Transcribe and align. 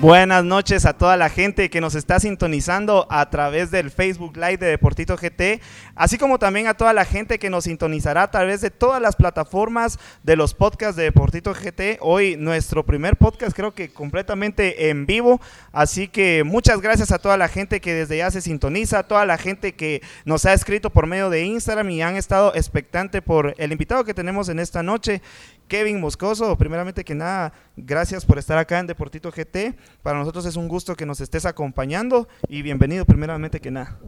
Buenas 0.00 0.46
noches 0.46 0.86
a 0.86 0.94
toda 0.94 1.18
la 1.18 1.28
gente 1.28 1.68
que 1.68 1.82
nos 1.82 1.94
está 1.94 2.18
sintonizando 2.18 3.06
a 3.10 3.28
través 3.28 3.70
del 3.70 3.90
Facebook 3.90 4.34
Live 4.34 4.56
de 4.56 4.68
Deportito 4.68 5.14
GT, 5.14 5.60
así 5.94 6.16
como 6.16 6.38
también 6.38 6.68
a 6.68 6.74
toda 6.74 6.94
la 6.94 7.04
gente 7.04 7.38
que 7.38 7.50
nos 7.50 7.64
sintonizará 7.64 8.22
a 8.22 8.30
través 8.30 8.62
de 8.62 8.70
todas 8.70 9.02
las 9.02 9.14
plataformas 9.14 9.98
de 10.22 10.36
los 10.36 10.54
podcasts 10.54 10.96
de 10.96 11.02
Deportito 11.02 11.52
GT. 11.52 11.98
Hoy 12.00 12.36
nuestro 12.38 12.86
primer 12.86 13.18
podcast 13.18 13.54
creo 13.54 13.74
que 13.74 13.92
completamente 13.92 14.88
en 14.88 15.04
vivo, 15.04 15.38
así 15.70 16.08
que 16.08 16.44
muchas 16.44 16.80
gracias 16.80 17.12
a 17.12 17.18
toda 17.18 17.36
la 17.36 17.48
gente 17.48 17.82
que 17.82 17.92
desde 17.92 18.16
ya 18.16 18.30
se 18.30 18.40
sintoniza, 18.40 19.00
a 19.00 19.06
toda 19.06 19.26
la 19.26 19.36
gente 19.36 19.74
que 19.74 20.00
nos 20.24 20.46
ha 20.46 20.54
escrito 20.54 20.88
por 20.88 21.06
medio 21.06 21.28
de 21.28 21.44
Instagram 21.44 21.90
y 21.90 22.00
han 22.00 22.16
estado 22.16 22.54
expectante 22.54 23.20
por 23.20 23.54
el 23.58 23.70
invitado 23.70 24.04
que 24.04 24.14
tenemos 24.14 24.48
en 24.48 24.60
esta 24.60 24.82
noche. 24.82 25.20
Kevin 25.68 26.00
Moscoso, 26.00 26.58
primeramente 26.58 27.04
que 27.04 27.14
nada, 27.14 27.52
gracias 27.76 28.26
por 28.26 28.38
estar 28.38 28.58
acá 28.58 28.80
en 28.80 28.88
Deportito 28.88 29.30
GT. 29.30 29.76
Para 30.02 30.18
nosotros 30.18 30.46
es 30.46 30.56
un 30.56 30.68
gusto 30.68 30.94
que 30.96 31.06
nos 31.06 31.20
estés 31.20 31.44
acompañando 31.44 32.28
y 32.48 32.62
bienvenido 32.62 33.04
primeramente 33.04 33.60
que 33.60 33.70
nada. 33.70 33.98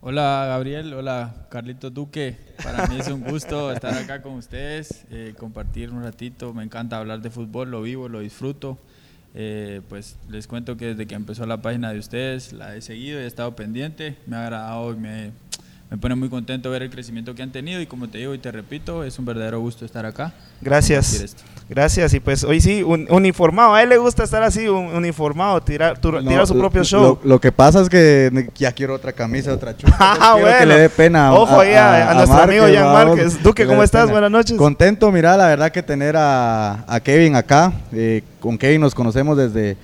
Hola 0.00 0.44
Gabriel, 0.48 0.94
hola 0.94 1.46
Carlito 1.50 1.90
Duque. 1.90 2.36
Para 2.62 2.86
mí 2.86 2.98
es 3.00 3.08
un 3.08 3.22
gusto 3.24 3.72
estar 3.72 3.92
acá 3.94 4.22
con 4.22 4.34
ustedes, 4.34 5.04
eh, 5.10 5.34
compartir 5.36 5.90
un 5.90 6.02
ratito. 6.02 6.54
Me 6.54 6.62
encanta 6.62 6.98
hablar 6.98 7.20
de 7.20 7.30
fútbol, 7.30 7.70
lo 7.70 7.82
vivo, 7.82 8.08
lo 8.08 8.20
disfruto. 8.20 8.78
Eh, 9.34 9.82
pues 9.88 10.16
les 10.28 10.46
cuento 10.46 10.76
que 10.76 10.86
desde 10.86 11.06
que 11.06 11.14
empezó 11.14 11.44
la 11.44 11.60
página 11.60 11.92
de 11.92 11.98
ustedes 11.98 12.52
la 12.52 12.74
he 12.74 12.80
seguido 12.80 13.20
y 13.20 13.24
he 13.24 13.26
estado 13.26 13.56
pendiente. 13.56 14.16
Me 14.26 14.36
ha 14.36 14.44
agradado 14.44 14.92
y 14.92 14.96
me, 14.96 15.32
me 15.90 15.96
pone 15.98 16.16
muy 16.16 16.28
contento 16.28 16.68
ver 16.70 16.82
el 16.82 16.90
crecimiento 16.90 17.34
que 17.36 17.42
han 17.44 17.52
tenido 17.52 17.80
y 17.80 17.86
como 17.86 18.08
te 18.08 18.18
digo 18.18 18.34
y 18.34 18.38
te 18.38 18.50
repito, 18.50 19.04
es 19.04 19.18
un 19.20 19.24
verdadero 19.24 19.60
gusto 19.60 19.84
estar 19.84 20.04
acá. 20.04 20.32
Gracias. 20.60 21.36
Gracias. 21.68 22.12
Y 22.14 22.18
pues 22.20 22.42
hoy 22.44 22.60
sí, 22.60 22.82
un, 22.82 23.06
uniformado. 23.10 23.74
A 23.74 23.82
él 23.82 23.88
le 23.90 23.96
gusta 23.98 24.24
estar 24.24 24.42
así, 24.42 24.66
un, 24.68 24.86
uniformado, 24.86 25.60
tirar, 25.62 25.98
tu, 25.98 26.10
No, 26.10 26.22
tirar 26.28 26.46
su 26.46 26.54
lo- 26.54 26.60
propio 26.60 26.80
lo- 26.80 26.84
show. 26.84 27.18
Lo, 27.22 27.40
que 27.40 27.52
pasa 27.52 27.82
es 27.82 27.88
que 27.88 28.50
ya 28.56 28.72
quiero 28.72 28.94
otra 28.94 29.12
camisa, 29.12 29.52
otra 29.52 29.76
chupa. 29.76 29.96
Ah, 29.98 30.32
quiero 30.34 30.48
que 30.48 30.56
bueno. 30.56 30.74
le 30.74 30.80
dé 30.80 30.88
pena. 30.90 31.32
Ojo 31.34 31.60
ahí 31.60 31.74
a- 31.74 32.10
a 32.10 32.14
nuestro 32.14 32.38
amigo 32.42 32.64
Jan 32.72 32.92
Márquez. 32.92 33.42
Duque, 33.42 33.64
¿cómo 33.66 33.82
estás? 33.84 34.02
pena. 34.02 34.12
Buenas 34.12 34.30
noches. 34.32 34.56
Contento, 34.58 35.10
mira, 35.12 35.36
la 35.36 35.46
verdad 35.46 35.70
que 35.70 35.82
tener 35.84 36.16
a, 36.16 36.84
a 36.92 37.00
Kevin 37.00 37.36
acá. 37.36 37.72
Eh, 37.92 38.22
con 38.40 38.58
Kevin 38.58 38.80
nos 38.80 38.94
conocemos 38.94 39.36
desde, 39.36 39.76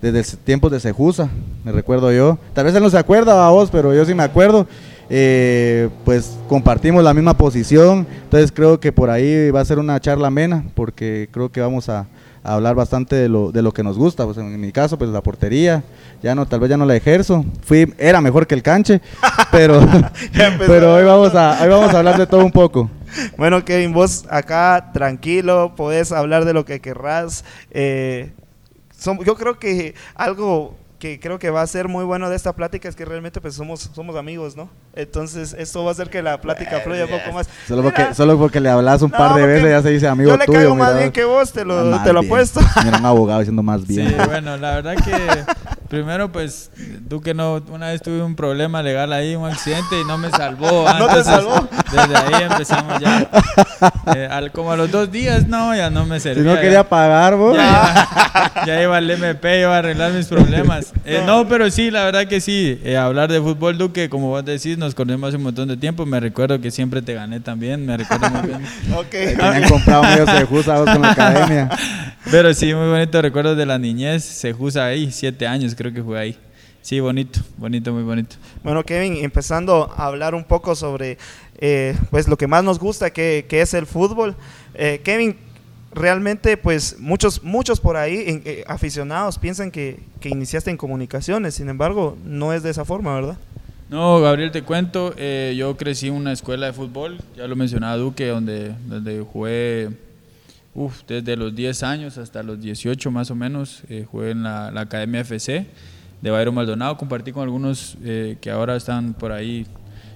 desde 0.00 0.36
tiempos 0.38 0.70
de 0.72 0.80
Sejusa, 0.80 1.28
me 1.64 1.72
recuerdo 1.72 2.10
yo. 2.12 2.38
Tal 2.54 2.64
vez 2.64 2.74
él 2.74 2.82
no 2.82 2.88
se 2.90 2.98
acuerda 2.98 3.46
a 3.46 3.50
vos, 3.50 3.70
pero 3.70 3.94
yo 3.94 4.04
sí 4.06 4.14
me 4.14 4.22
acuerdo. 4.22 4.66
Eh, 5.12 5.88
pues 6.04 6.38
compartimos 6.48 7.02
la 7.02 7.12
misma 7.12 7.36
posición, 7.36 8.06
entonces 8.22 8.52
creo 8.52 8.78
que 8.78 8.92
por 8.92 9.10
ahí 9.10 9.50
va 9.50 9.60
a 9.60 9.64
ser 9.64 9.80
una 9.80 9.98
charla 9.98 10.28
amena, 10.28 10.64
porque 10.74 11.28
creo 11.32 11.50
que 11.50 11.60
vamos 11.60 11.88
a, 11.88 12.06
a 12.42 12.54
hablar 12.54 12.74
bastante 12.74 13.16
de 13.16 13.28
lo, 13.28 13.52
de 13.52 13.62
lo 13.62 13.72
que 13.72 13.82
nos 13.82 13.98
gusta. 13.98 14.24
Pues 14.24 14.38
en 14.38 14.60
mi 14.60 14.72
caso, 14.72 14.96
pues 14.98 15.10
la 15.10 15.20
portería, 15.20 15.82
ya 16.22 16.34
no, 16.34 16.46
tal 16.46 16.60
vez 16.60 16.70
ya 16.70 16.76
no 16.76 16.86
la 16.86 16.96
ejerzo. 16.96 17.44
Fui, 17.62 17.92
era 17.98 18.20
mejor 18.20 18.46
que 18.46 18.54
el 18.54 18.62
canche, 18.62 19.00
pero, 19.52 19.80
pero 20.58 20.94
hoy 20.94 21.04
vamos 21.04 21.34
a, 21.34 21.58
hoy 21.62 21.68
vamos 21.68 21.92
a 21.94 21.98
hablar 21.98 22.18
de 22.18 22.26
todo 22.26 22.44
un 22.44 22.52
poco. 22.52 22.90
Bueno, 23.36 23.64
Kevin, 23.64 23.92
vos 23.92 24.24
acá 24.30 24.92
tranquilo, 24.92 25.74
podés 25.74 26.12
hablar 26.12 26.44
de 26.44 26.52
lo 26.52 26.64
que 26.64 26.78
querrás. 26.78 27.44
Eh, 27.72 28.30
yo 29.26 29.34
creo 29.34 29.58
que 29.58 29.96
algo 30.14 30.76
que 31.00 31.18
creo 31.18 31.38
que 31.40 31.50
va 31.50 31.62
a 31.62 31.66
ser 31.66 31.88
muy 31.88 32.04
bueno 32.04 32.28
de 32.30 32.36
esta 32.36 32.52
plática 32.52 32.88
es 32.88 32.94
que 32.94 33.04
realmente 33.06 33.40
pues 33.40 33.54
somos, 33.54 33.90
somos 33.94 34.14
amigos, 34.16 34.54
¿no? 34.54 34.68
Entonces 34.94 35.56
esto 35.58 35.82
va 35.82 35.88
a 35.88 35.92
hacer 35.92 36.10
que 36.10 36.22
la 36.22 36.40
plática 36.40 36.78
fluya 36.80 37.06
un 37.06 37.10
poco 37.10 37.32
más. 37.32 37.48
Solo 37.66 37.82
Mira, 37.82 37.96
porque, 37.96 38.14
solo 38.14 38.38
porque 38.38 38.60
le 38.60 38.68
hablas 38.68 39.00
un 39.02 39.10
No, 39.10 39.16
par 39.18 39.34
de 39.34 39.46
veces 39.46 39.70
ya 39.70 39.82
se 39.82 39.90
dice 39.90 40.06
amigo 40.06 40.30
yo 40.30 40.36
le 40.36 40.44
tuyo. 40.44 40.58
caigo 40.58 40.76
más 40.76 40.88
mira. 40.90 40.98
bien 41.00 41.12
que 41.12 41.24
vos, 41.24 41.50
te 41.52 41.64
lo, 41.64 42.00
te 42.02 42.12
lo 42.12 42.20
apuesto. 42.20 42.60
Mira, 42.84 42.98
un 42.98 43.06
abogado 43.06 43.40
diciendo 43.40 43.62
más 43.62 43.86
bien. 43.86 44.08
Sí, 44.10 44.14
bueno, 44.26 44.56
la 44.58 44.74
verdad 44.76 44.94
que 45.02 45.44
primero 45.90 46.30
pues 46.32 46.70
Duque 47.08 47.34
no, 47.34 47.60
una 47.68 47.88
vez 47.88 48.00
tuve 48.00 48.22
un 48.22 48.36
problema 48.36 48.82
legal 48.82 49.12
ahí, 49.12 49.34
un 49.36 49.46
accidente 49.50 50.00
y 50.00 50.04
no 50.06 50.16
me 50.16 50.30
salvó. 50.30 50.86
ah, 50.88 50.96
¿No 50.98 51.08
te 51.08 51.22
salvó? 51.24 51.68
Desde 51.92 52.16
ahí 52.16 52.42
empezamos 52.50 52.98
ya. 53.00 53.28
Eh, 54.14 54.28
al- 54.30 54.50
como 54.52 54.72
a 54.72 54.76
los 54.76 54.90
dos 54.90 55.10
días, 55.10 55.46
no, 55.46 55.74
ya 55.74 55.88
no 55.90 56.04
me 56.04 56.18
si 56.20 56.24
servía. 56.24 56.44
no 56.44 56.54
ya. 56.54 56.60
quería 56.60 56.88
pagar, 56.88 57.36
vos. 57.36 57.56
Ya, 57.56 58.08
ya, 58.56 58.66
ya 58.66 58.82
iba 58.82 58.96
al 58.96 59.10
MP, 59.10 59.60
iba 59.60 59.74
a 59.74 59.78
arreglar 59.78 60.12
mis 60.12 60.26
problemas. 60.26 60.92
Eh, 61.06 61.22
no, 61.26 61.48
pero 61.48 61.68
sí, 61.70 61.90
la 61.90 62.04
verdad 62.04 62.26
que 62.26 62.40
sí. 62.40 62.78
eh, 62.84 62.96
hablar 62.96 63.32
de 63.32 63.40
fútbol, 63.40 63.76
Duque, 63.78 64.08
como 64.08 64.28
vos 64.28 64.44
decís, 64.44 64.78
nos 64.78 64.94
conocemos 64.94 65.28
hace 65.28 65.38
un 65.38 65.42
montón 65.44 65.66
de 65.68 65.76
tiempo. 65.76 66.06
Me 66.06 66.20
recuerdo 66.20 66.60
que 66.60 66.70
siempre 66.70 67.02
te 67.02 67.14
gané 67.14 67.40
también, 67.40 67.84
me 67.84 67.96
recuerdo 67.96 68.30
muy 68.30 68.46
bien. 68.48 68.60
ok. 68.94 69.10
Tenían 69.10 69.68
comprado 69.68 70.02
medio 70.04 70.26
Sejusa 70.26 70.78
vos 70.78 70.90
con 70.90 71.02
la 71.02 71.10
academia. 71.12 71.68
Pero 72.30 72.52
sí, 72.54 72.72
muy 72.74 72.88
bonito 72.88 73.20
recuerdos 73.22 73.56
de 73.56 73.66
la 73.66 73.78
niñez. 73.78 74.22
Se 74.24 74.52
juza 74.52 74.84
ahí, 74.84 75.10
siete 75.10 75.46
años 75.48 75.74
creo 75.80 75.94
que 75.94 76.02
jugué 76.02 76.18
ahí. 76.18 76.36
Sí, 76.82 77.00
bonito, 77.00 77.40
bonito, 77.56 77.90
muy 77.92 78.02
bonito. 78.02 78.36
Bueno, 78.62 78.84
Kevin, 78.84 79.16
empezando 79.24 79.90
a 79.96 80.06
hablar 80.06 80.34
un 80.34 80.44
poco 80.44 80.74
sobre 80.74 81.16
eh, 81.58 81.96
pues 82.10 82.28
lo 82.28 82.36
que 82.36 82.46
más 82.46 82.62
nos 82.64 82.78
gusta, 82.78 83.10
que, 83.10 83.46
que 83.48 83.62
es 83.62 83.72
el 83.72 83.86
fútbol. 83.86 84.34
Eh, 84.74 85.00
Kevin, 85.02 85.36
realmente 85.94 86.58
pues 86.58 86.96
muchos, 86.98 87.42
muchos 87.42 87.80
por 87.80 87.96
ahí 87.96 88.24
en- 88.26 88.42
eh, 88.44 88.64
aficionados 88.66 89.38
piensan 89.38 89.70
que, 89.70 90.00
que 90.20 90.28
iniciaste 90.28 90.70
en 90.70 90.76
comunicaciones, 90.76 91.54
sin 91.54 91.68
embargo, 91.70 92.16
no 92.24 92.52
es 92.52 92.62
de 92.62 92.70
esa 92.70 92.84
forma, 92.84 93.14
¿verdad? 93.14 93.38
No, 93.88 94.20
Gabriel, 94.20 94.50
te 94.52 94.62
cuento, 94.62 95.14
eh, 95.16 95.54
yo 95.56 95.76
crecí 95.78 96.08
en 96.08 96.14
una 96.14 96.32
escuela 96.32 96.66
de 96.66 96.72
fútbol, 96.74 97.18
ya 97.36 97.46
lo 97.46 97.56
mencionaba 97.56 97.96
Duque, 97.96 98.26
donde, 98.28 98.74
donde 98.86 99.20
jugué 99.20 99.88
uf, 100.74 101.02
desde 101.06 101.36
los 101.36 101.54
10 101.54 101.82
años 101.82 102.18
hasta 102.18 102.42
los 102.42 102.60
18 102.60 103.10
más 103.10 103.30
o 103.30 103.34
menos, 103.34 103.82
eh, 103.88 104.06
jugué 104.10 104.30
en 104.30 104.42
la, 104.42 104.70
la 104.70 104.82
Academia 104.82 105.20
FC 105.20 105.66
de 106.22 106.30
Bayro 106.30 106.52
Maldonado, 106.52 106.96
compartí 106.96 107.32
con 107.32 107.42
algunos 107.42 107.96
eh, 108.02 108.36
que 108.40 108.50
ahora 108.50 108.76
están 108.76 109.14
por 109.14 109.32
ahí, 109.32 109.66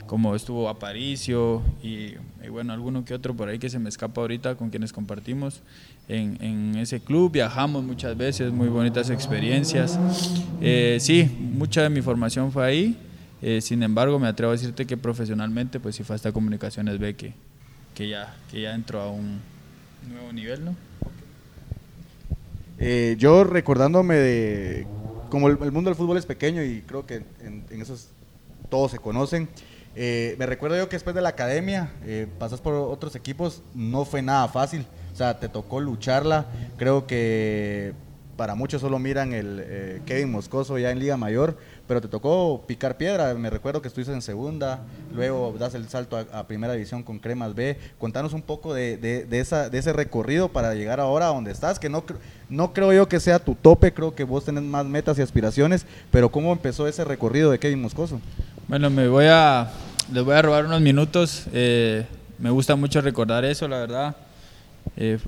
como 0.06 0.34
estuvo 0.36 0.68
Aparicio 0.68 1.62
y, 1.82 2.14
y 2.44 2.48
bueno, 2.50 2.72
alguno 2.72 3.04
que 3.04 3.14
otro 3.14 3.34
por 3.34 3.48
ahí 3.48 3.58
que 3.58 3.70
se 3.70 3.78
me 3.78 3.88
escapa 3.88 4.20
ahorita 4.20 4.54
con 4.54 4.68
quienes 4.70 4.92
compartimos 4.92 5.62
en, 6.08 6.36
en 6.42 6.76
ese 6.76 7.00
club, 7.00 7.32
viajamos 7.32 7.82
muchas 7.82 8.16
veces, 8.16 8.52
muy 8.52 8.68
bonitas 8.68 9.08
experiencias. 9.10 9.98
Eh, 10.60 10.98
sí, 11.00 11.24
mucha 11.40 11.82
de 11.82 11.88
mi 11.88 12.02
formación 12.02 12.52
fue 12.52 12.66
ahí. 12.66 12.98
Eh, 13.40 13.60
sin 13.60 13.82
embargo, 13.82 14.18
me 14.18 14.26
atrevo 14.28 14.52
a 14.52 14.54
decirte 14.54 14.86
que 14.86 14.96
profesionalmente, 14.96 15.80
pues 15.80 15.96
sí 15.96 16.04
fue 16.04 16.16
hasta 16.16 16.32
Comunicaciones 16.32 16.98
B 16.98 17.14
que, 17.14 17.32
que, 17.94 18.08
ya, 18.08 18.34
que 18.50 18.60
ya 18.60 18.74
entró 18.74 19.00
a 19.00 19.10
un 19.10 19.40
nuevo 20.08 20.32
nivel, 20.32 20.64
¿no? 20.64 20.76
Eh, 22.78 23.16
yo 23.18 23.44
recordándome 23.44 24.16
de. 24.16 24.86
Como 25.30 25.48
el, 25.48 25.72
mundo 25.72 25.90
del 25.90 25.96
fútbol 25.96 26.16
es 26.16 26.26
pequeño 26.26 26.62
y 26.62 26.82
creo 26.82 27.06
que 27.06 27.24
en, 27.40 27.64
en 27.70 27.82
esos 27.82 28.08
todos 28.68 28.90
se 28.90 28.98
conocen. 28.98 29.48
eh, 29.96 30.34
me 30.38 30.46
recuerdo 30.46 30.76
yo 30.76 30.88
que 30.88 30.96
después 30.96 31.14
de 31.14 31.22
la 31.22 31.28
academia 31.30 31.92
eh, 32.04 32.26
pasas 32.38 32.60
por 32.60 32.74
otros 32.74 33.14
equipos, 33.14 33.62
no 33.74 34.04
fue 34.04 34.22
nada 34.22 34.48
fácil. 34.48 34.86
O 35.12 35.16
sea, 35.16 35.38
te 35.38 35.48
tocó 35.48 35.80
lucharla. 35.80 36.46
Creo 36.76 37.06
que 37.06 37.92
para 38.36 38.56
muchos 38.56 38.80
solo 38.80 38.98
miran 38.98 39.32
el 39.32 39.60
eh, 39.62 40.02
Kevin 40.06 40.32
Moscoso 40.32 40.76
ya 40.78 40.90
en 40.90 40.98
Liga 40.98 41.16
Mayor, 41.16 41.56
pero 41.86 42.00
te 42.00 42.08
tocó 42.08 42.64
picar 42.66 42.96
piedra. 42.96 43.34
Me 43.34 43.50
recuerdo 43.50 43.82
que 43.82 43.88
estuviste 43.88 44.12
en 44.12 44.22
segunda, 44.22 44.80
luego 45.14 45.54
das 45.58 45.74
el 45.74 45.88
salto 45.88 46.16
a, 46.16 46.46
primera 46.46 46.72
división 46.72 47.02
con 47.02 47.18
Cremas 47.18 47.54
B. 47.54 47.76
Contanos 47.98 48.32
un 48.32 48.42
poco 48.42 48.72
de, 48.74 48.96
de- 48.96 49.24
de 49.24 49.40
esa, 49.40 49.68
de 49.68 49.78
ese 49.78 49.92
recorrido 49.92 50.48
para 50.48 50.74
llegar 50.74 51.00
ahora 51.00 51.26
a 51.26 51.34
donde 51.34 51.50
estás, 51.52 51.78
que 51.78 51.88
no, 51.88 52.04
no 52.48 52.72
creo 52.72 52.92
yo 52.92 53.08
que 53.08 53.20
sea 53.20 53.38
tu 53.38 53.54
tope, 53.54 53.92
creo 53.92 54.14
que 54.14 54.24
vos 54.24 54.44
tenés 54.44 54.62
más 54.62 54.86
metas 54.86 55.18
y 55.18 55.22
aspiraciones, 55.22 55.86
pero 56.10 56.30
¿cómo 56.30 56.52
empezó 56.52 56.86
ese 56.88 57.04
recorrido 57.04 57.50
de 57.50 57.58
Kevin 57.58 57.82
Moscoso? 57.82 58.20
Bueno, 58.68 58.88
me 58.90 59.08
voy 59.08 59.26
a, 59.28 59.70
les 60.12 60.24
voy 60.24 60.34
a 60.34 60.42
robar 60.42 60.64
unos 60.66 60.80
minutos. 60.80 61.46
eh, 61.52 62.06
me 62.38 62.50
gusta 62.50 62.76
mucho 62.76 63.00
recordar 63.00 63.44
eso, 63.44 63.68
la 63.68 63.78
verdad. 63.78 64.16
Eh, 64.96 65.18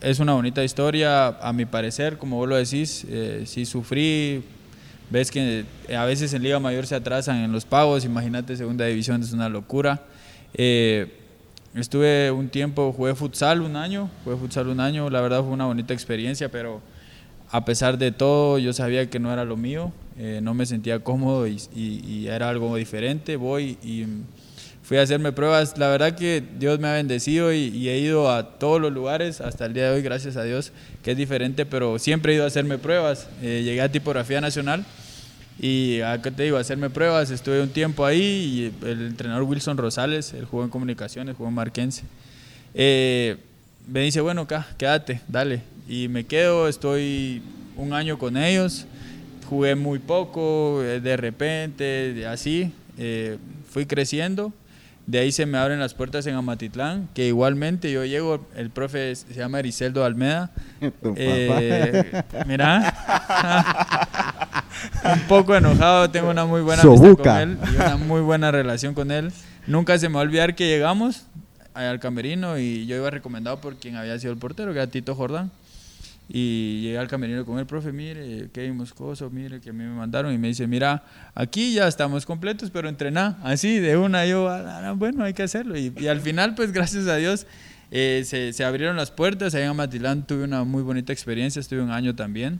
es 0.00 0.18
una 0.18 0.32
bonita 0.32 0.64
historia, 0.64 1.28
a 1.28 1.52
mi 1.52 1.66
parecer, 1.66 2.18
como 2.18 2.36
vos 2.36 2.48
lo 2.48 2.56
decís. 2.56 3.04
eh, 3.08 3.42
sí 3.46 3.66
sufrí. 3.66 4.42
Ves 5.14 5.30
que 5.30 5.64
a 5.96 6.04
veces 6.06 6.34
en 6.34 6.42
Liga 6.42 6.58
Mayor 6.58 6.88
se 6.88 6.96
atrasan 6.96 7.36
en 7.36 7.52
los 7.52 7.64
pagos. 7.64 8.04
Imagínate, 8.04 8.56
segunda 8.56 8.84
división 8.86 9.22
es 9.22 9.32
una 9.32 9.48
locura. 9.48 10.02
Eh, 10.54 11.06
estuve 11.76 12.32
un 12.32 12.48
tiempo, 12.48 12.92
jugué 12.92 13.14
futsal 13.14 13.60
un 13.60 13.76
año. 13.76 14.10
Jugué 14.24 14.36
futsal 14.36 14.66
un 14.66 14.80
año. 14.80 15.08
La 15.10 15.20
verdad 15.20 15.44
fue 15.44 15.52
una 15.52 15.66
bonita 15.66 15.94
experiencia, 15.94 16.50
pero 16.50 16.82
a 17.48 17.64
pesar 17.64 17.96
de 17.96 18.10
todo, 18.10 18.58
yo 18.58 18.72
sabía 18.72 19.08
que 19.08 19.20
no 19.20 19.32
era 19.32 19.44
lo 19.44 19.56
mío, 19.56 19.92
eh, 20.18 20.40
no 20.42 20.52
me 20.52 20.66
sentía 20.66 20.98
cómodo 20.98 21.46
y, 21.46 21.62
y, 21.76 22.26
era 22.26 22.48
algo 22.48 22.74
diferente. 22.74 23.36
Voy 23.36 23.78
y 23.84 24.06
fui 24.82 24.96
a 24.96 25.02
hacerme 25.02 25.30
pruebas. 25.30 25.78
La 25.78 25.90
verdad 25.90 26.16
que 26.16 26.42
Dios 26.58 26.80
me 26.80 26.88
ha 26.88 26.94
bendecido 26.94 27.52
y, 27.52 27.88
he 27.88 27.98
ido 28.00 28.32
a 28.32 28.58
todos 28.58 28.80
los 28.80 28.92
lugares 28.92 29.40
hasta 29.40 29.66
el 29.66 29.74
día 29.74 29.84
de 29.84 29.94
hoy, 29.94 30.02
gracias 30.02 30.36
a 30.36 30.42
Dios, 30.42 30.72
que 31.04 31.12
es 31.12 31.16
diferente, 31.16 31.66
pero 31.66 32.00
siempre 32.00 32.32
he 32.32 32.34
ido 32.34 32.42
a 32.42 32.48
hacerme 32.48 32.78
pruebas. 32.78 33.28
Eh, 33.42 33.62
llegué 33.64 33.80
a 33.80 33.92
Tipografía 33.92 34.40
Nacional 34.40 34.84
y 35.58 36.00
acá 36.00 36.30
te 36.30 36.42
digo, 36.44 36.56
a 36.56 36.60
hacerme 36.60 36.90
pruebas. 36.90 37.30
Estuve 37.30 37.62
un 37.62 37.70
tiempo 37.70 38.04
ahí 38.04 38.72
y 38.82 38.86
el 38.86 39.06
entrenador 39.06 39.44
Wilson 39.44 39.76
Rosales, 39.76 40.32
el 40.34 40.44
jugó 40.44 40.64
en 40.64 40.70
comunicaciones, 40.70 41.36
jugó 41.36 41.48
en 41.48 41.54
Marquense. 41.54 42.04
Eh, 42.74 43.36
me 43.86 44.00
dice, 44.00 44.20
bueno, 44.20 44.42
acá, 44.42 44.66
quédate, 44.78 45.20
dale. 45.28 45.62
Y 45.88 46.08
me 46.08 46.24
quedo, 46.24 46.68
estoy 46.68 47.42
un 47.76 47.92
año 47.92 48.18
con 48.18 48.36
ellos, 48.36 48.86
jugué 49.48 49.74
muy 49.74 49.98
poco, 49.98 50.82
eh, 50.82 51.00
de 51.00 51.16
repente, 51.16 52.26
así, 52.26 52.72
eh, 52.98 53.38
fui 53.70 53.86
creciendo. 53.86 54.52
De 55.06 55.18
ahí 55.18 55.32
se 55.32 55.44
me 55.44 55.58
abren 55.58 55.78
las 55.80 55.92
puertas 55.92 56.26
en 56.26 56.34
Amatitlán, 56.34 57.10
que 57.12 57.26
igualmente 57.26 57.92
yo 57.92 58.06
llego, 58.06 58.46
el 58.56 58.70
profe 58.70 59.14
se 59.14 59.34
llama 59.34 59.58
Ericeldo 59.58 60.04
Almeda. 60.04 60.50
Eh, 61.16 62.22
mira, 62.46 62.94
un 65.04 65.20
poco 65.28 65.54
enojado, 65.54 66.10
tengo 66.10 66.30
una 66.30 66.44
muy 66.44 66.62
buena 66.62 66.82
amistad 66.82 67.16
con 67.16 67.38
él 67.38 67.58
y 67.72 67.76
una 67.76 67.96
muy 67.96 68.20
buena 68.20 68.50
relación 68.50 68.94
con 68.94 69.10
él. 69.10 69.32
Nunca 69.66 69.98
se 69.98 70.08
me 70.08 70.16
va 70.16 70.20
a 70.20 70.24
olvidar 70.24 70.54
que 70.54 70.66
llegamos 70.66 71.26
al 71.74 71.98
camerino 72.00 72.58
y 72.58 72.86
yo 72.86 72.96
iba 72.96 73.10
recomendado 73.10 73.60
por 73.60 73.76
quien 73.76 73.96
había 73.96 74.18
sido 74.18 74.32
el 74.32 74.38
portero, 74.38 74.72
que 74.72 74.78
era 74.78 74.86
Tito 74.86 75.14
Jordán. 75.14 75.50
Y 76.26 76.80
llegué 76.80 76.98
al 76.98 77.08
camerino 77.08 77.44
con 77.44 77.58
el 77.58 77.66
profe, 77.66 77.92
mire, 77.92 78.48
qué 78.50 78.72
moscoso, 78.72 79.28
mire, 79.28 79.60
que 79.60 79.70
a 79.70 79.72
mí 79.74 79.84
me 79.84 79.94
mandaron 79.94 80.32
y 80.32 80.38
me 80.38 80.48
dice, 80.48 80.66
mira, 80.66 81.04
aquí 81.34 81.74
ya 81.74 81.86
estamos 81.86 82.24
completos, 82.24 82.70
pero 82.70 82.88
entrená, 82.88 83.36
así, 83.42 83.78
de 83.78 83.98
una, 83.98 84.24
yo, 84.24 84.48
ah, 84.48 84.94
bueno, 84.96 85.22
hay 85.24 85.34
que 85.34 85.42
hacerlo. 85.42 85.76
Y, 85.76 85.92
al 86.08 86.22
final, 86.22 86.54
pues 86.54 86.72
gracias 86.72 87.08
a 87.08 87.16
Dios, 87.16 87.46
eh, 87.90 88.22
se, 88.24 88.54
se, 88.54 88.64
abrieron 88.64 88.96
las 88.96 89.10
puertas, 89.10 89.54
ahí 89.54 89.64
en 89.64 89.68
Amatilán 89.68 90.26
tuve 90.26 90.44
una 90.44 90.64
muy 90.64 90.82
bonita 90.82 91.12
experiencia, 91.12 91.60
estuve 91.60 91.82
un 91.82 91.90
año 91.90 92.14
también. 92.14 92.58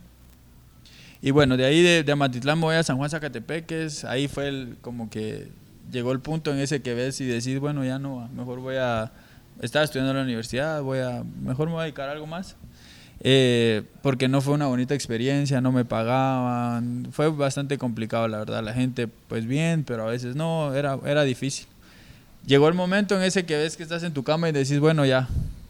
Y 1.25 1.31
bueno, 1.31 1.57
de 1.57 1.65
ahí 1.65 1.81
de, 1.81 2.03
de 2.03 2.11
Amatitlán 2.11 2.61
voy 2.61 2.75
a 2.75 2.83
San 2.83 2.97
Juan 2.97 3.09
Zacatepeques, 3.09 4.05
ahí 4.05 4.27
fue 4.27 4.47
el, 4.47 4.77
como 4.81 5.09
que 5.09 5.47
llegó 5.91 6.11
el 6.11 6.19
punto 6.19 6.53
en 6.53 6.59
ese 6.59 6.83
que 6.83 6.93
ves 6.93 7.19
y 7.19 7.25
decís, 7.25 7.59
bueno, 7.59 7.83
ya 7.83 7.97
no, 7.97 8.29
mejor 8.35 8.59
voy 8.59 8.75
a, 8.75 9.11
estaba 9.59 9.83
estudiando 9.83 10.11
en 10.11 10.17
la 10.17 10.23
universidad, 10.23 10.83
voy 10.83 10.99
a, 10.99 11.23
mejor 11.41 11.69
me 11.69 11.73
voy 11.73 11.81
a 11.81 11.83
dedicar 11.85 12.09
a 12.09 12.11
algo 12.11 12.27
más. 12.27 12.57
Eh, 13.21 13.81
porque 14.03 14.27
no 14.27 14.39
fue 14.39 14.53
una 14.53 14.67
bonita 14.67 14.93
experiencia, 14.93 15.61
no 15.61 15.71
me 15.71 15.83
pagaban, 15.83 17.07
fue 17.11 17.27
bastante 17.31 17.79
complicado 17.79 18.27
la 18.27 18.37
verdad, 18.37 18.63
la 18.63 18.73
gente 18.73 19.07
pues 19.07 19.47
bien, 19.47 19.83
pero 19.83 20.07
a 20.07 20.11
veces 20.11 20.35
no, 20.35 20.75
era, 20.75 20.99
era 21.07 21.23
difícil. 21.23 21.65
Llegó 22.45 22.67
el 22.67 22.75
momento 22.75 23.15
en 23.15 23.23
ese 23.23 23.47
que 23.47 23.57
ves 23.57 23.77
que 23.77 23.81
estás 23.81 24.03
en 24.03 24.13
tu 24.13 24.23
cama 24.23 24.47
y 24.47 24.51
decís, 24.51 24.79
bueno 24.79 25.07
ya, 25.07 25.27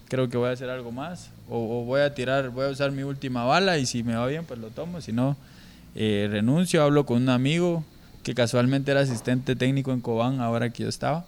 creo 0.10 0.28
que 0.28 0.36
voy 0.36 0.50
a 0.50 0.52
hacer 0.52 0.70
algo 0.70 0.92
más, 0.92 1.32
o, 1.50 1.84
voy 1.86 2.02
a 2.02 2.14
tirar, 2.14 2.50
voy 2.50 2.66
a 2.66 2.70
usar 2.70 2.92
mi 2.92 3.04
última 3.04 3.44
bala 3.44 3.78
y 3.78 3.86
si 3.86 4.04
me 4.04 4.16
va 4.16 4.28
bien 4.28 4.46
pues 4.46 4.60
lo 4.60 4.70
tomo, 4.70 5.02
si 5.02 5.12
no 5.12 5.38
eh, 5.96 6.28
renuncio, 6.30 6.84
hablo 6.84 7.06
con 7.06 7.22
un 7.22 7.30
amigo 7.30 7.84
que 8.24 8.34
casualmente 8.34 8.92
era 8.92 9.02
asistente 9.02 9.56
técnico 9.56 9.94
en 9.94 10.02
Cobán 10.02 10.42
ahora 10.42 10.70
que 10.72 10.84
yo 10.84 10.90
estaba, 10.90 11.26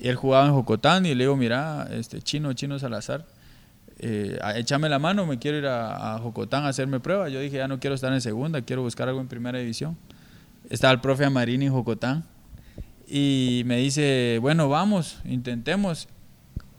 y 0.00 0.08
él 0.08 0.16
jugaba 0.16 0.46
en 0.46 0.52
Jocotán 0.52 1.06
y 1.06 1.14
le 1.14 1.24
digo, 1.24 1.36
mira, 1.36 1.86
este 1.92 2.22
chino, 2.22 2.52
chino 2.54 2.78
Salazar, 2.78 3.26
eh, 3.98 4.38
échame 4.56 4.88
la 4.88 4.98
mano, 4.98 5.26
me 5.26 5.38
quiero 5.38 5.58
ir 5.58 5.66
a, 5.66 6.18
Jocotán 6.22 6.64
a 6.64 6.68
hacerme 6.68 7.00
prueba. 7.00 7.28
Yo 7.28 7.38
dije, 7.38 7.58
ya 7.58 7.68
no 7.68 7.78
quiero 7.80 7.94
estar 7.94 8.10
en 8.12 8.22
segunda, 8.22 8.62
quiero 8.62 8.80
buscar 8.80 9.08
algo 9.08 9.20
en 9.20 9.28
primera 9.28 9.58
división. 9.58 9.98
Estaba 10.70 10.92
el 10.94 11.00
profe 11.00 11.26
Amarini 11.26 11.66
en 11.66 11.72
Jocotán 11.72 12.24
y 13.06 13.62
me 13.66 13.76
dice, 13.76 14.38
bueno, 14.40 14.70
vamos, 14.70 15.18
intentemos. 15.26 16.08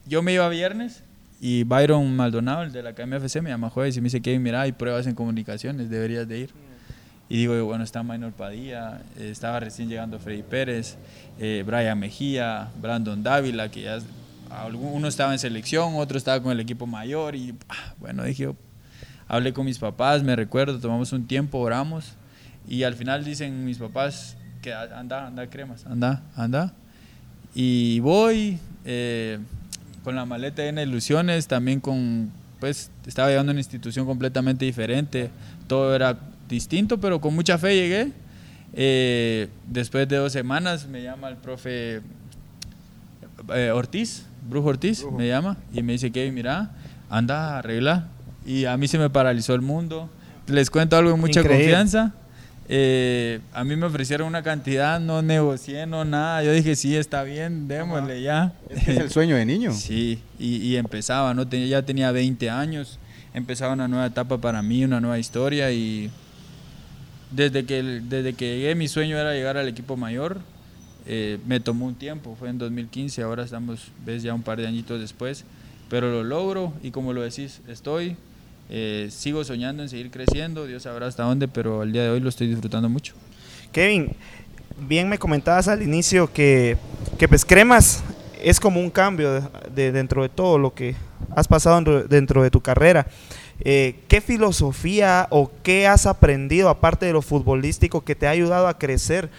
Yo 0.07 0.23
me 0.23 0.33
iba 0.33 0.49
viernes 0.49 1.03
y 1.43 1.63
Byron 1.63 2.15
Maldonado, 2.15 2.61
el 2.61 2.71
de 2.71 2.83
la 2.83 2.93
KMFC, 2.93 3.41
me 3.41 3.49
llama 3.49 3.71
jueves 3.71 3.97
y 3.97 3.99
me 3.99 4.05
dice, 4.05 4.21
Kevin, 4.21 4.43
mira, 4.43 4.61
hay 4.61 4.73
pruebas 4.73 5.07
en 5.07 5.15
comunicaciones, 5.15 5.89
deberías 5.89 6.27
de 6.27 6.37
ir. 6.37 6.49
Y 7.29 7.37
digo, 7.37 7.65
bueno, 7.65 7.83
está 7.83 8.03
Maynor 8.03 8.33
Padilla, 8.33 9.01
estaba 9.17 9.59
recién 9.59 9.89
llegando 9.89 10.19
Freddy 10.19 10.43
Pérez, 10.43 10.97
eh, 11.39 11.63
Brian 11.65 11.97
Mejía, 11.97 12.69
Brandon 12.79 13.23
Dávila, 13.23 13.71
que 13.71 13.81
ya 13.81 13.97
uno 14.71 15.07
estaba 15.07 15.33
en 15.33 15.39
selección, 15.39 15.95
otro 15.95 16.15
estaba 16.15 16.43
con 16.43 16.51
el 16.51 16.59
equipo 16.59 16.85
mayor 16.85 17.35
y 17.35 17.55
ah, 17.69 17.95
bueno, 17.99 18.23
dije, 18.23 18.53
hablé 19.27 19.51
con 19.51 19.65
mis 19.65 19.79
papás, 19.79 20.21
me 20.21 20.35
recuerdo, 20.35 20.79
tomamos 20.79 21.11
un 21.11 21.25
tiempo, 21.25 21.57
oramos 21.57 22.13
y 22.67 22.83
al 22.83 22.93
final 22.93 23.25
dicen 23.25 23.65
mis 23.65 23.79
papás 23.79 24.37
que 24.61 24.75
anda, 24.75 25.25
anda 25.25 25.49
cremas, 25.49 25.87
anda, 25.87 26.21
anda. 26.35 26.73
Y 27.55 27.99
voy 28.01 28.59
eh, 28.85 29.39
con 30.03 30.15
la 30.15 30.25
maleta 30.25 30.61
de 30.61 30.83
ilusiones, 30.83 31.47
también 31.47 31.79
con, 31.79 32.31
pues 32.59 32.91
estaba 33.05 33.29
llegando 33.29 33.51
a 33.51 33.53
una 33.53 33.59
institución 33.59 34.05
completamente 34.05 34.65
diferente, 34.65 35.29
todo 35.67 35.95
era 35.95 36.17
distinto, 36.49 36.99
pero 36.99 37.21
con 37.21 37.33
mucha 37.33 37.57
fe 37.57 37.75
llegué. 37.75 38.11
Eh, 38.73 39.49
después 39.67 40.07
de 40.07 40.17
dos 40.17 40.31
semanas 40.31 40.87
me 40.87 41.03
llama 41.03 41.27
el 41.27 41.35
profe 41.35 42.01
eh, 43.53 43.71
Ortiz, 43.71 44.25
Brujo 44.49 44.69
Ortiz 44.69 45.05
me 45.17 45.27
llama 45.27 45.57
y 45.73 45.83
me 45.83 45.93
dice, 45.93 46.11
que 46.11 46.31
mira, 46.31 46.71
anda, 47.09 47.57
arregla. 47.57 48.07
Y 48.45 48.65
a 48.65 48.75
mí 48.77 48.87
se 48.87 48.97
me 48.97 49.09
paralizó 49.09 49.53
el 49.53 49.61
mundo. 49.61 50.09
Les 50.47 50.69
cuento 50.69 50.97
algo 50.97 51.11
de 51.11 51.17
mucha 51.17 51.43
confianza. 51.43 52.13
Eh, 52.73 53.41
a 53.51 53.65
mí 53.65 53.75
me 53.75 53.85
ofrecieron 53.85 54.29
una 54.29 54.43
cantidad, 54.43 54.97
no 55.01 55.21
negocié, 55.21 55.85
no 55.85 56.05
nada. 56.05 56.41
Yo 56.41 56.53
dije, 56.53 56.77
sí, 56.77 56.95
está 56.95 57.23
bien, 57.23 57.67
démosle 57.67 58.21
ya. 58.21 58.53
Es, 58.69 58.87
el 58.87 59.09
sueño 59.09 59.35
de 59.35 59.45
niño. 59.45 59.73
sí, 59.73 60.21
y, 60.39 60.77
empezaba, 60.77 61.33
¿no? 61.33 61.43
ya 61.43 61.81
tenía 61.81 62.13
20 62.13 62.49
años, 62.49 62.97
empezaba 63.33 63.73
una 63.73 63.89
nueva 63.89 64.05
etapa 64.05 64.37
para 64.37 64.61
mí, 64.61 64.85
una 64.85 65.01
nueva 65.01 65.19
historia. 65.19 65.69
Y 65.73 66.09
desde 67.29 67.65
que, 67.65 67.83
desde 67.83 68.31
que 68.35 68.55
llegué, 68.55 68.73
mi 68.75 68.87
sueño 68.87 69.17
era 69.17 69.33
llegar 69.33 69.57
al 69.57 69.67
equipo 69.67 69.97
mayor. 69.97 70.39
Eh, 71.07 71.39
me 71.45 71.59
tomó 71.59 71.87
un 71.87 71.95
tiempo, 71.95 72.37
fue 72.39 72.47
en 72.47 72.57
2015, 72.57 73.21
ahora 73.21 73.43
estamos, 73.43 73.91
ves, 74.05 74.23
ya 74.23 74.33
un 74.33 74.43
par 74.43 74.61
de 74.61 74.67
añitos 74.67 75.01
después, 75.01 75.43
pero 75.89 76.09
lo 76.09 76.23
logro 76.23 76.71
y 76.81 76.91
como 76.91 77.11
lo 77.11 77.21
decís, 77.21 77.59
estoy, 77.67 78.15
eh, 78.73 79.09
sigo 79.11 79.43
soñando 79.43 79.83
en 79.83 79.89
seguir 79.89 80.09
creciendo, 80.11 80.65
Dios 80.65 80.83
sabrá 80.83 81.05
hasta 81.05 81.23
dónde, 81.23 81.49
pero 81.49 81.81
al 81.81 81.91
día 81.91 82.03
de 82.03 82.09
hoy 82.09 82.21
lo 82.21 82.29
estoy 82.29 82.47
disfrutando 82.47 82.87
mucho. 82.87 83.13
Kevin, 83.73 84.15
bien 84.87 85.09
me 85.09 85.17
comentabas 85.17 85.67
al 85.67 85.81
inicio 85.83 86.31
que, 86.31 86.77
que 87.19 87.27
pues 87.27 87.43
Cremas 87.43 88.01
es 88.41 88.61
como 88.61 88.79
un 88.79 88.89
cambio 88.89 89.51
de, 89.75 89.91
dentro 89.91 90.23
de 90.23 90.29
todo 90.29 90.57
lo 90.57 90.73
que 90.73 90.95
has 91.35 91.49
pasado 91.49 91.81
dentro, 92.07 92.43
de 92.43 92.49
tu 92.49 92.61
carrera. 92.61 93.07
Eh, 93.59 93.99
¿Qué 94.07 94.21
filosofía 94.21 95.27
o 95.29 95.51
qué 95.63 95.85
has 95.85 96.05
aprendido 96.05 96.69
aparte 96.69 97.05
de 97.05 97.13
lo 97.13 97.21
futbolístico 97.21 98.05
que 98.05 98.15
te 98.15 98.25
ha 98.25 98.31
ayudado 98.31 98.67
a 98.69 98.77
crecer? 98.77 99.29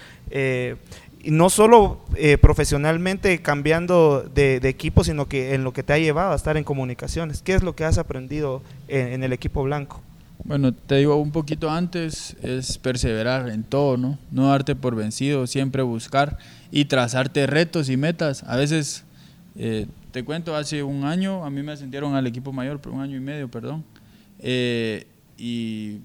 No 1.31 1.49
solo 1.49 1.99
eh, 2.15 2.37
profesionalmente 2.37 3.41
cambiando 3.41 4.29
de, 4.33 4.57
equipo, 4.63 5.03
sino 5.03 5.27
que 5.27 5.53
en 5.53 5.63
lo 5.63 5.71
que 5.71 5.83
te 5.83 5.93
ha 5.93 5.97
llevado 5.97 6.33
a 6.33 6.35
estar 6.35 6.57
en 6.57 6.63
comunicaciones. 6.63 7.41
¿Qué 7.41 7.53
es 7.53 7.63
lo 7.63 7.75
que 7.75 7.85
has 7.85 7.97
aprendido 7.97 8.61
en, 8.87 9.23
el 9.23 9.31
equipo 9.31 9.63
blanco? 9.63 10.01
Bueno, 10.43 10.73
te 10.73 10.95
digo 10.95 11.15
un 11.15 11.31
poquito 11.31 11.69
antes, 11.69 12.35
es 12.41 12.77
perseverar 12.77 13.49
en 13.49 13.63
todo, 13.63 13.95
¿no? 13.95 14.19
No 14.31 14.49
darte 14.49 14.75
por 14.75 14.95
vencido, 14.95 15.47
siempre 15.47 15.81
buscar 15.83 16.37
y 16.71 16.85
trazarte 16.85 17.47
retos 17.47 17.89
y 17.89 17.95
metas. 17.95 18.43
A 18.43 18.57
veces, 18.57 19.05
eh, 19.55 19.87
te 20.11 20.25
cuento, 20.25 20.55
hace 20.55 20.83
un 20.83 21.05
año 21.05 21.45
a 21.45 21.49
mí 21.49 21.63
me 21.63 21.71
ascendieron 21.71 22.15
al 22.15 22.27
equipo 22.27 22.51
mayor, 22.51 22.81
un 22.91 22.99
año 22.99 23.15
y 23.15 23.21
medio, 23.21 23.49
perdón. 23.49 23.85
Eh, 24.39 25.07
y 25.37 25.99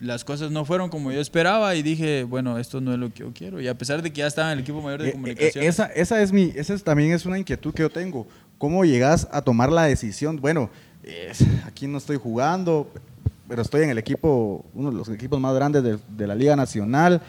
las 0.00 0.24
cosas 0.24 0.50
no 0.50 0.64
fueron 0.64 0.90
como 0.90 1.12
yo 1.12 1.20
esperaba 1.20 1.74
y 1.74 1.82
dije, 1.82 2.24
bueno, 2.24 2.58
esto 2.58 2.80
no 2.80 2.92
es 2.92 2.98
lo 2.98 3.10
que 3.10 3.20
yo 3.20 3.32
quiero. 3.32 3.60
Y 3.60 3.68
a 3.68 3.78
pesar 3.78 4.02
de 4.02 4.12
que 4.12 4.18
ya 4.18 4.26
estaba 4.26 4.52
en 4.52 4.58
el 4.58 4.62
equipo 4.64 4.82
mayor 4.82 5.02
de 5.02 5.10
eh, 5.10 5.12
comunicación. 5.12 5.64
Eh, 5.64 5.68
esa, 5.68 5.86
esa, 5.86 6.20
es 6.20 6.32
mi, 6.32 6.52
esa 6.54 6.76
también 6.78 7.12
es 7.12 7.24
una 7.24 7.38
inquietud 7.38 7.72
que 7.72 7.82
yo 7.82 7.90
tengo. 7.90 8.26
¿Cómo 8.58 8.84
llegas 8.84 9.28
a 9.30 9.42
tomar 9.42 9.70
la 9.70 9.84
decisión? 9.84 10.40
Bueno, 10.40 10.70
aquí 11.66 11.86
no 11.86 11.98
estoy 11.98 12.16
jugando, 12.16 12.88
pero 13.48 13.62
estoy 13.62 13.82
en 13.82 13.90
el 13.90 13.98
equipo, 13.98 14.64
uno 14.74 14.90
de 14.90 14.96
los 14.96 15.08
equipos 15.08 15.40
más 15.40 15.54
grandes 15.54 15.82
de, 15.82 16.26
la 16.26 16.34
Liga 16.34 16.56
Nacional. 16.56 17.20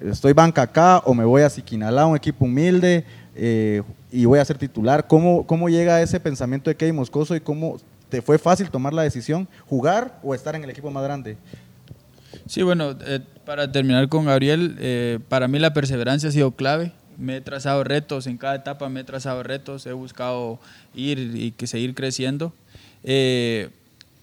Estoy 0.00 0.32
banca 0.32 0.62
acá 0.62 0.98
o 1.04 1.14
me 1.14 1.24
voy 1.24 1.42
a 1.42 1.50
Siquinalá, 1.50 2.06
un 2.06 2.16
equipo 2.16 2.46
humilde, 2.46 3.04
eh, 3.34 3.82
y 4.10 4.24
voy 4.24 4.38
a 4.38 4.44
ser 4.44 4.58
titular. 4.58 5.06
¿Cómo, 5.06 5.46
¿Cómo 5.46 5.68
llega 5.68 6.02
ese 6.02 6.18
pensamiento 6.18 6.70
de 6.70 6.76
Kevin 6.76 6.96
Moscoso 6.96 7.36
y 7.36 7.40
cómo 7.40 7.76
te 8.08 8.20
fue 8.20 8.38
fácil 8.38 8.70
tomar 8.70 8.92
la 8.92 9.02
decisión, 9.02 9.48
jugar 9.66 10.18
o 10.22 10.34
estar 10.34 10.54
en 10.54 10.64
el 10.64 10.70
equipo 10.70 10.90
más 10.90 11.04
grande? 11.04 11.36
Sí, 12.46 12.62
bueno, 12.62 12.96
eh, 13.06 13.20
para 13.44 13.70
terminar 13.70 14.08
con 14.08 14.26
Gabriel, 14.26 14.76
eh, 14.78 15.18
para 15.28 15.48
mí 15.48 15.58
la 15.58 15.72
perseverancia 15.72 16.28
ha 16.28 16.32
sido 16.32 16.52
clave. 16.52 16.92
Me 17.18 17.36
he 17.36 17.40
trazado 17.40 17.84
retos, 17.84 18.26
en 18.26 18.38
cada 18.38 18.54
etapa 18.54 18.88
me 18.88 19.00
he 19.00 19.04
trazado 19.04 19.42
retos, 19.42 19.86
he 19.86 19.92
buscado 19.92 20.58
ir 20.94 21.18
y 21.18 21.52
que 21.52 21.66
seguir 21.66 21.94
creciendo. 21.94 22.52
Eh, 23.04 23.70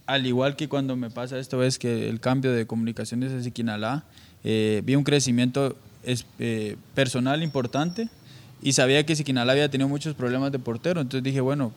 al 0.09 0.25
igual 0.25 0.55
que 0.55 0.67
cuando 0.67 0.95
me 0.95 1.11
pasa 1.11 1.37
esto, 1.37 1.61
es 1.63 1.77
que 1.77 2.09
el 2.09 2.19
cambio 2.19 2.51
de 2.51 2.65
comunicaciones 2.65 3.31
de 3.31 3.43
Siquinalá, 3.43 4.05
eh, 4.43 4.81
vi 4.83 4.95
un 4.95 5.03
crecimiento 5.03 5.77
es, 6.03 6.25
eh, 6.39 6.77
personal 6.95 7.43
importante 7.43 8.09
y 8.61 8.73
sabía 8.73 9.05
que 9.05 9.15
Siquinalá 9.15 9.51
había 9.51 9.69
tenido 9.69 9.87
muchos 9.87 10.15
problemas 10.15 10.51
de 10.51 10.57
portero, 10.57 10.99
entonces 10.99 11.23
dije, 11.23 11.41
bueno, 11.41 11.73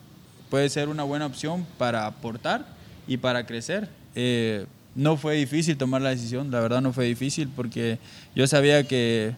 puede 0.49 0.71
ser 0.71 0.89
una 0.89 1.03
buena 1.03 1.27
opción 1.27 1.67
para 1.77 2.07
aportar 2.07 2.67
y 3.07 3.19
para 3.19 3.45
crecer. 3.45 3.91
Eh, 4.15 4.65
no 4.95 5.17
fue 5.17 5.35
difícil 5.37 5.77
tomar 5.77 6.03
la 6.03 6.11
decisión, 6.11 6.51
la 6.51 6.61
verdad 6.61 6.81
no 6.81 6.93
fue 6.93 7.07
difícil 7.07 7.49
porque 7.55 7.99
yo 8.35 8.47
sabía 8.47 8.87
que 8.87 9.33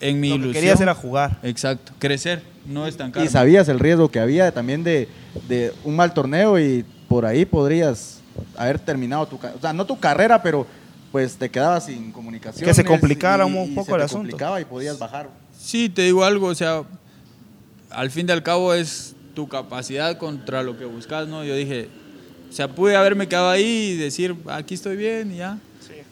en 0.00 0.20
mi 0.20 0.28
Lo 0.30 0.34
que 0.34 0.40
ilusión... 0.42 0.60
querías 0.62 0.80
era 0.80 0.94
jugar. 0.94 1.38
Exacto, 1.42 1.92
crecer, 1.98 2.42
no 2.66 2.86
estancarme. 2.86 3.26
Y 3.28 3.30
sabías 3.30 3.68
el 3.68 3.78
riesgo 3.78 4.10
que 4.10 4.20
había 4.20 4.52
también 4.52 4.82
de, 4.84 5.08
de 5.48 5.72
un 5.84 5.96
mal 5.96 6.12
torneo 6.12 6.58
y 6.58 6.84
por 7.08 7.24
ahí 7.24 7.44
podrías 7.44 8.20
haber 8.56 8.78
terminado 8.78 9.26
tu 9.26 9.38
carrera. 9.38 9.58
O 9.58 9.60
sea, 9.60 9.72
no 9.72 9.86
tu 9.86 9.98
carrera, 9.98 10.42
pero 10.42 10.66
pues 11.10 11.36
te 11.36 11.50
quedabas 11.50 11.86
sin 11.86 12.10
comunicación. 12.10 12.66
Que 12.66 12.74
se 12.74 12.84
complicara 12.84 13.44
un 13.46 13.74
poco 13.74 13.86
se 13.86 13.92
el 13.92 13.98
te 13.98 14.04
asunto. 14.04 14.22
complicaba 14.22 14.60
y 14.60 14.64
podías 14.64 14.98
bajar. 14.98 15.28
Sí, 15.58 15.88
te 15.88 16.02
digo 16.02 16.24
algo, 16.24 16.46
o 16.48 16.54
sea, 16.54 16.82
al 17.90 18.10
fin 18.10 18.26
y 18.28 18.32
al 18.32 18.42
cabo 18.42 18.74
es 18.74 19.14
tu 19.34 19.46
capacidad 19.48 20.16
contra 20.18 20.62
lo 20.62 20.76
que 20.78 20.84
buscas, 20.86 21.28
¿no? 21.28 21.44
Yo 21.44 21.54
dije, 21.54 21.88
o 22.52 22.54
sea, 22.54 22.68
pude 22.68 22.96
haberme 22.96 23.26
quedado 23.28 23.48
ahí 23.48 23.92
y 23.94 23.96
decir, 23.96 24.36
aquí 24.46 24.74
estoy 24.74 24.96
bien 24.96 25.32
y 25.32 25.36
ya, 25.38 25.58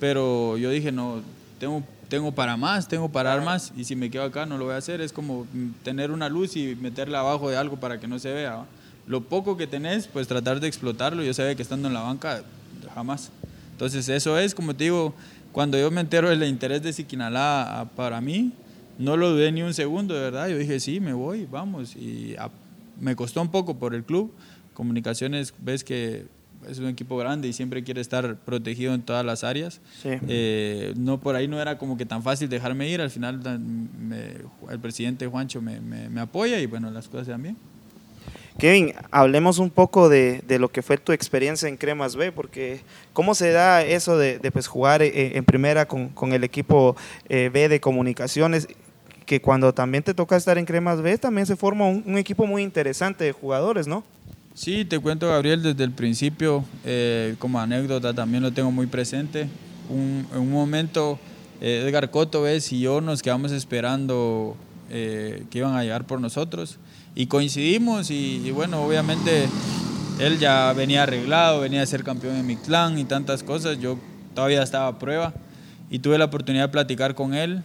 pero 0.00 0.56
yo 0.56 0.70
dije, 0.70 0.90
no, 0.90 1.20
tengo, 1.58 1.82
tengo 2.08 2.32
para 2.32 2.56
más, 2.56 2.88
tengo 2.88 3.10
para 3.10 3.30
dar 3.30 3.44
más, 3.44 3.72
y 3.76 3.84
si 3.84 3.94
me 3.94 4.10
quedo 4.10 4.24
acá 4.24 4.46
no 4.46 4.56
lo 4.56 4.64
voy 4.64 4.74
a 4.74 4.78
hacer, 4.78 5.00
es 5.00 5.12
como 5.12 5.46
tener 5.84 6.10
una 6.10 6.28
luz 6.28 6.56
y 6.56 6.74
meterla 6.76 7.20
abajo 7.20 7.50
de 7.50 7.56
algo 7.56 7.76
para 7.78 8.00
que 8.00 8.08
no 8.08 8.18
se 8.18 8.32
vea. 8.32 8.64
Lo 9.06 9.20
poco 9.22 9.56
que 9.56 9.66
tenés, 9.66 10.06
pues 10.06 10.26
tratar 10.28 10.60
de 10.60 10.68
explotarlo, 10.68 11.22
yo 11.22 11.34
sabía 11.34 11.54
que 11.54 11.62
estando 11.62 11.88
en 11.88 11.94
la 11.94 12.00
banca, 12.00 12.42
jamás. 12.94 13.30
Entonces 13.72 14.08
eso 14.08 14.38
es, 14.38 14.54
como 14.54 14.74
te 14.74 14.84
digo, 14.84 15.14
cuando 15.52 15.78
yo 15.78 15.90
me 15.90 16.00
entero 16.00 16.28
del 16.30 16.42
interés 16.44 16.82
de 16.82 16.92
Siquinalá 16.92 17.80
a- 17.80 17.84
para 17.84 18.20
mí, 18.20 18.52
no 18.98 19.16
lo 19.16 19.30
dudé 19.30 19.50
ni 19.52 19.62
un 19.62 19.74
segundo, 19.74 20.14
de 20.14 20.20
verdad. 20.20 20.48
Yo 20.48 20.58
dije, 20.58 20.78
sí, 20.80 21.00
me 21.00 21.12
voy, 21.12 21.46
vamos. 21.50 21.96
Y 21.96 22.34
a- 22.38 22.50
me 23.00 23.16
costó 23.16 23.40
un 23.42 23.50
poco 23.50 23.76
por 23.76 23.94
el 23.94 24.04
club. 24.04 24.30
Comunicaciones, 24.80 25.52
ves 25.58 25.84
que 25.84 26.24
es 26.66 26.78
un 26.78 26.86
equipo 26.88 27.18
grande 27.18 27.46
y 27.48 27.52
siempre 27.52 27.84
quiere 27.84 28.00
estar 28.00 28.36
protegido 28.36 28.94
en 28.94 29.02
todas 29.02 29.22
las 29.26 29.44
áreas. 29.44 29.78
Sí. 30.02 30.08
Eh, 30.26 30.94
no, 30.96 31.20
por 31.20 31.36
ahí 31.36 31.46
no 31.48 31.60
era 31.60 31.76
como 31.76 31.98
que 31.98 32.06
tan 32.06 32.22
fácil 32.22 32.48
dejarme 32.48 32.88
ir. 32.88 33.02
Al 33.02 33.10
final 33.10 33.40
me- 33.98 34.36
el 34.72 34.78
presidente 34.80 35.26
Juancho 35.26 35.60
me, 35.60 35.80
me- 35.82 36.08
me 36.08 36.22
apoya 36.22 36.58
y 36.60 36.64
bueno, 36.64 36.90
las 36.90 37.08
cosas 37.08 37.26
se 37.26 37.32
dan 37.32 37.42
bien. 37.42 37.56
Kevin, 38.58 38.94
hablemos 39.10 39.58
un 39.58 39.68
poco 39.68 40.08
de, 40.08 40.42
de 40.48 40.58
lo 40.58 40.70
que 40.70 40.80
fue 40.80 40.96
tu 40.96 41.12
experiencia 41.12 41.68
en 41.68 41.76
Cremas 41.76 42.16
B, 42.16 42.32
porque 42.32 42.80
¿cómo 43.12 43.34
se 43.34 43.50
da 43.50 43.82
eso 43.84 44.16
de, 44.16 44.38
de, 44.38 44.50
pues, 44.50 44.66
jugar 44.66 45.02
eh, 45.02 45.36
en 45.36 45.44
primera 45.44 45.86
con, 45.86 46.08
con 46.08 46.32
el 46.32 46.42
equipo 46.42 46.96
eh, 47.28 47.50
B 47.52 47.68
de 47.68 47.80
comunicaciones? 47.80 48.66
Que 49.26 49.42
cuando 49.42 49.74
también 49.74 50.02
te 50.04 50.14
toca 50.14 50.36
estar 50.36 50.56
en 50.56 50.64
Cremas 50.64 51.02
B, 51.02 51.18
también 51.18 51.46
se 51.46 51.54
forma 51.54 51.86
un, 51.86 52.02
un 52.06 52.16
equipo 52.16 52.46
muy 52.46 52.62
interesante 52.62 53.24
de 53.24 53.32
jugadores, 53.32 53.86
¿no? 53.86 54.04
Sí, 54.60 54.84
te 54.84 54.98
cuento, 54.98 55.26
Gabriel, 55.26 55.62
desde 55.62 55.84
el 55.84 55.90
principio, 55.92 56.66
eh, 56.84 57.34
como 57.38 57.58
anécdota, 57.60 58.12
también 58.12 58.42
lo 58.42 58.52
tengo 58.52 58.70
muy 58.70 58.86
presente. 58.86 59.48
Un- 59.88 60.26
en 60.34 60.38
un 60.38 60.50
momento, 60.50 61.18
eh, 61.62 61.82
Edgar 61.86 62.10
Coto, 62.10 62.44
y 62.46 62.80
yo 62.80 63.00
nos 63.00 63.22
quedamos 63.22 63.52
esperando 63.52 64.58
eh, 64.90 65.44
que 65.50 65.60
iban 65.60 65.76
a 65.76 65.82
llegar 65.82 66.06
por 66.06 66.20
nosotros. 66.20 66.76
Y 67.14 67.24
coincidimos, 67.24 68.10
y, 68.10 68.42
y 68.44 68.50
bueno, 68.50 68.82
obviamente 68.82 69.46
él 70.18 70.38
ya 70.38 70.74
venía 70.74 71.04
arreglado, 71.04 71.60
venía 71.62 71.80
a 71.80 71.86
ser 71.86 72.04
campeón 72.04 72.36
en 72.36 72.46
mi 72.46 72.56
clan 72.56 72.98
y 72.98 73.06
tantas 73.06 73.42
cosas. 73.42 73.80
Yo 73.80 73.98
todavía 74.34 74.62
estaba 74.62 74.88
a 74.88 74.98
prueba 74.98 75.32
y 75.90 76.00
tuve 76.00 76.18
la 76.18 76.26
oportunidad 76.26 76.64
de 76.64 76.72
platicar 76.72 77.14
con 77.14 77.32
él. 77.32 77.62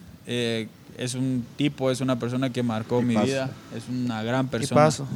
Es 0.97 1.13
un 1.15 1.45
tipo, 1.57 1.91
es 1.91 2.01
una 2.01 2.17
persona 2.17 2.51
que 2.51 2.63
marcó 2.63 3.01
mi 3.01 3.09
Tipazo. 3.15 3.25
vida, 3.27 3.49
es 3.75 3.83
una 3.89 4.23
gran 4.23 4.47
persona. 4.47 4.81
paso. 4.81 5.07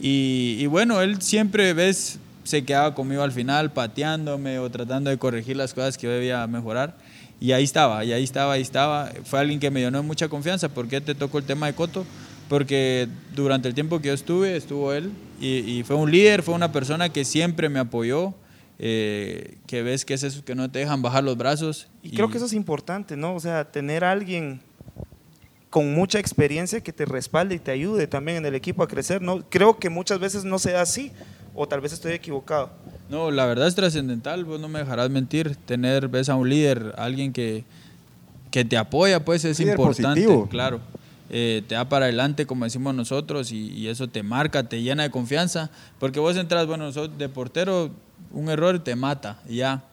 Y, 0.00 0.56
y 0.58 0.66
bueno, 0.66 1.00
él 1.00 1.20
siempre, 1.20 1.72
ves, 1.74 2.18
se 2.44 2.64
quedaba 2.64 2.94
conmigo 2.94 3.22
al 3.22 3.32
final, 3.32 3.72
pateándome 3.72 4.58
o 4.58 4.70
tratando 4.70 5.10
de 5.10 5.18
corregir 5.18 5.56
las 5.56 5.74
cosas 5.74 5.98
que 5.98 6.06
yo 6.06 6.12
debía 6.12 6.46
mejorar. 6.46 6.96
Y 7.40 7.52
ahí 7.52 7.62
estaba, 7.64 8.04
y 8.04 8.12
ahí 8.12 8.24
estaba, 8.24 8.54
ahí 8.54 8.62
estaba. 8.62 9.12
Fue 9.24 9.38
alguien 9.38 9.60
que 9.60 9.70
me 9.70 9.80
llenó 9.80 9.98
de 9.98 10.06
mucha 10.06 10.28
confianza. 10.28 10.68
¿Por 10.68 10.88
qué 10.88 11.00
te 11.00 11.14
tocó 11.14 11.38
el 11.38 11.44
tema 11.44 11.66
de 11.66 11.74
Coto? 11.74 12.04
Porque 12.48 13.06
durante 13.36 13.68
el 13.68 13.74
tiempo 13.74 14.00
que 14.00 14.08
yo 14.08 14.14
estuve, 14.14 14.56
estuvo 14.56 14.92
él. 14.92 15.12
Y, 15.40 15.58
y 15.58 15.82
fue 15.84 15.94
un 15.96 16.10
líder, 16.10 16.42
fue 16.42 16.54
una 16.54 16.72
persona 16.72 17.10
que 17.10 17.24
siempre 17.24 17.68
me 17.68 17.78
apoyó. 17.78 18.34
eh, 18.80 19.56
que 19.66 19.82
ves 19.82 20.04
que 20.04 20.14
es 20.14 20.22
eso 20.22 20.44
que 20.44 20.54
no 20.54 20.70
te 20.70 20.78
dejan 20.78 21.02
bajar 21.02 21.22
los 21.24 21.36
brazos. 21.36 21.88
Y 22.02 22.10
creo 22.10 22.30
que 22.30 22.36
eso 22.38 22.46
es 22.46 22.52
importante, 22.52 23.16
¿no? 23.16 23.34
O 23.34 23.40
sea, 23.40 23.64
tener 23.70 24.04
a 24.04 24.12
alguien 24.12 24.60
con 25.70 25.94
mucha 25.94 26.18
experiencia 26.18 26.80
que 26.80 26.92
te 26.92 27.04
respalde 27.04 27.54
y 27.54 27.58
te 27.58 27.70
ayude 27.70 28.06
también 28.06 28.38
en 28.38 28.46
el 28.46 28.54
equipo 28.54 28.82
a 28.82 28.88
crecer, 28.88 29.20
¿no? 29.22 29.44
Creo 29.48 29.78
que 29.78 29.90
muchas 29.90 30.18
veces 30.18 30.44
no 30.44 30.58
se 30.58 30.72
da 30.72 30.82
así, 30.82 31.12
o 31.54 31.66
tal 31.68 31.80
vez 31.80 31.92
estoy 31.92 32.12
equivocado. 32.12 32.70
No, 33.10 33.30
la 33.30 33.46
verdad 33.46 33.66
es 33.66 33.74
trascendental, 33.74 34.44
vos 34.44 34.60
no 34.60 34.68
me 34.68 34.78
dejarás 34.78 35.10
mentir. 35.10 35.56
Tener, 35.56 36.08
ves 36.08 36.28
a 36.28 36.34
un 36.36 36.48
líder, 36.48 36.94
alguien 36.96 37.32
que, 37.32 37.64
que 38.50 38.64
te 38.64 38.76
apoya, 38.76 39.24
pues 39.24 39.44
es 39.44 39.58
Líder 39.58 39.72
importante, 39.74 40.22
positivo. 40.22 40.48
claro. 40.48 40.80
Eh, 41.30 41.62
te 41.68 41.74
da 41.74 41.86
para 41.86 42.06
adelante, 42.06 42.46
como 42.46 42.64
decimos 42.64 42.94
nosotros, 42.94 43.52
y, 43.52 43.70
y 43.72 43.88
eso 43.88 44.08
te 44.08 44.22
marca, 44.22 44.62
te 44.66 44.80
llena 44.80 45.02
de 45.02 45.10
confianza. 45.10 45.70
Porque 45.98 46.20
vos 46.20 46.36
entras, 46.36 46.66
bueno, 46.66 46.90
sos 46.92 47.16
de 47.18 47.28
portero, 47.28 47.90
un 48.30 48.48
error 48.48 48.78
te 48.82 48.96
mata, 48.96 49.38
y 49.48 49.56
ya. 49.56 49.84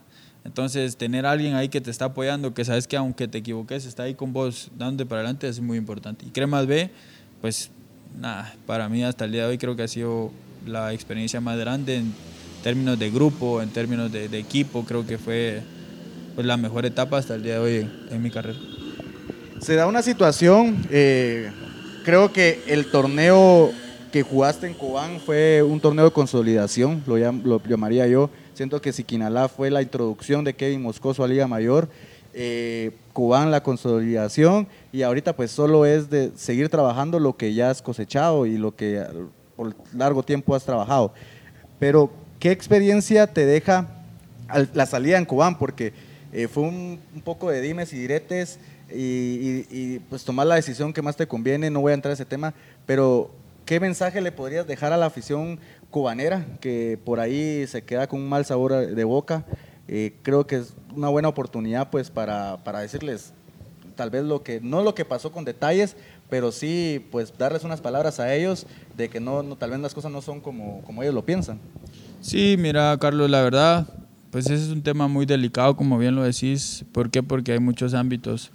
Entonces, 0.46 0.96
tener 0.96 1.26
alguien 1.26 1.56
ahí 1.56 1.70
que 1.70 1.82
te 1.82 1.90
está 1.90 2.06
apoyando, 2.06 2.54
que 2.54 2.64
sabes 2.64 2.88
que 2.88 2.96
aunque 2.96 3.28
te 3.28 3.40
equivoques, 3.40 3.86
está 3.86 4.04
ahí 4.04 4.14
con 4.14 4.32
vos, 4.32 4.70
dándote 4.78 5.08
para 5.08 5.22
adelante, 5.22 5.48
es 5.48 5.60
muy 5.60 5.76
importante. 5.76 6.24
Y 6.24 6.30
Cremas 6.30 6.68
B, 6.68 6.92
pues 7.42 7.72
nada, 8.20 8.54
para 8.68 8.88
mí 8.88 9.04
hasta 9.04 9.26
el 9.26 9.32
día 9.32 9.42
de 9.42 9.50
hoy 9.50 9.58
creo 9.58 9.76
que 9.76 9.82
ha 9.82 9.88
sido 9.88 10.32
la 10.68 10.94
experiencia 10.94 11.42
más 11.42 11.58
grande 11.58 11.98
en 11.98 12.14
términos 12.64 12.98
de 13.00 13.10
grupo, 13.10 13.60
en 13.60 13.70
términos 13.70 14.12
de, 14.12 14.26
equipo, 14.38 14.86
creo 14.86 15.06
que 15.06 15.18
fue 15.18 15.64
pues, 16.36 16.46
la 16.46 16.58
mejor 16.58 16.86
etapa 16.86 17.18
hasta 17.18 17.36
el 17.36 17.44
día 17.44 17.54
de 17.56 17.60
hoy 17.60 17.90
en, 18.12 18.22
mi 18.22 18.30
carrera. 18.30 18.60
Se 19.62 19.74
da 19.74 19.88
una 19.88 20.04
situación, 20.04 20.86
eh, 20.92 21.50
creo 22.04 22.32
que 22.32 22.62
el 22.68 22.92
torneo 22.92 23.72
que 24.12 24.22
jugaste 24.22 24.68
en 24.68 24.76
Cobán 24.76 25.20
fue 25.20 25.64
un 25.64 25.80
torneo 25.80 26.06
de 26.06 26.12
consolidación, 26.12 27.02
lo 27.08 27.62
llamaría 27.68 28.06
yo. 28.06 28.30
Siento 28.56 28.82
que 28.82 28.94
Siquinalá 28.94 29.50
fue 29.50 29.70
la 29.70 29.82
introducción 29.82 30.46
de 30.46 30.54
Kevin 30.54 30.82
Moscoso 30.82 31.26
a 31.26 31.28
Liga 31.28 31.46
Mayor, 31.46 31.90
eh, 32.34 32.92
Cobán 33.12 33.52
la 33.52 33.62
consolidación 33.62 34.68
y 34.94 35.02
ahorita 35.02 35.36
pues 35.36 35.52
solo 35.52 35.86
es 35.86 36.10
de 36.10 36.32
seguir 36.38 36.70
trabajando 36.70 37.20
lo 37.20 37.36
que 37.36 37.54
ya 37.54 37.70
has 37.70 37.82
cosechado 37.82 38.46
y 38.46 38.58
lo 38.58 38.74
que 38.74 39.04
por 39.58 39.76
largo 39.94 40.24
tiempo 40.24 40.56
has 40.56 40.64
trabajado. 40.64 41.14
Pero, 41.80 42.10
¿qué 42.40 42.52
experiencia 42.52 43.28
te 43.28 43.46
deja 43.46 43.88
la 44.74 44.86
salida 44.86 45.18
en 45.18 45.26
Cobán? 45.26 45.58
Porque 45.58 45.92
eh, 46.32 46.48
fue 46.48 46.64
un, 46.64 47.00
poco 47.26 47.50
de 47.50 47.60
dimes 47.60 47.92
y 47.92 47.98
diretes 48.00 48.58
y- 48.90 49.66
y, 49.70 50.00
pues 50.10 50.24
tomar 50.24 50.48
la 50.48 50.56
decisión 50.56 50.94
que 50.94 51.02
más 51.02 51.18
te 51.18 51.28
conviene, 51.28 51.70
no 51.70 51.82
voy 51.82 51.92
a 51.92 51.96
entrar 51.96 52.12
a 52.12 52.14
ese 52.14 52.26
tema, 52.26 52.54
pero 52.86 53.32
¿qué 53.66 53.80
mensaje 53.82 54.22
le 54.22 54.32
podrías 54.32 54.68
dejar 54.68 54.94
a 54.94 54.98
la 54.98 55.08
afición 55.08 55.60
cubanera 56.00 56.46
que 56.60 57.00
por 57.06 57.22
ahí 57.22 57.66
se 57.68 57.86
queda 57.86 58.08
con 58.08 58.20
un 58.20 58.28
mal 58.28 58.44
sabor 58.44 58.74
de 58.74 59.04
boca? 59.06 59.46
Eh, 59.88 60.12
creo 60.24 60.46
que 60.46 60.58
es 60.58 60.74
una 60.94 61.08
buena 61.08 61.30
oportunidad 61.30 61.90
pues 61.90 62.10
para, 62.10 62.62
para 62.66 62.80
decirles 62.80 63.32
tal 63.96 64.10
vez 64.10 64.26
lo 64.26 64.44
que, 64.44 64.60
no 64.60 64.84
lo 64.84 64.94
que 64.94 65.06
pasó 65.06 65.32
con 65.32 65.46
detalles, 65.46 65.96
pero 66.30 66.52
sí 66.52 67.02
pues 67.12 67.32
darles 67.38 67.64
unas 67.64 67.80
palabras 67.80 68.20
a 68.20 68.36
ellos 68.36 68.68
de 68.98 69.08
que 69.08 69.22
no, 69.22 69.42
no- 69.42 69.56
tal 69.56 69.70
vez 69.70 69.80
las 69.80 69.94
cosas 69.94 70.12
no 70.12 70.22
son 70.22 70.42
como, 70.42 70.82
como 70.84 71.02
ellos 71.02 71.16
lo 71.16 71.24
piensan. 71.24 71.62
Sí, 72.20 72.58
mira, 72.60 72.98
Carlos, 73.00 73.30
la 73.30 73.42
verdad, 73.42 73.88
pues 74.32 74.48
ese 74.50 74.66
es 74.66 74.72
un 74.72 74.82
tema 74.84 75.08
muy 75.08 75.26
delicado, 75.26 75.78
como 75.78 75.98
bien 75.98 76.14
lo 76.14 76.24
decís. 76.24 76.84
¿Por 76.92 77.10
qué? 77.10 77.24
Porque 77.24 77.54
hay 77.54 77.60
muchos 77.60 77.94
ámbitos, 77.94 78.52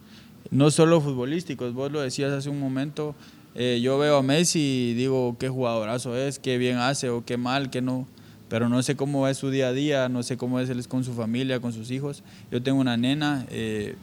no 0.51 0.71
solo 0.71 1.01
futbolísticos. 1.01 1.73
Vos 1.73 1.91
lo 1.91 2.03
decías 2.03 2.33
hace 2.33 2.51
un 2.51 2.61
momento. 2.61 3.15
Eh, 3.55 3.81
yo 3.83 3.99
veo 3.99 4.17
a 4.19 4.23
Messi 4.23 4.91
y 4.91 4.95
digo 4.95 5.37
qué 5.39 5.49
jugadorazo 5.49 6.17
es, 6.17 6.39
qué 6.39 6.59
bien 6.59 6.77
hace 6.79 7.09
o 7.11 7.25
qué 7.25 7.37
mal, 7.37 7.71
qué 7.71 7.83
no. 7.83 8.07
Pero 8.49 8.69
no 8.69 8.83
sé 8.83 8.97
cómo 8.97 9.29
es 9.29 9.37
su 9.39 9.51
día 9.51 9.69
a 9.69 9.73
día, 9.73 10.09
no 10.09 10.23
sé 10.23 10.37
cómo 10.37 10.59
es 10.61 10.69
él 10.71 10.87
con 10.89 11.05
su 11.05 11.15
familia, 11.15 11.61
con 11.61 11.73
sus 11.73 11.91
hijos. 11.91 12.23
Yo 12.51 12.61
tengo 12.63 12.81
una 12.81 12.97
nena 12.97 13.47
eh, 13.51 13.95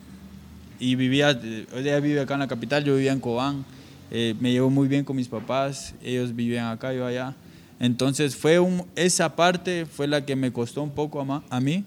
y 0.80 0.96
vivía, 0.96 1.32
eh, 1.44 1.66
ella 1.76 2.00
vive 2.00 2.22
acá 2.22 2.36
en 2.36 2.42
la 2.42 2.48
capital, 2.48 2.84
yo 2.84 2.96
vivía 2.96 3.12
en 3.12 3.20
Cobán. 3.20 3.66
eh, 4.10 4.36
me 4.40 4.52
llevo 4.54 4.70
muy 4.70 4.88
bien 4.88 5.04
con 5.04 5.16
mis 5.18 5.28
papás, 5.28 5.94
ellos 6.02 6.34
vivían 6.36 6.68
acá, 6.68 6.94
yo 6.94 7.06
allá. 7.06 7.36
Entonces 7.80 8.36
fue 8.38 8.58
un, 8.60 8.86
esa 8.96 9.36
parte 9.36 9.86
fue 9.86 10.08
la 10.08 10.26
que 10.26 10.36
me 10.38 10.52
costó 10.54 10.82
un 10.82 10.92
poco 10.92 11.20
a, 11.20 11.26
ma- 11.26 11.44
a 11.50 11.60
mí. 11.60 11.84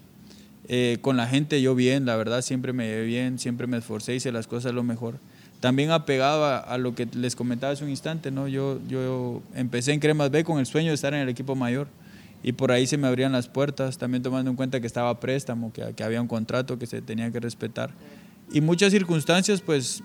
Eh, 0.69 0.99
con 1.01 1.17
la 1.17 1.27
gente 1.27 1.61
yo 1.63 1.75
bien, 1.75 2.05
la 2.07 2.15
verdad 2.17 2.43
siempre 2.43 2.73
me 2.73 2.87
llevé 2.87 3.05
bien, 3.07 3.39
siempre 3.39 3.67
me 3.67 3.79
esforcé, 3.79 4.15
hice 4.15 4.31
las 4.33 4.47
cosas 4.47 4.73
lo 4.75 4.83
mejor. 4.85 5.17
También 5.61 5.91
apegado 5.91 6.47
a, 6.47 6.79
lo 6.79 6.95
que 6.95 7.07
les 7.13 7.37
comentaba 7.37 7.73
hace 7.73 7.85
un 7.85 7.91
instante, 7.91 8.31
¿no? 8.31 8.49
Yo, 8.49 8.81
yo 8.89 9.43
empecé 9.55 9.93
en 9.93 10.01
Cremas 10.01 10.31
B 10.31 10.43
con 10.43 10.59
el 10.59 10.65
sueño 10.67 10.89
de 10.89 10.95
estar 10.95 11.13
en 11.13 11.21
el 11.21 11.29
equipo 11.29 11.55
mayor 11.55 11.89
y 12.43 12.53
por 12.53 12.73
ahí 12.73 12.87
se 12.87 12.97
me 12.97 13.07
abrían 13.07 13.33
las 13.33 13.49
puertas, 13.49 13.99
también 13.99 14.23
tomando 14.23 14.51
en 14.51 14.57
cuenta 14.57 14.81
que 14.81 14.87
estaba 14.87 15.21
préstamo, 15.21 15.71
que, 15.73 15.93
que 15.95 16.03
había 16.03 16.23
un 16.23 16.29
contrato 16.29 16.79
que 16.79 16.87
se 16.87 17.03
tenía 17.03 17.31
que 17.31 17.41
respetar. 17.41 17.91
Y 18.51 18.63
muchas 18.63 18.91
circunstancias, 18.93 19.61
pues 19.61 20.03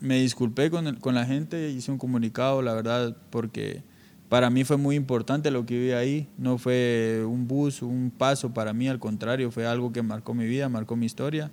me 0.00 0.20
disculpé 0.20 0.70
con, 0.70 0.88
el- 0.88 0.98
con 0.98 1.14
la 1.14 1.24
gente, 1.24 1.70
hice 1.70 1.92
un 1.92 1.98
comunicado, 1.98 2.60
la 2.60 2.74
verdad, 2.74 3.16
porque 3.30 3.82
para 4.28 4.50
mí 4.50 4.64
fue 4.64 4.76
muy 4.76 4.96
importante 4.96 5.52
lo 5.52 5.64
que 5.64 5.74
viví 5.74 5.92
ahí. 5.92 6.28
No 6.36 6.58
fue 6.58 7.22
un 7.24 7.46
bus, 7.46 7.80
un 7.80 8.10
paso 8.10 8.52
para 8.52 8.72
mí, 8.72 8.88
al 8.88 8.98
contrario, 8.98 9.52
fue 9.52 9.66
algo 9.66 9.92
que 9.92 10.02
marcó 10.02 10.34
mi 10.34 10.46
vida, 10.46 10.68
marcó 10.68 10.96
mi 10.96 11.06
historia. 11.06 11.52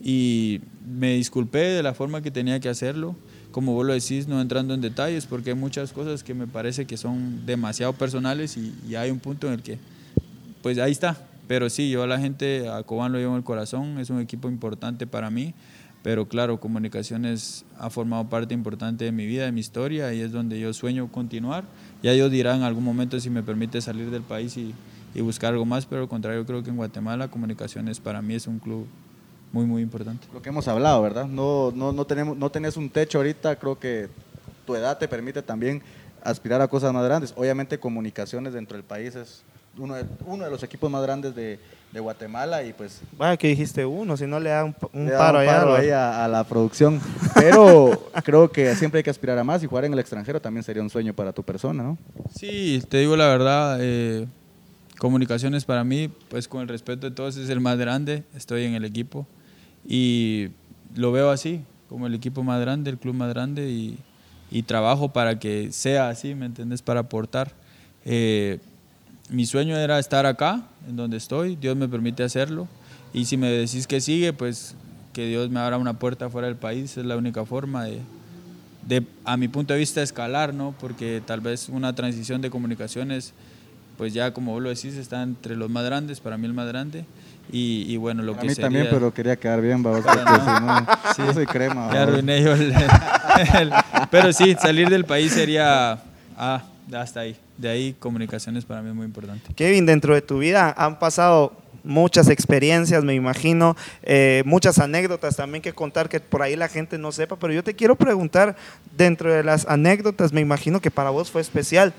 Y 0.00 0.60
me 0.86 1.14
disculpé 1.14 1.58
de 1.58 1.82
la 1.82 1.94
forma 1.94 2.22
que 2.22 2.30
tenía 2.30 2.58
que 2.60 2.68
hacerlo. 2.68 3.14
Como 3.52 3.74
vos 3.74 3.84
lo 3.84 3.92
decís, 3.92 4.28
no 4.28 4.40
entrando 4.40 4.74
en 4.74 4.80
detalles, 4.80 5.26
porque 5.26 5.50
hay 5.50 5.56
muchas 5.56 5.92
cosas 5.92 6.22
que 6.22 6.34
me 6.34 6.46
parece 6.46 6.86
que 6.86 6.96
son 6.96 7.44
demasiado 7.46 7.92
personales 7.92 8.56
y, 8.56 8.74
y 8.88 8.94
hay 8.94 9.10
un 9.10 9.18
punto 9.18 9.48
en 9.48 9.54
el 9.54 9.62
que, 9.62 9.78
pues 10.62 10.78
ahí 10.78 10.92
está. 10.92 11.26
Pero 11.48 11.68
sí, 11.68 11.90
yo 11.90 12.04
a 12.04 12.06
la 12.06 12.20
gente, 12.20 12.68
a 12.68 12.82
Cobán 12.84 13.12
lo 13.12 13.18
llevo 13.18 13.32
en 13.32 13.38
el 13.38 13.44
corazón, 13.44 13.98
es 13.98 14.08
un 14.08 14.20
equipo 14.20 14.48
importante 14.48 15.06
para 15.06 15.30
mí. 15.30 15.52
Pero 16.02 16.28
claro, 16.28 16.60
comunicaciones 16.60 17.64
ha 17.78 17.90
formado 17.90 18.28
parte 18.28 18.54
importante 18.54 19.04
de 19.04 19.12
mi 19.12 19.26
vida, 19.26 19.44
de 19.44 19.52
mi 19.52 19.60
historia, 19.60 20.14
y 20.14 20.20
es 20.20 20.32
donde 20.32 20.58
yo 20.58 20.72
sueño 20.72 21.10
continuar. 21.12 21.64
Ya 22.02 22.12
ellos 22.12 22.30
dirán 22.30 22.58
en 22.58 22.62
algún 22.62 22.84
momento 22.84 23.20
si 23.20 23.28
me 23.28 23.42
permite 23.42 23.80
salir 23.82 24.10
del 24.10 24.22
país 24.22 24.56
y, 24.56 24.74
y 25.14 25.20
buscar 25.20 25.52
algo 25.52 25.66
más, 25.66 25.84
pero 25.84 26.02
al 26.02 26.08
contrario, 26.08 26.46
creo 26.46 26.62
que 26.62 26.70
en 26.70 26.76
Guatemala 26.76 27.28
comunicaciones 27.28 28.00
para 28.00 28.22
mí 28.22 28.34
es 28.34 28.46
un 28.46 28.60
club 28.60 28.86
muy, 29.52 29.66
muy 29.66 29.82
importante. 29.82 30.26
Lo 30.32 30.40
que 30.40 30.48
hemos 30.48 30.68
hablado, 30.68 31.02
¿verdad? 31.02 31.26
No, 31.26 31.72
no, 31.74 31.92
no, 31.92 32.04
tenemos, 32.04 32.36
no 32.36 32.50
tenés 32.50 32.76
un 32.76 32.88
techo 32.88 33.18
ahorita, 33.18 33.56
creo 33.56 33.78
que 33.78 34.08
tu 34.66 34.76
edad 34.76 34.96
te 34.98 35.08
permite 35.08 35.42
también 35.42 35.82
aspirar 36.22 36.60
a 36.60 36.68
cosas 36.68 36.92
más 36.92 37.04
grandes. 37.04 37.32
Obviamente 37.36 37.78
comunicaciones 37.78 38.52
dentro 38.52 38.76
del 38.76 38.84
país 38.84 39.14
es 39.16 39.42
uno 39.76 39.94
de, 39.94 40.04
uno 40.26 40.44
de 40.44 40.50
los 40.50 40.62
equipos 40.62 40.90
más 40.90 41.02
grandes 41.02 41.34
de, 41.34 41.58
de 41.92 42.00
Guatemala 42.00 42.62
y 42.62 42.72
pues 42.72 43.00
Bueno, 43.16 43.36
que 43.38 43.48
dijiste 43.48 43.84
uno, 43.84 44.16
si 44.16 44.26
no 44.26 44.38
le 44.38 44.50
da 44.50 44.64
un, 44.64 44.74
un 44.92 45.06
le 45.06 45.12
da 45.12 45.18
paro 45.18 45.40
un 45.40 45.46
paro 45.46 45.74
ahí 45.74 45.90
a, 45.90 46.24
a 46.24 46.28
la 46.28 46.44
producción. 46.44 47.00
Pero 47.34 48.10
creo 48.24 48.50
que 48.50 48.74
siempre 48.76 48.98
hay 48.98 49.04
que 49.04 49.10
aspirar 49.10 49.38
a 49.38 49.44
más 49.44 49.62
y 49.62 49.66
jugar 49.66 49.84
en 49.84 49.92
el 49.92 49.98
extranjero 49.98 50.40
también 50.40 50.62
sería 50.62 50.82
un 50.82 50.90
sueño 50.90 51.12
para 51.14 51.32
tu 51.32 51.42
persona, 51.42 51.82
¿no? 51.82 51.98
Sí, 52.34 52.82
te 52.88 52.98
digo 52.98 53.16
la 53.16 53.26
verdad, 53.26 53.78
eh, 53.80 54.26
comunicaciones 54.98 55.64
para 55.64 55.82
mí, 55.82 56.08
pues 56.28 56.46
con 56.46 56.60
el 56.60 56.68
respeto 56.68 57.08
de 57.08 57.14
todos, 57.16 57.36
es 57.36 57.48
el 57.48 57.60
más 57.60 57.78
grande, 57.78 58.22
estoy 58.36 58.64
en 58.64 58.74
el 58.74 58.84
equipo 58.84 59.26
y 59.86 60.48
lo 60.94 61.12
veo 61.12 61.30
así, 61.30 61.62
como 61.88 62.06
el 62.06 62.14
equipo 62.14 62.42
más 62.42 62.60
grande, 62.60 62.90
el 62.90 62.98
club 62.98 63.14
más 63.14 63.28
grande 63.30 63.70
y, 63.70 63.98
y 64.50 64.62
trabajo 64.62 65.12
para 65.12 65.38
que 65.38 65.72
sea 65.72 66.08
así, 66.08 66.34
¿me 66.34 66.46
entiendes? 66.46 66.82
Para 66.82 67.00
aportar. 67.00 67.52
Eh, 68.04 68.58
mi 69.28 69.46
sueño 69.46 69.76
era 69.76 69.98
estar 69.98 70.26
acá, 70.26 70.62
en 70.88 70.96
donde 70.96 71.16
estoy, 71.16 71.56
Dios 71.56 71.76
me 71.76 71.88
permite 71.88 72.22
hacerlo 72.22 72.68
y 73.12 73.24
si 73.24 73.36
me 73.36 73.50
decís 73.50 73.86
que 73.86 74.00
sigue, 74.00 74.32
pues 74.32 74.74
que 75.12 75.26
Dios 75.26 75.50
me 75.50 75.60
abra 75.60 75.78
una 75.78 75.98
puerta 75.98 76.30
fuera 76.30 76.46
del 76.46 76.56
país, 76.56 76.96
es 76.96 77.04
la 77.04 77.16
única 77.16 77.44
forma 77.44 77.84
de, 77.84 78.00
de, 78.86 79.04
a 79.24 79.36
mi 79.36 79.48
punto 79.48 79.72
de 79.72 79.80
vista, 79.80 80.02
escalar, 80.02 80.54
¿no? 80.54 80.74
Porque 80.80 81.22
tal 81.24 81.40
vez 81.40 81.68
una 81.68 81.94
transición 81.94 82.40
de 82.40 82.50
comunicaciones, 82.50 83.32
pues 83.98 84.14
ya 84.14 84.32
como 84.32 84.52
vos 84.52 84.62
lo 84.62 84.68
decís, 84.68 84.94
está 84.94 85.22
entre 85.22 85.56
los 85.56 85.68
más 85.68 85.84
grandes, 85.84 86.20
para 86.20 86.38
mí 86.38 86.46
el 86.46 86.54
más 86.54 86.68
grande. 86.68 87.04
Y, 87.52 87.86
y 87.88 87.96
bueno, 87.96 88.22
lo 88.22 88.32
a 88.34 88.38
que 88.38 88.42
mí 88.46 88.54
sería... 88.54 88.64
también, 88.66 88.86
pero 88.90 89.12
quería 89.12 89.36
quedar 89.36 89.60
bien, 89.60 89.82
babos, 89.82 90.02
Pero 90.04 90.24
porque 90.24 90.40
si 90.40 90.46
no, 90.64 90.86
Sí. 91.16 91.22
yo 91.26 91.32
soy 91.34 91.46
crema. 91.46 91.88
Ya 91.92 92.00
babos. 92.00 92.08
arruiné 92.14 92.42
yo 92.42 92.52
el, 92.52 92.72
el- 93.58 93.72
Pero 94.10 94.32
sí, 94.32 94.56
salir 94.60 94.88
del 94.88 95.04
país 95.04 95.32
sería... 95.32 95.98
Ah, 96.36 96.62
hasta 96.94 97.20
ahí. 97.20 97.36
De 97.58 97.68
ahí 97.68 97.94
comunicaciones 97.98 98.64
para 98.64 98.82
mí 98.82 98.88
es 98.88 98.94
muy 98.94 99.04
importante. 99.06 99.52
Kevin, 99.54 99.86
dentro 99.86 100.14
de 100.14 100.22
tu 100.22 100.38
vida 100.38 100.74
han 100.76 100.98
pasado 100.98 101.52
muchas 101.82 102.28
experiencias, 102.28 103.04
me 103.04 103.14
imagino, 103.14 103.76
eh, 104.02 104.42
muchas 104.44 104.78
anécdotas 104.78 105.36
también 105.36 105.62
que 105.62 105.72
contar 105.72 106.08
que 106.08 106.20
por 106.20 106.42
ahí 106.42 106.56
la 106.56 106.68
gente 106.68 106.98
no 106.98 107.10
sepa, 107.12 107.36
pero 107.36 107.52
yo 107.52 107.64
te 107.64 107.74
quiero 107.74 107.96
preguntar, 107.96 108.54
dentro 108.96 109.32
de 109.32 109.42
las 109.44 109.66
anécdotas, 109.66 110.32
me 110.32 110.40
imagino 110.40 110.80
que 110.80 110.90
para 110.90 111.10
vos 111.10 111.30
fue 111.30 111.40
especial. 111.40 111.92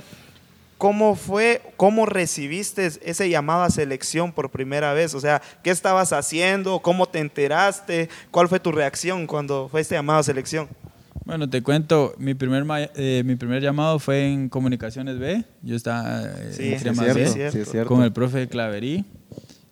¿Cómo 0.82 1.15
fue, 1.15 1.62
cómo 1.78 2.08
recibiste 2.08 2.88
ese 2.88 3.30
llamado 3.30 3.62
a 3.62 3.70
selección 3.70 4.32
por 4.32 4.50
primera 4.50 4.94
vez? 4.94 5.13
O 5.13 5.20
sea, 5.20 5.39
¿qué 5.62 5.70
estabas 5.70 6.12
haciendo? 6.12 6.80
¿Cómo 6.80 7.06
te 7.06 7.20
enteraste? 7.20 8.10
¿Cuál 8.32 8.48
fue 8.48 8.60
tu 8.60 8.72
reacción 8.72 9.28
cuando 9.28 9.70
fue 9.70 9.82
este 9.82 9.94
llamado 9.94 10.17
a 10.17 10.24
selección? 10.24 10.67
Bueno, 11.24 11.48
te 11.48 11.62
cuento, 11.62 12.15
mi 12.17 12.34
primer, 12.34 12.65
eh, 12.96 13.22
mi 13.24 13.36
primer 13.36 13.62
llamado 13.62 14.00
fue 14.00 14.26
en 14.26 14.50
Comunicaciones 14.50 15.20
B. 15.20 15.44
Yo 15.62 15.76
estaba 15.76 16.24
eh, 16.24 16.52
Sí, 16.52 16.67
en 16.70 16.74
es 16.74 16.82
cierto, 16.82 17.13
B, 17.13 17.28
sí, 17.28 17.41
es 17.60 17.70
cierto. 17.70 17.88
con 17.88 18.02
el 18.02 18.12
profe 18.12 18.48
Claverí. 18.48 19.06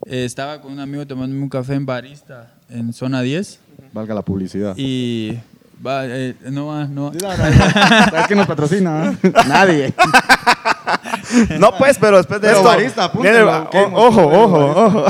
Eh, 0.06 0.24
estaba 0.24 0.60
con 0.60 0.70
un 0.70 0.78
amigo 0.78 1.04
tomándome 1.08 1.42
un 1.42 1.48
café 1.48 1.74
en 1.74 1.86
Barista, 1.86 2.54
en 2.68 2.92
zona 2.92 3.20
10. 3.20 3.58
Valga 3.92 4.14
la 4.14 4.22
publicidad. 4.22 4.74
Y... 4.76 5.36
Va, 5.84 6.06
eh, 6.06 6.36
no 6.50 6.66
va, 6.66 6.84
no 6.84 7.10
va. 7.10 7.36
¿Sabes 7.36 8.26
quién 8.28 8.38
nos 8.38 8.46
patrocina? 8.46 9.18
Nadie. 9.48 9.92
No, 11.58 11.76
pues, 11.78 11.98
pero 11.98 12.16
después 12.16 12.40
de 12.40 12.48
Pero 12.48 12.58
esto. 12.58 12.68
barista, 12.68 13.06
ojo, 13.92 14.22
ojo, 14.26 14.86
ojo. 14.86 15.04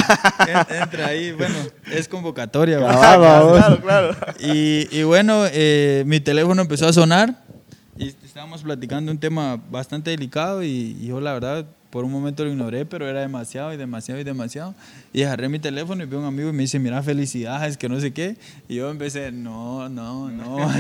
En- 0.46 0.82
Entra 0.82 1.06
ahí, 1.06 1.32
bueno, 1.32 1.54
es 1.92 2.08
convocatoria. 2.08 2.78
Cabal, 2.78 3.20
babos. 3.20 3.58
Claro, 3.58 3.80
claro. 3.80 4.16
Y, 4.40 4.88
y 4.90 5.02
bueno, 5.02 5.44
eh, 5.52 6.02
mi 6.06 6.20
teléfono 6.20 6.60
empezó 6.62 6.86
a 6.88 6.92
sonar 6.92 7.34
y 7.96 8.08
estábamos 8.24 8.62
platicando 8.62 9.10
un 9.12 9.18
tema 9.18 9.60
bastante 9.70 10.10
delicado 10.10 10.62
y, 10.62 10.96
y 11.00 11.06
yo 11.08 11.20
la 11.20 11.32
verdad 11.34 11.66
por 11.90 12.04
un 12.04 12.12
momento 12.12 12.44
lo 12.44 12.50
ignoré, 12.50 12.86
pero 12.86 13.08
era 13.08 13.20
demasiado 13.20 13.74
y 13.74 13.76
demasiado 13.76 14.20
y 14.20 14.24
demasiado. 14.24 14.74
Y 15.12 15.24
agarré 15.24 15.48
mi 15.48 15.58
teléfono 15.58 16.02
y 16.02 16.06
vi 16.06 16.14
a 16.14 16.20
un 16.20 16.24
amigo 16.24 16.48
y 16.48 16.52
me 16.52 16.62
dice, 16.62 16.78
mira, 16.78 17.02
felicidades, 17.02 17.76
que 17.76 17.88
no 17.88 18.00
sé 18.00 18.12
qué. 18.12 18.36
Y 18.68 18.76
yo 18.76 18.90
empecé, 18.90 19.32
no, 19.32 19.88
no, 19.88 20.30
no. 20.30 20.58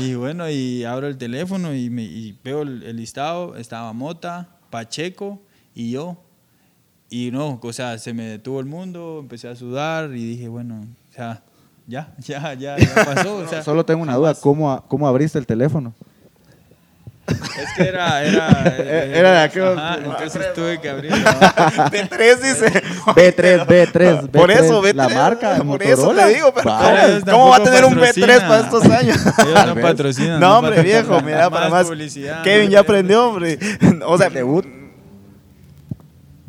y 0.00 0.14
bueno, 0.14 0.50
y 0.50 0.84
abro 0.84 1.06
el 1.06 1.16
teléfono 1.16 1.74
y, 1.74 1.88
me, 1.88 2.02
y 2.02 2.38
veo 2.44 2.62
el, 2.62 2.82
el 2.82 2.96
listado, 2.96 3.56
estaba 3.56 3.92
Mota, 3.94 4.48
Pacheco 4.68 5.40
y 5.74 5.92
yo. 5.92 6.18
Y 7.10 7.30
no, 7.30 7.58
o 7.62 7.72
sea, 7.72 7.96
se 7.96 8.12
me 8.12 8.24
detuvo 8.24 8.60
el 8.60 8.66
mundo, 8.66 9.20
empecé 9.22 9.48
a 9.48 9.56
sudar 9.56 10.10
y 10.10 10.26
dije, 10.26 10.48
bueno, 10.48 10.84
o 11.10 11.14
sea, 11.14 11.42
ya, 11.86 12.12
ya, 12.18 12.52
ya, 12.52 12.76
ya 12.76 12.94
pasó. 12.94 13.38
O 13.38 13.48
sea, 13.48 13.62
Solo 13.62 13.82
tengo 13.82 14.02
una 14.02 14.14
duda. 14.14 14.34
¿Cómo, 14.34 14.84
¿Cómo 14.88 15.08
abriste 15.08 15.38
el 15.38 15.46
teléfono? 15.46 15.94
Es 17.28 17.72
que 17.76 17.82
era, 17.88 18.24
era, 18.24 18.48
eh, 18.78 19.12
Era 19.14 19.30
de 19.32 19.38
aquellos- 19.40 19.78
Ajá, 19.78 19.98
entonces 20.04 20.52
tuve 20.54 20.80
que 20.80 20.88
abrirlo. 20.90 21.18
B3 21.24 22.36
dice. 22.38 22.82
B3, 23.06 23.66
B3, 23.66 24.28
Por 24.30 24.50
B3, 24.50 24.52
eso, 24.64 24.82
B3. 24.82 24.94
La 24.94 25.08
marca, 25.08 25.56
Por 25.56 25.66
Motorola. 25.66 25.92
eso 25.92 26.14
te 26.14 26.34
digo, 26.34 26.52
pero. 26.54 26.70
¿cómo, 27.30 27.48
va 27.50 27.56
a 27.56 27.62
tener 27.62 27.84
un 27.84 27.94
B3 27.94 27.98
patrocinan. 27.98 28.40
para 28.48 28.60
estos 28.60 28.84
años? 28.84 29.16
Ellos 29.46 29.66
no 29.66 29.74
patrocinan. 29.82 30.40
No, 30.40 30.58
hombre, 30.58 30.76
patrocinan. 30.76 31.06
viejo, 31.06 31.20
mira, 31.22 31.50
para 31.50 31.68
más. 31.68 31.86
publicidad. 31.86 32.42
Kevin 32.42 32.70
ya 32.70 32.80
aprendió, 32.80 33.28
hombre. 33.28 33.58
O 34.06 34.16
sea, 34.18 34.28
el 34.28 34.34
debut. 34.34 34.66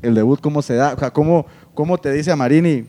El 0.01 0.15
debut, 0.15 0.39
¿cómo 0.39 0.61
se 0.61 0.75
da? 0.75 0.93
O 0.93 0.99
sea, 0.99 1.11
¿cómo, 1.11 1.45
cómo 1.73 1.97
te 1.97 2.11
dice 2.13 2.31
a 2.31 2.35
Marini, 2.35 2.85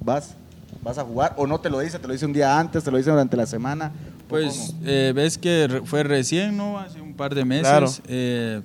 vas, 0.00 0.34
vas 0.82 0.98
a 0.98 1.02
jugar? 1.02 1.32
¿O 1.36 1.46
no 1.46 1.58
te 1.58 1.70
lo 1.70 1.80
dice? 1.80 1.98
¿Te 1.98 2.06
lo 2.06 2.12
dice 2.12 2.26
un 2.26 2.34
día 2.34 2.58
antes? 2.58 2.84
¿Te 2.84 2.90
lo 2.90 2.98
dice 2.98 3.10
durante 3.10 3.34
la 3.36 3.46
semana? 3.46 3.92
¿O 4.24 4.28
Pues 4.28 4.74
eh, 4.84 5.12
ves 5.14 5.38
que 5.38 5.82
fue 5.84 6.02
recién, 6.02 6.56
¿no? 6.56 6.78
Hace 6.78 7.00
un 7.00 7.14
par 7.14 7.34
de 7.34 7.44
meses. 7.44 7.68
Claro. 7.68 7.90
Eh, 8.08 8.62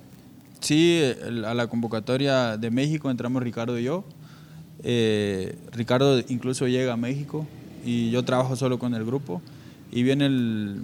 sí, 0.60 1.02
a 1.46 1.54
la 1.54 1.66
convocatoria 1.66 2.56
de 2.56 2.70
México 2.70 3.10
entramos 3.10 3.42
Ricardo 3.42 3.78
y 3.78 3.84
yo. 3.84 4.04
Eh, 4.82 5.56
Ricardo 5.72 6.20
incluso 6.28 6.66
llega 6.66 6.94
a 6.94 6.96
México 6.96 7.46
y 7.84 8.10
yo 8.10 8.24
trabajo 8.24 8.56
solo 8.56 8.78
con 8.78 8.94
el 8.94 9.04
grupo. 9.04 9.42
Y 9.92 10.02
viene 10.02 10.26
el, 10.26 10.82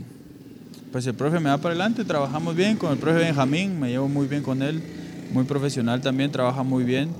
pues 0.93 1.07
el 1.07 1.15
profe 1.15 1.41
me 1.41 1.49
da 1.49 1.59
para 1.59 1.71
adelante, 1.71 2.05
trabajamos 2.05 2.57
bien 2.57 2.77
con 2.77 2.93
el 2.93 2.99
profe 2.99 3.19
Benjamín, 3.19 3.79
me 3.79 3.91
llevo 3.91 4.09
muy 4.09 4.27
bien 4.27 4.43
con 4.43 4.63
él, 4.63 4.83
muy 5.33 5.45
profesional 5.45 6.01
también, 6.01 6.33
trabaja 6.33 6.63
muy 6.63 6.85
bien. 6.85 7.11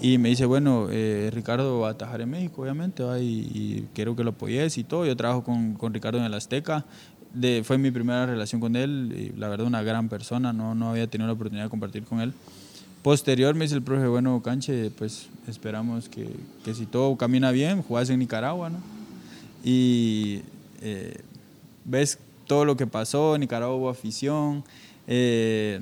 Y 0.00 0.18
me 0.18 0.28
dice, 0.28 0.44
bueno, 0.44 0.88
eh, 0.90 1.30
Ricardo 1.32 1.80
va 1.80 1.88
a 1.88 1.90
atajar 1.92 2.20
en 2.20 2.30
México, 2.30 2.62
obviamente, 2.62 3.02
va, 3.02 3.18
y, 3.18 3.50
y 3.54 3.88
quiero 3.94 4.14
que 4.14 4.24
lo 4.24 4.30
apoyes 4.30 4.76
y 4.78 4.84
todo. 4.84 5.06
Yo 5.06 5.16
trabajo 5.16 5.44
con, 5.44 5.74
con 5.74 5.94
Ricardo 5.94 6.18
en 6.18 6.24
el 6.24 6.34
Azteca. 6.34 6.84
De, 7.32 7.62
fue 7.64 7.78
mi 7.78 7.90
primera 7.90 8.26
relación 8.26 8.60
con 8.60 8.76
él, 8.76 9.32
y 9.34 9.38
la 9.38 9.48
verdad 9.48 9.66
una 9.66 9.82
gran 9.82 10.08
persona, 10.08 10.52
no, 10.52 10.74
no 10.74 10.90
había 10.90 11.08
tenido 11.08 11.26
la 11.26 11.32
oportunidad 11.32 11.64
de 11.64 11.70
compartir 11.70 12.04
con 12.04 12.20
él. 12.20 12.32
Posterior 13.02 13.54
me 13.54 13.64
dice 13.64 13.74
el 13.74 13.82
profe, 13.82 14.06
bueno, 14.06 14.40
Canche, 14.40 14.90
pues 14.90 15.28
esperamos 15.48 16.08
que, 16.08 16.28
que 16.64 16.74
si 16.74 16.86
todo 16.86 17.16
camina 17.16 17.50
bien, 17.50 17.82
jugás 17.82 18.08
en 18.08 18.20
Nicaragua, 18.20 18.70
¿no? 18.70 18.78
Y 19.64 20.42
eh, 20.80 21.20
ves 21.84 22.18
todo 22.46 22.64
lo 22.64 22.76
que 22.76 22.86
pasó, 22.86 23.34
en 23.34 23.40
Nicaragua 23.40 23.74
hubo 23.76 23.88
afición, 23.90 24.64
eh, 25.06 25.80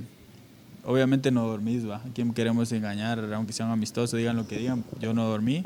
obviamente 0.85 1.31
no 1.31 1.47
dormís, 1.47 1.89
¿va? 1.89 1.97
¿A 1.97 2.09
quién 2.15 2.33
queremos 2.33 2.71
engañar? 2.73 3.19
Aunque 3.35 3.53
sean 3.53 3.71
amistosos, 3.71 4.19
digan 4.19 4.37
lo 4.37 4.47
que 4.47 4.59
digan, 4.59 4.85
yo 5.01 5.15
no 5.15 5.25
dormí. 5.25 5.63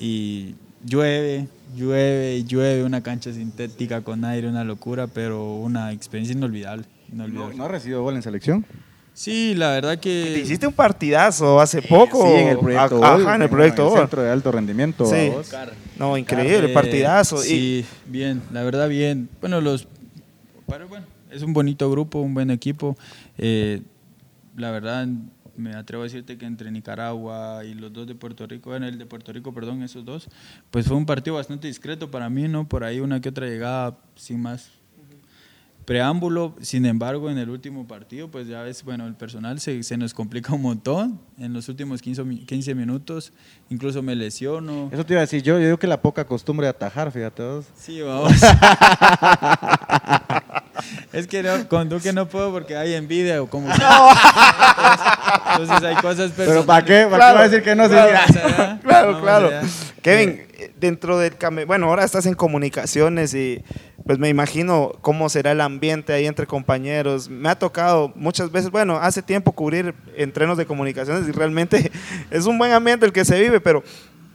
Y 0.00 0.54
llueve, 0.84 1.48
llueve 1.76 2.44
llueve, 2.44 2.84
una 2.84 3.02
cancha 3.02 3.32
sintética 3.32 4.00
con 4.02 4.24
aire, 4.24 4.48
una 4.48 4.64
locura, 4.64 5.06
pero 5.06 5.56
una 5.56 5.92
experiencia 5.92 6.36
inolvidable. 6.36 6.84
¿No, 7.10 7.24
inolvidable. 7.24 7.56
no 7.56 7.64
ha 7.64 7.68
recibido 7.68 8.02
gol 8.02 8.16
en 8.16 8.22
selección? 8.22 8.64
Sí, 9.14 9.56
la 9.56 9.70
verdad 9.70 9.98
que... 9.98 10.30
Te 10.34 10.40
hiciste 10.40 10.68
un 10.68 10.72
partidazo 10.72 11.60
hace 11.60 11.82
poco. 11.82 12.22
Sí, 12.24 12.34
en 12.34 12.48
el 12.48 12.58
proyecto 12.58 13.02
Ajá, 13.02 13.34
en 13.34 13.42
el 13.42 13.48
proyecto 13.48 13.82
en 13.82 13.88
el 13.88 13.90
Gol. 13.94 14.00
centro 14.02 14.22
de 14.22 14.30
alto 14.30 14.52
rendimiento. 14.52 15.06
Sí. 15.06 15.32
No, 15.98 16.16
increíble, 16.16 16.68
partidazo. 16.68 17.44
Y 17.44 17.48
Sí, 17.48 17.86
bien, 18.06 18.40
la 18.52 18.62
verdad 18.62 18.88
bien. 18.88 19.28
Bueno, 19.40 19.60
los, 19.60 19.88
pero 20.68 20.86
bueno, 20.86 21.04
es 21.32 21.42
un 21.42 21.52
bonito 21.52 21.90
grupo, 21.90 22.20
un 22.20 22.32
buen 22.32 22.52
equipo. 22.52 22.96
Eh, 23.38 23.82
la 24.58 24.70
verdad, 24.70 25.06
me 25.56 25.74
atrevo 25.74 26.02
a 26.02 26.06
decirte 26.06 26.36
que 26.38 26.46
entre 26.46 26.70
Nicaragua 26.70 27.64
y 27.64 27.74
los 27.74 27.92
dos 27.92 28.06
de 28.06 28.14
Puerto 28.14 28.46
Rico, 28.46 28.70
bueno, 28.70 28.86
el 28.86 28.98
de 28.98 29.06
Puerto 29.06 29.32
Rico, 29.32 29.52
perdón, 29.52 29.82
esos 29.82 30.04
dos, 30.04 30.28
pues 30.70 30.86
fue 30.86 30.96
un 30.96 31.06
partido 31.06 31.36
bastante 31.36 31.66
discreto 31.66 32.10
para 32.10 32.28
mí, 32.30 32.46
¿no? 32.48 32.68
Por 32.68 32.84
ahí 32.84 33.00
una 33.00 33.20
que 33.20 33.28
otra 33.30 33.46
llegada 33.46 33.96
sin 34.14 34.40
más 34.42 34.70
preámbulo. 35.84 36.54
Sin 36.60 36.84
embargo, 36.84 37.30
en 37.30 37.38
el 37.38 37.48
último 37.48 37.86
partido, 37.88 38.30
pues 38.30 38.46
ya 38.46 38.60
ves, 38.62 38.84
bueno, 38.84 39.06
el 39.06 39.14
personal 39.14 39.58
se, 39.58 39.82
se 39.82 39.96
nos 39.96 40.12
complica 40.12 40.52
un 40.52 40.60
montón. 40.60 41.18
En 41.38 41.54
los 41.54 41.66
últimos 41.70 42.02
15, 42.02 42.24
mi- 42.24 42.44
15 42.44 42.74
minutos, 42.74 43.32
incluso 43.70 44.02
me 44.02 44.14
lesiono. 44.14 44.90
Eso 44.92 45.06
te 45.06 45.14
iba 45.14 45.20
a 45.20 45.24
decir 45.24 45.42
yo. 45.42 45.54
Yo 45.58 45.64
digo 45.64 45.78
que 45.78 45.86
la 45.86 46.02
poca 46.02 46.26
costumbre 46.26 46.66
de 46.66 46.70
atajar, 46.70 47.10
fíjate 47.10 47.42
vos. 47.42 47.66
Sí, 47.74 48.00
vamos. 48.02 48.32
es 51.12 51.26
que 51.26 51.42
no, 51.42 51.68
con 51.68 51.88
Duque 51.88 52.12
no 52.12 52.28
puedo 52.28 52.52
porque 52.52 52.76
hay 52.76 52.94
envidia 52.94 53.42
o 53.42 53.48
como... 53.48 53.68
Entonces 53.70 55.82
hay 55.82 55.96
cosas 55.96 56.32
Pero 56.36 56.64
¿para 56.64 56.84
qué? 56.84 57.06
¿Para 57.10 57.16
Claro, 57.16 57.32
qué 57.32 57.38
va 57.38 57.40
a 57.40 57.48
decir 57.48 57.62
que 57.62 57.74
no? 57.74 57.84
Sí, 57.84 57.90
claro. 57.90 58.78
claro, 58.82 59.20
claro. 59.20 59.50
Kevin, 60.02 60.42
dentro 60.78 61.18
del 61.18 61.34
bueno, 61.66 61.86
ahora 61.86 62.04
estás 62.04 62.26
en 62.26 62.34
comunicaciones 62.34 63.34
y 63.34 63.62
pues 64.06 64.18
me 64.18 64.28
imagino 64.28 64.92
cómo 65.00 65.28
será 65.28 65.52
el 65.52 65.60
ambiente 65.60 66.12
ahí 66.12 66.26
entre 66.26 66.46
compañeros. 66.46 67.28
Me 67.28 67.48
ha 67.48 67.58
tocado 67.58 68.12
muchas 68.14 68.50
veces, 68.50 68.70
bueno, 68.70 68.96
hace 68.96 69.22
tiempo 69.22 69.52
cubrir 69.52 69.94
entrenos 70.16 70.56
de 70.56 70.66
comunicaciones 70.66 71.28
y 71.28 71.32
realmente 71.32 71.90
es 72.30 72.46
un 72.46 72.58
buen 72.58 72.72
ambiente 72.72 73.04
el 73.04 73.12
que 73.12 73.24
se 73.24 73.40
vive, 73.40 73.60
pero 73.60 73.82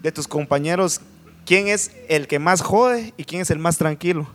de 0.02 0.12
tus 0.12 0.28
compañeros, 0.28 1.02
¿quién 1.46 1.68
es 1.68 1.92
el 2.10 2.28
que 2.28 2.40
más 2.40 2.62
jode 2.62 3.14
y 3.18 3.24
quién 3.24 3.42
es 3.42 3.50
el 3.50 3.60
más 3.60 3.78
tranquilo? 3.78 4.28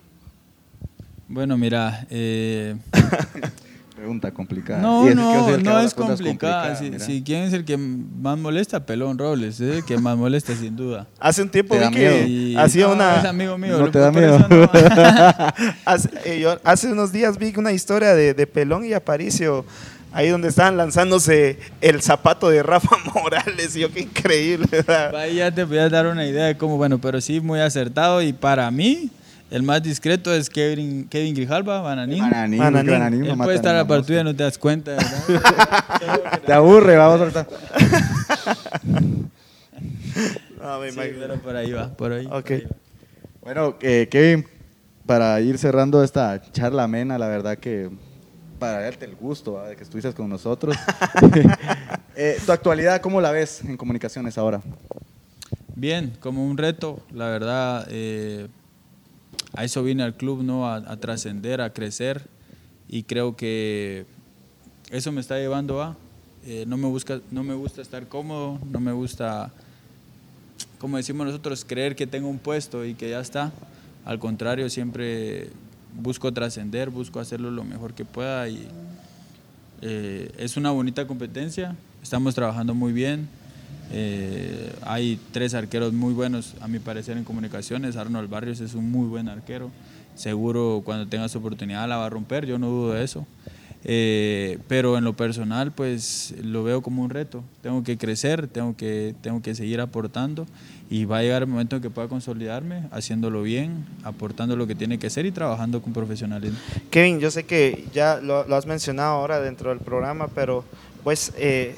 Bueno, 1.29 1.59
mira, 1.59 2.07
eh, 2.11 2.75
Pregunta 3.95 4.31
complicada. 4.31 4.81
no, 4.81 5.05
no, 5.13 5.47
que 5.47 5.63
no 5.63 5.81
es 5.81 5.93
complicada. 5.93 6.75
Si, 6.77 6.99
si 7.01 7.23
quién 7.23 7.43
es 7.43 7.53
el 7.53 7.65
que 7.65 7.77
más 7.77 8.39
molesta, 8.39 8.87
Pelón 8.87 9.19
Robles, 9.19 9.61
es 9.61 9.79
el 9.79 9.85
que 9.85 9.99
más 9.99 10.17
molesta 10.17 10.55
sin 10.55 10.75
duda. 10.77 11.07
Hace 11.21 11.43
un 11.43 11.51
tiempo 11.51 11.75
¿Te 11.75 11.89
vi 11.89 11.95
que 11.95 12.55
hacía 12.57 12.87
no, 12.87 12.95
una... 12.95 13.17
Es 13.19 13.25
amigo 13.25 13.59
mío. 13.59 13.77
No 13.77 13.91
te 13.91 13.99
da 13.99 14.11
miedo. 14.11 14.39
no. 14.49 14.71
Hace, 15.85 16.11
eh, 16.25 16.41
yo 16.41 16.59
hace 16.63 16.93
unos 16.93 17.13
días 17.13 17.37
vi 17.39 17.53
una 17.57 17.73
historia 17.73 18.15
de, 18.15 18.33
de 18.35 18.47
Pelón 18.47 18.85
y 18.85 18.93
Aparicio, 18.95 19.67
ahí 20.13 20.29
donde 20.29 20.49
estaban 20.49 20.77
lanzándose 20.77 21.59
el 21.81 22.01
zapato 22.01 22.49
de 22.49 22.63
Rafa 22.63 22.97
Morales. 23.15 23.75
Y 23.77 23.81
yo, 23.81 23.93
qué 23.93 24.01
increíble. 24.01 24.69
¿verdad? 24.71 25.15
Ahí 25.17 25.37
ya 25.37 25.51
te 25.51 25.65
voy 25.65 25.79
a 25.79 25.91
dar 25.91 26.07
una 26.07 26.25
idea 26.25 26.47
de 26.47 26.57
cómo, 26.57 26.77
bueno, 26.77 26.99
pero 27.01 27.21
sí 27.21 27.41
muy 27.41 27.59
acertado 27.61 28.23
y 28.23 28.33
para 28.33 28.71
mí 28.71 29.11
el 29.51 29.63
más 29.63 29.83
discreto 29.83 30.33
es 30.33 30.51
Kevin, 30.51 31.09
Kevin 31.09 31.35
Grijalva, 31.35 31.81
Bananín. 31.81 32.21
Bananín, 32.21 32.59
Bananín. 32.59 32.93
Bananín 32.93 33.23
Él 33.25 33.29
no 33.29 33.37
puede 33.37 33.47
mata 33.47 33.55
estar 33.55 33.75
a 33.75 33.79
la 33.79 33.87
partida 33.87 34.25
no 34.25 34.35
te 34.35 34.43
das 34.43 34.59
cuenta, 34.59 34.93
¿verdad? 34.93 36.41
Te 36.47 36.53
aburre, 36.53 36.97
vamos 36.97 37.21
ahorita. 37.21 37.47
No, 40.61 40.81
me 40.81 40.91
Sí, 40.91 40.99
pero 41.19 41.37
por 41.37 41.55
ahí 41.55 41.71
va, 41.71 41.89
por 41.89 42.13
ahí. 42.13 42.27
Ok. 42.27 42.33
por 42.33 42.53
ahí 42.53 42.63
va. 42.63 42.77
Bueno, 43.41 43.77
eh, 43.81 44.09
Kevin, 44.11 44.45
para 45.07 45.41
ir 45.41 45.57
cerrando 45.57 46.03
esta 46.03 46.43
charla 46.53 46.83
amena, 46.83 47.17
la 47.17 47.29
verdad 47.29 47.57
que 47.57 47.89
para 48.59 48.81
darte 48.81 49.05
el 49.05 49.15
gusto 49.15 49.55
¿va? 49.55 49.69
de 49.69 49.77
que 49.77 49.85
estuvieses 49.85 50.15
con 50.15 50.29
nosotros. 50.29 50.77
Eh, 52.21 52.37
¿Tu 52.45 52.51
actualidad 52.51 53.01
cómo 53.01 53.21
la 53.21 53.31
ves 53.31 53.63
en 53.63 53.77
comunicaciones 53.77 54.37
ahora? 54.37 54.61
Bien, 55.77 56.13
como 56.19 56.45
un 56.45 56.59
reto, 56.59 57.01
la 57.13 57.29
verdad, 57.29 57.87
eh, 57.91 58.49
a 59.55 59.65
eso 59.65 59.83
vine 59.83 60.03
al 60.03 60.15
club, 60.15 60.43
¿no? 60.43 60.71
A, 60.71 60.97
trascender, 60.97 61.61
a 61.61 61.73
crecer 61.73 62.23
y 62.89 63.03
creo 63.05 63.37
que 63.37 64.07
eso 64.91 65.13
me 65.13 65.21
está 65.21 65.39
llevando 65.39 65.83
a. 65.83 65.97
eh, 66.45 66.65
no, 66.67 66.77
me 66.77 66.87
busca, 66.87 67.21
no 67.31 67.43
me 67.43 67.55
gusta 67.55 67.83
estar 67.83 68.09
cómodo, 68.09 68.59
no 68.71 68.81
me 68.81 68.93
gusta, 68.93 69.53
como 70.79 70.97
decimos 70.97 71.27
nosotros, 71.27 71.65
creer 71.65 71.97
que 71.97 72.07
tengo 72.07 72.29
un 72.29 72.39
puesto 72.39 72.85
y 72.85 72.95
que 72.95 73.11
ya 73.11 73.21
está. 73.21 73.53
Al 74.05 74.19
contrario, 74.19 74.71
siempre 74.71 75.51
busco 75.95 76.33
trascender, 76.33 76.91
busco 76.91 77.21
hacerlo 77.21 77.51
lo 77.51 77.65
mejor 77.65 77.95
que 77.95 78.05
pueda 78.05 78.49
y 78.49 78.69
eh, 79.81 80.33
es 80.39 80.57
una 80.57 80.71
bonita 80.71 81.07
competencia, 81.07 81.77
estamos 82.03 82.35
trabajando 82.35 82.75
muy 82.75 82.93
bien. 82.93 83.29
Eh, 83.91 84.73
hay 84.83 85.19
tres 85.33 85.55
arqueros 85.55 85.93
muy 85.93 86.13
buenos, 86.13 86.55
a 86.61 86.69
mi 86.69 86.79
parecer, 86.79 87.17
en 87.17 87.25
comunicaciones. 87.25 87.97
Arnold 87.97 88.29
Barrios 88.29 88.61
es 88.61 88.75
un 88.75 88.91
muy 88.91 89.09
buen 89.09 89.29
arquero. 89.29 89.71
Seguro 90.15 90.83
cuando 90.85 91.07
tenga 91.07 91.29
su 91.29 91.39
oportunidad 91.39 91.89
la 91.89 91.97
va 91.97 92.07
a 92.07 92.11
romper, 92.11 92.45
yo 92.45 92.59
no 92.59 92.69
dudo 92.69 92.93
de 92.95 93.05
eso. 93.05 93.27
Eh, 93.85 94.59
pero 94.67 94.99
en 94.99 95.05
lo 95.05 95.15
personal, 95.15 95.71
pues 95.71 96.35
lo 96.43 96.65
veo 96.65 96.83
como 96.83 97.03
un 97.03 97.11
reto. 97.11 97.45
Tengo 97.63 97.85
que 97.85 97.97
crecer, 97.97 98.49
tengo 98.49 98.77
que, 98.77 99.15
tengo 99.23 99.41
que 99.41 99.55
seguir 99.55 99.81
aportando 99.81 100.47
y 100.91 101.05
va 101.05 101.19
a 101.19 101.23
llegar 101.23 101.43
el 101.43 101.49
momento 101.49 101.77
en 101.77 101.83
que 101.83 101.91
pueda 101.91 102.09
consolidarme, 102.09 102.89
haciéndolo 102.91 103.43
bien, 103.43 103.87
aportando 104.03 104.57
lo 104.57 104.67
que 104.67 104.75
tiene 104.75 104.99
que 104.99 105.11
ser 105.11 105.27
y 105.27 105.33
trabajando 105.33 105.81
con 105.81 105.93
profesionalismo. 105.93 106.59
Kevin, 106.91 107.21
yo 107.21 107.31
sé 107.31 107.45
que 107.45 107.85
ya 107.95 108.21
lo, 108.21 108.47
lo 108.49 108.57
has 108.57 108.67
mencionado 108.67 109.13
ahora 109.13 109.41
dentro 109.41 109.71
del 109.71 109.79
programa, 109.79 110.29
pero 110.29 110.65
pues 111.05 111.33
eh, 111.37 111.77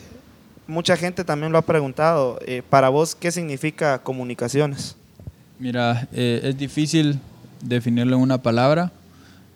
mucha 0.71 0.97
gente 0.97 1.25
también 1.25 1.53
lo 1.53 1.59
ha 1.59 1.63
preguntado. 1.63 2.39
eh, 2.47 2.63
para 2.69 2.89
vos, 2.89 3.15
¿qué 3.15 3.31
significa 3.31 3.99
comunicaciones? 3.99 4.97
Mira, 5.59 6.09
eh, 6.13 6.41
es 6.45 6.57
difícil 6.57 7.19
definirlo 7.63 8.17
en 8.17 8.23
una 8.23 8.39
palabra. 8.43 8.93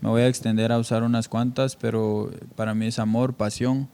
Me 0.03 0.11
voy 0.11 0.20
a 0.22 0.29
extender 0.29 0.70
a 0.70 0.79
usar 0.79 1.03
unas 1.03 1.29
cuantas, 1.29 1.77
pero 1.77 2.31
para 2.57 2.74
mí 2.74 2.87
es 2.87 2.98
amor, 2.98 3.33
pasión, 3.33 3.88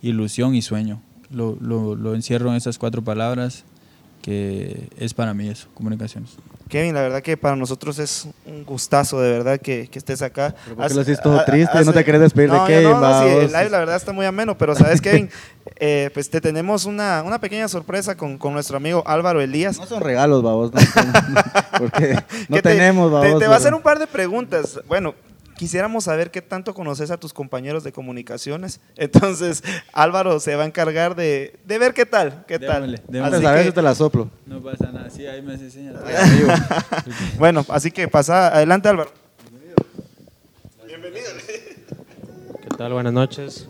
ilusión 0.00 0.54
y 0.54 0.62
sueño. 0.62 1.02
Lo, 1.30 1.56
lo- 1.60 1.94
lo 1.94 2.14
encierro 2.14 2.48
en 2.50 2.56
esas 2.56 2.78
cuatro 2.78 3.02
palabras 3.02 3.64
que 4.22 4.88
es 4.98 5.12
para 5.12 5.34
mí 5.34 5.48
eso, 5.48 5.66
comunicaciones. 5.74 6.30
Kevin, 6.68 6.94
la 6.94 7.02
verdad 7.02 7.20
que 7.20 7.36
para 7.36 7.54
nosotros 7.54 7.98
es 7.98 8.26
un 8.46 8.64
gustazo, 8.64 9.20
de 9.20 9.30
verdad, 9.30 9.60
que, 9.60 9.88
que 9.88 9.98
estés 9.98 10.22
acá. 10.22 10.54
¿Pero 10.64 10.76
por 10.76 10.76
qué 10.76 10.86
Hace- 10.86 10.94
lo 10.94 11.00
haces 11.02 11.20
todo 11.20 11.44
triste? 11.44 11.76
hace- 11.76 11.84
¿No 11.84 11.92
te 11.92 12.02
querés 12.02 12.22
despedir 12.22 12.50
de 12.50 12.56
No, 12.56 12.64
Kevin, 12.66 12.90
No, 12.92 13.00
no, 13.00 13.22
sí, 13.22 13.28
el 13.28 13.46
live 13.52 13.68
la 13.68 13.78
verdad 13.80 13.96
está 13.96 14.12
muy 14.14 14.24
ameno, 14.24 14.56
pero 14.56 14.74
sabes, 14.74 15.00
Kevin, 15.00 15.28
Eh, 15.84 16.10
pues 16.14 16.30
te 16.30 16.40
tenemos 16.40 16.84
una, 16.86 17.22
una 17.24 17.40
pequeña 17.40 17.66
sorpresa 17.68 18.16
con, 18.16 18.38
con 18.38 18.52
nuestro 18.52 18.76
amigo 18.76 19.02
Álvaro 19.06 19.40
Elías. 19.40 19.78
No 19.78 19.86
son 19.86 20.00
regalos, 20.00 20.40
babos. 20.42 20.70
No, 20.72 20.80
porque 21.78 22.14
no 22.48 22.56
que 22.56 22.62
te- 22.62 22.70
tenemos, 22.70 23.08
te, 23.10 23.14
babos. 23.28 23.38
te 23.40 23.46
va 23.48 23.54
a 23.54 23.56
hacer 23.58 23.74
un 23.74 23.82
par 23.82 23.98
de 23.98 24.06
preguntas. 24.06 24.78
Bueno, 24.86 25.14
quisiéramos 25.62 26.02
saber 26.02 26.32
qué 26.32 26.42
tanto 26.42 26.74
conoces 26.74 27.12
a 27.12 27.18
tus 27.18 27.32
compañeros 27.32 27.84
de 27.84 27.92
comunicaciones. 27.92 28.80
Entonces, 28.96 29.62
Álvaro 29.92 30.40
se 30.40 30.56
va 30.56 30.64
a 30.64 30.66
encargar 30.66 31.14
de, 31.14 31.56
de 31.64 31.78
ver 31.78 31.94
qué 31.94 32.04
tal, 32.04 32.44
qué 32.48 32.58
tal. 32.58 32.96
Así 32.96 33.46
a 33.46 33.52
veces 33.52 33.66
que- 33.68 33.72
te 33.72 33.82
la 33.82 33.94
soplo. 33.94 34.28
No 34.44 34.60
pasa 34.60 34.90
nada, 34.90 35.08
sí, 35.08 35.24
ahí 35.24 35.40
me 35.40 35.54
hace 35.54 35.70
señas. 35.70 35.94
bueno, 37.38 37.64
así 37.68 37.92
que 37.92 38.08
pasa, 38.08 38.48
adelante 38.48 38.88
Álvaro. 38.88 39.12
¿Qué 42.60 42.68
tal? 42.76 42.92
Buenas 42.94 43.12
noches. 43.12 43.68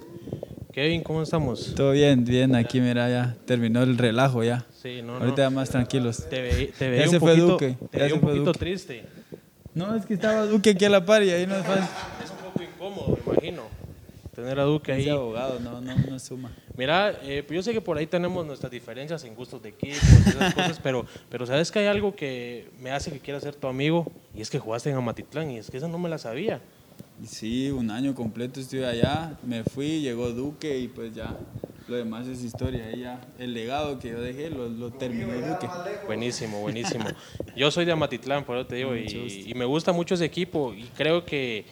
Kevin, 0.72 1.02
¿cómo 1.02 1.22
estamos? 1.22 1.74
Todo 1.74 1.92
bien, 1.92 2.24
bien, 2.24 2.54
aquí 2.54 2.80
mira 2.80 3.10
ya, 3.10 3.36
terminó 3.44 3.82
el 3.82 3.98
relajo 3.98 4.42
ya. 4.42 4.64
Sí, 4.82 5.02
no, 5.02 5.16
Ahorita 5.16 5.30
no. 5.30 5.36
ya 5.42 5.50
más 5.50 5.68
tranquilos. 5.68 6.26
Te, 6.30 6.40
ve- 6.40 6.72
te 6.78 6.86
Ya 6.86 6.90
veía 6.90 7.08
se 7.08 7.16
un 7.16 7.20
fue 7.20 7.30
poquito, 7.32 7.46
Duque, 7.52 7.76
te 7.90 7.98
ya 7.98 8.04
veía 8.04 8.08
se 8.08 8.14
un 8.14 8.20
fue 8.20 8.30
poquito 8.30 8.46
Duque. 8.46 8.58
triste. 8.58 9.04
No, 9.74 9.94
es 9.94 10.04
que 10.04 10.14
estaba 10.14 10.44
Duque 10.46 10.70
aquí 10.70 10.84
a 10.84 10.90
la 10.90 11.04
par 11.04 11.22
y 11.22 11.30
ahí 11.30 11.46
no 11.46 11.56
es 11.56 11.64
fácil. 11.64 11.84
Es 12.22 12.30
un 12.30 12.36
poco 12.36 12.62
incómodo, 12.62 13.18
me 13.24 13.32
imagino. 13.32 13.62
Tener 14.34 14.58
a 14.60 14.64
Duque 14.64 14.92
ahí. 14.92 15.02
Ese 15.02 15.10
abogado, 15.10 15.60
no, 15.60 15.80
no, 15.80 15.94
no 15.94 16.18
suma. 16.18 16.50
Mira, 16.76 17.18
eh, 17.22 17.42
pues 17.46 17.56
yo 17.56 17.62
sé 17.62 17.72
que 17.72 17.80
por 17.80 17.98
ahí 17.98 18.06
tenemos 18.06 18.46
nuestras 18.46 18.72
diferencias 18.72 19.24
en 19.24 19.34
gustos 19.34 19.62
de 19.62 19.70
equipo, 19.70 19.96
esas 20.26 20.54
cosas, 20.54 20.80
pero, 20.82 21.06
pero 21.28 21.46
sabes 21.46 21.70
que 21.70 21.80
hay 21.80 21.86
algo 21.86 22.14
que 22.16 22.70
me 22.80 22.90
hace 22.90 23.12
que 23.12 23.20
quiera 23.20 23.40
ser 23.40 23.54
tu 23.54 23.66
amigo 23.66 24.10
y 24.34 24.40
es 24.40 24.48
que 24.48 24.58
jugaste 24.58 24.90
en 24.90 24.96
Amatitlán 24.96 25.50
y 25.50 25.58
es 25.58 25.70
que 25.70 25.76
esa 25.76 25.88
no 25.88 25.98
me 25.98 26.08
la 26.08 26.18
sabía. 26.18 26.60
Sí, 27.26 27.70
un 27.70 27.90
año 27.90 28.14
completo 28.14 28.58
estuve 28.58 28.86
allá, 28.86 29.36
me 29.44 29.64
fui, 29.64 30.00
llegó 30.00 30.30
Duque 30.30 30.78
y 30.78 30.88
pues 30.88 31.14
ya, 31.14 31.36
lo 31.88 31.96
demás 31.96 32.26
es 32.26 32.42
historia. 32.42 32.94
Ya, 32.96 33.20
el 33.38 33.54
legado 33.54 33.98
que 33.98 34.10
yo 34.10 34.20
dejé 34.20 34.50
lo, 34.50 34.68
lo 34.68 34.90
terminó 34.90 35.32
Duque. 35.34 35.68
Buenísimo, 36.06 36.60
buenísimo. 36.60 37.04
Yo 37.56 37.70
soy 37.70 37.84
de 37.84 37.92
Amatitlán, 37.92 38.44
por 38.44 38.56
eso 38.56 38.66
te 38.66 38.76
digo, 38.76 38.96
y, 38.96 39.44
y 39.46 39.54
me 39.54 39.64
gusta 39.64 39.92
mucho 39.92 40.14
ese 40.14 40.24
equipo 40.24 40.72
y 40.74 40.84
creo 40.96 41.24
que, 41.24 41.64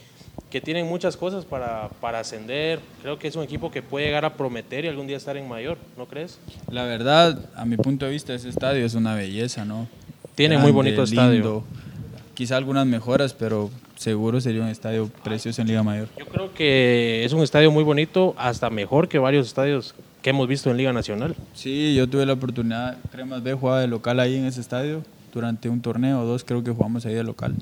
que 0.50 0.60
tienen 0.60 0.86
muchas 0.86 1.16
cosas 1.16 1.44
para, 1.44 1.88
para 2.00 2.20
ascender. 2.20 2.80
Creo 3.02 3.18
que 3.18 3.28
es 3.28 3.36
un 3.36 3.42
equipo 3.44 3.70
que 3.70 3.82
puede 3.82 4.06
llegar 4.06 4.24
a 4.24 4.34
prometer 4.34 4.84
y 4.84 4.88
algún 4.88 5.06
día 5.06 5.16
estar 5.16 5.36
en 5.36 5.48
mayor, 5.48 5.78
¿no 5.96 6.06
crees? 6.06 6.38
La 6.70 6.84
verdad, 6.84 7.38
a 7.54 7.64
mi 7.64 7.76
punto 7.76 8.06
de 8.06 8.12
vista, 8.12 8.34
ese 8.34 8.48
estadio 8.48 8.84
es 8.84 8.94
una 8.94 9.14
belleza, 9.14 9.64
¿no? 9.64 9.88
Tiene 10.34 10.58
muy 10.58 10.72
bonito 10.72 11.02
estadio. 11.02 11.64
Quizá 12.34 12.56
algunas 12.56 12.86
mejoras, 12.86 13.34
pero 13.34 13.70
seguro 14.00 14.40
sería 14.40 14.62
un 14.62 14.68
estadio 14.68 15.10
precioso 15.22 15.60
en 15.60 15.68
Liga 15.68 15.82
Mayor. 15.82 16.08
Yo 16.18 16.24
creo 16.24 16.54
que 16.54 17.22
es 17.22 17.34
un 17.34 17.42
estadio 17.42 17.70
muy 17.70 17.84
bonito, 17.84 18.34
hasta 18.38 18.70
mejor 18.70 19.08
que 19.08 19.18
varios 19.18 19.46
estadios 19.46 19.94
que 20.22 20.30
hemos 20.30 20.48
visto 20.48 20.70
en 20.70 20.78
Liga 20.78 20.90
Nacional. 20.94 21.36
Sí, 21.52 21.94
yo 21.94 22.08
tuve 22.08 22.24
la 22.24 22.32
oportunidad, 22.32 22.96
Cremas 23.12 23.42
B 23.42 23.52
jugaba 23.52 23.82
de 23.82 23.88
local 23.88 24.18
ahí 24.18 24.36
en 24.36 24.46
ese 24.46 24.62
estadio 24.62 25.02
durante 25.32 25.68
un 25.68 25.80
torneo 25.80 26.20
o 26.20 26.24
dos, 26.24 26.44
creo 26.44 26.62
que 26.62 26.70
jugamos 26.70 27.06
ahí 27.06 27.14
de 27.14 27.24
local. 27.24 27.54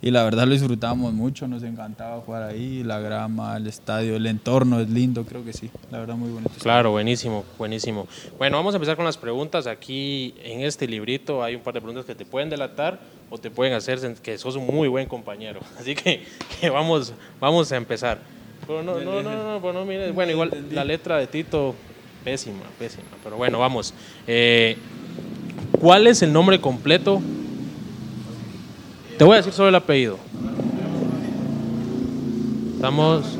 Y 0.00 0.10
la 0.10 0.24
verdad 0.24 0.46
lo 0.46 0.52
disfrutábamos 0.52 1.12
mucho, 1.12 1.46
nos 1.48 1.62
encantaba 1.62 2.20
jugar 2.20 2.42
ahí, 2.42 2.82
la 2.82 2.98
grama, 2.98 3.56
el 3.56 3.66
estadio, 3.66 4.16
el 4.16 4.26
entorno 4.26 4.80
es 4.80 4.88
lindo, 4.88 5.24
creo 5.24 5.44
que 5.44 5.52
sí, 5.52 5.70
la 5.90 5.98
verdad 5.98 6.16
muy 6.16 6.30
bonito. 6.30 6.52
Claro, 6.60 6.90
buenísimo, 6.90 7.44
buenísimo. 7.58 8.06
Bueno, 8.38 8.56
vamos 8.56 8.74
a 8.74 8.76
empezar 8.76 8.96
con 8.96 9.04
las 9.04 9.16
preguntas. 9.16 9.66
Aquí 9.66 10.34
en 10.42 10.62
este 10.62 10.86
librito 10.86 11.42
hay 11.42 11.54
un 11.54 11.62
par 11.62 11.74
de 11.74 11.80
preguntas 11.80 12.04
que 12.04 12.14
te 12.14 12.24
pueden 12.24 12.50
delatar 12.50 13.00
o 13.30 13.38
te 13.38 13.50
pueden 13.50 13.74
hacer 13.74 13.98
que 14.22 14.38
sos 14.38 14.56
un 14.56 14.66
muy 14.66 14.88
buen 14.88 15.06
compañero. 15.06 15.60
Así 15.78 15.94
que, 15.94 16.24
que 16.60 16.70
vamos, 16.70 17.12
vamos 17.40 17.70
a 17.72 17.76
empezar. 17.76 18.18
Pero 18.66 18.82
no, 18.82 19.00
no, 19.00 19.22
no, 19.22 19.60
no, 19.60 19.72
no, 19.72 19.84
mire, 19.84 20.12
bueno, 20.12 20.32
igual 20.32 20.66
la 20.70 20.84
letra 20.84 21.18
de 21.18 21.26
Tito, 21.26 21.74
pésima, 22.24 22.62
pésima. 22.78 23.08
Pero 23.22 23.36
bueno, 23.36 23.58
vamos. 23.58 23.92
Eh, 24.26 24.76
¿Cuál 25.82 26.06
es 26.06 26.22
el 26.22 26.32
nombre 26.32 26.60
completo? 26.60 27.20
Te 29.18 29.24
voy 29.24 29.34
a 29.34 29.36
decir 29.38 29.52
solo 29.52 29.68
el 29.68 29.74
apellido. 29.74 30.16
Estamos. 32.76 33.36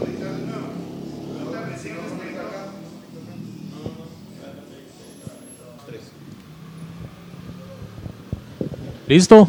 ¿Listo? 9.06 9.46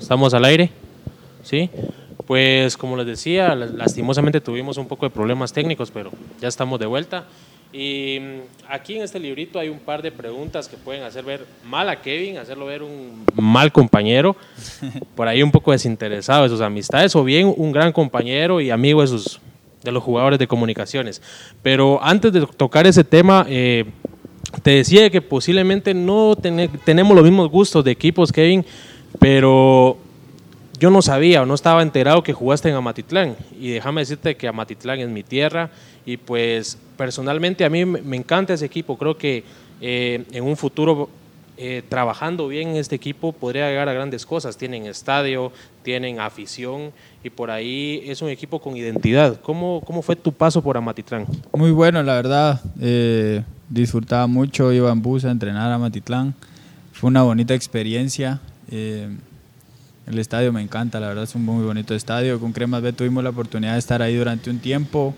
¿Estamos 0.00 0.32
al 0.32 0.44
aire? 0.44 0.70
¿Sí? 1.42 1.70
Pues 2.24 2.76
como 2.76 2.96
les 2.96 3.06
decía, 3.06 3.56
lastimosamente 3.56 4.40
tuvimos 4.40 4.76
un 4.76 4.86
poco 4.86 5.06
de 5.06 5.10
problemas 5.10 5.52
técnicos, 5.52 5.90
pero 5.90 6.12
ya 6.40 6.46
estamos 6.46 6.78
de 6.78 6.86
vuelta. 6.86 7.24
Y 7.72 8.18
mm, 8.20 8.40
aquí 8.68 8.96
en 8.96 9.02
este 9.02 9.20
librito 9.20 9.58
hay 9.58 9.68
un 9.68 9.78
par 9.78 10.02
de 10.02 10.10
preguntas 10.10 10.68
que 10.68 10.76
pueden 10.76 11.02
hacer 11.02 11.24
ver 11.24 11.46
mal 11.64 11.88
a 11.88 12.00
Kevin, 12.00 12.38
hacerlo 12.38 12.66
ver 12.66 12.82
un 12.82 13.24
mal 13.34 13.70
compañero, 13.70 14.36
por 15.14 15.28
ahí 15.28 15.42
un 15.42 15.52
poco 15.52 15.72
desinteresado 15.72 16.42
de 16.42 16.48
sus 16.48 16.60
amistades, 16.60 17.14
o 17.14 17.22
bien 17.22 17.52
un 17.56 17.72
gran 17.72 17.92
compañero 17.92 18.60
y 18.60 18.70
amigo 18.70 19.02
de, 19.02 19.06
sus, 19.06 19.40
de 19.84 19.92
los 19.92 20.02
jugadores 20.02 20.38
de 20.38 20.48
comunicaciones. 20.48 21.22
Pero 21.62 22.02
antes 22.02 22.32
de 22.32 22.44
tocar 22.56 22.86
ese 22.86 23.04
tema, 23.04 23.46
eh, 23.48 23.84
te 24.62 24.72
decía 24.72 25.08
que 25.10 25.22
posiblemente 25.22 25.94
no 25.94 26.36
tenemos 26.36 27.14
los 27.14 27.24
mismos 27.24 27.50
gustos 27.50 27.84
de 27.84 27.92
equipos, 27.92 28.32
Kevin, 28.32 28.64
pero 29.20 29.96
yo 30.80 30.90
no 30.90 31.02
sabía 31.02 31.42
o 31.42 31.46
no 31.46 31.54
estaba 31.54 31.82
enterado 31.82 32.22
que 32.22 32.32
jugaste 32.32 32.68
en 32.68 32.74
Amatitlán. 32.74 33.36
Y 33.60 33.70
déjame 33.70 34.00
decirte 34.00 34.36
que 34.36 34.48
Amatitlán 34.48 34.98
es 34.98 35.08
mi 35.08 35.22
tierra 35.22 35.70
y 36.06 36.16
pues 36.16 36.78
personalmente 36.96 37.64
a 37.64 37.70
mí 37.70 37.84
me 37.84 38.16
encanta 38.16 38.54
ese 38.54 38.66
equipo. 38.66 38.96
Creo 38.96 39.16
que 39.16 39.44
eh, 39.80 40.24
en 40.32 40.44
un 40.44 40.56
futuro, 40.56 41.08
eh, 41.56 41.82
trabajando 41.88 42.48
bien 42.48 42.70
en 42.70 42.76
este 42.76 42.96
equipo, 42.96 43.32
podría 43.32 43.68
llegar 43.68 43.88
a 43.88 43.92
grandes 43.92 44.26
cosas. 44.26 44.56
Tienen 44.56 44.86
estadio, 44.86 45.52
tienen 45.82 46.20
afición 46.20 46.92
y 47.22 47.30
por 47.30 47.50
ahí 47.50 48.02
es 48.06 48.22
un 48.22 48.28
equipo 48.28 48.60
con 48.60 48.76
identidad. 48.76 49.40
¿Cómo, 49.40 49.82
cómo 49.86 50.02
fue 50.02 50.16
tu 50.16 50.32
paso 50.32 50.62
por 50.62 50.76
Amatitlán? 50.76 51.26
Muy 51.52 51.70
bueno, 51.70 52.02
la 52.02 52.14
verdad. 52.14 52.60
Eh, 52.80 53.42
disfrutaba 53.68 54.26
mucho, 54.26 54.72
iba 54.72 54.90
en 54.90 55.02
bus 55.02 55.24
a 55.24 55.30
entrenar 55.30 55.70
a 55.70 55.74
Amatitlán. 55.74 56.34
Fue 56.92 57.08
una 57.08 57.22
bonita 57.22 57.54
experiencia. 57.54 58.40
el 58.70 60.18
estadio 60.18 60.52
me 60.52 60.60
encanta, 60.60 60.98
la 60.98 61.08
verdad 61.08 61.24
es 61.24 61.34
un 61.34 61.44
muy 61.44 61.64
bonito 61.64 61.94
estadio. 61.94 62.40
Con 62.40 62.52
Cremas 62.52 62.82
B 62.82 62.92
tuvimos 62.92 63.22
la 63.22 63.30
oportunidad 63.30 63.74
de 63.74 63.78
estar 63.78 64.02
ahí 64.02 64.16
durante 64.16 64.50
un 64.50 64.58
tiempo 64.58 65.14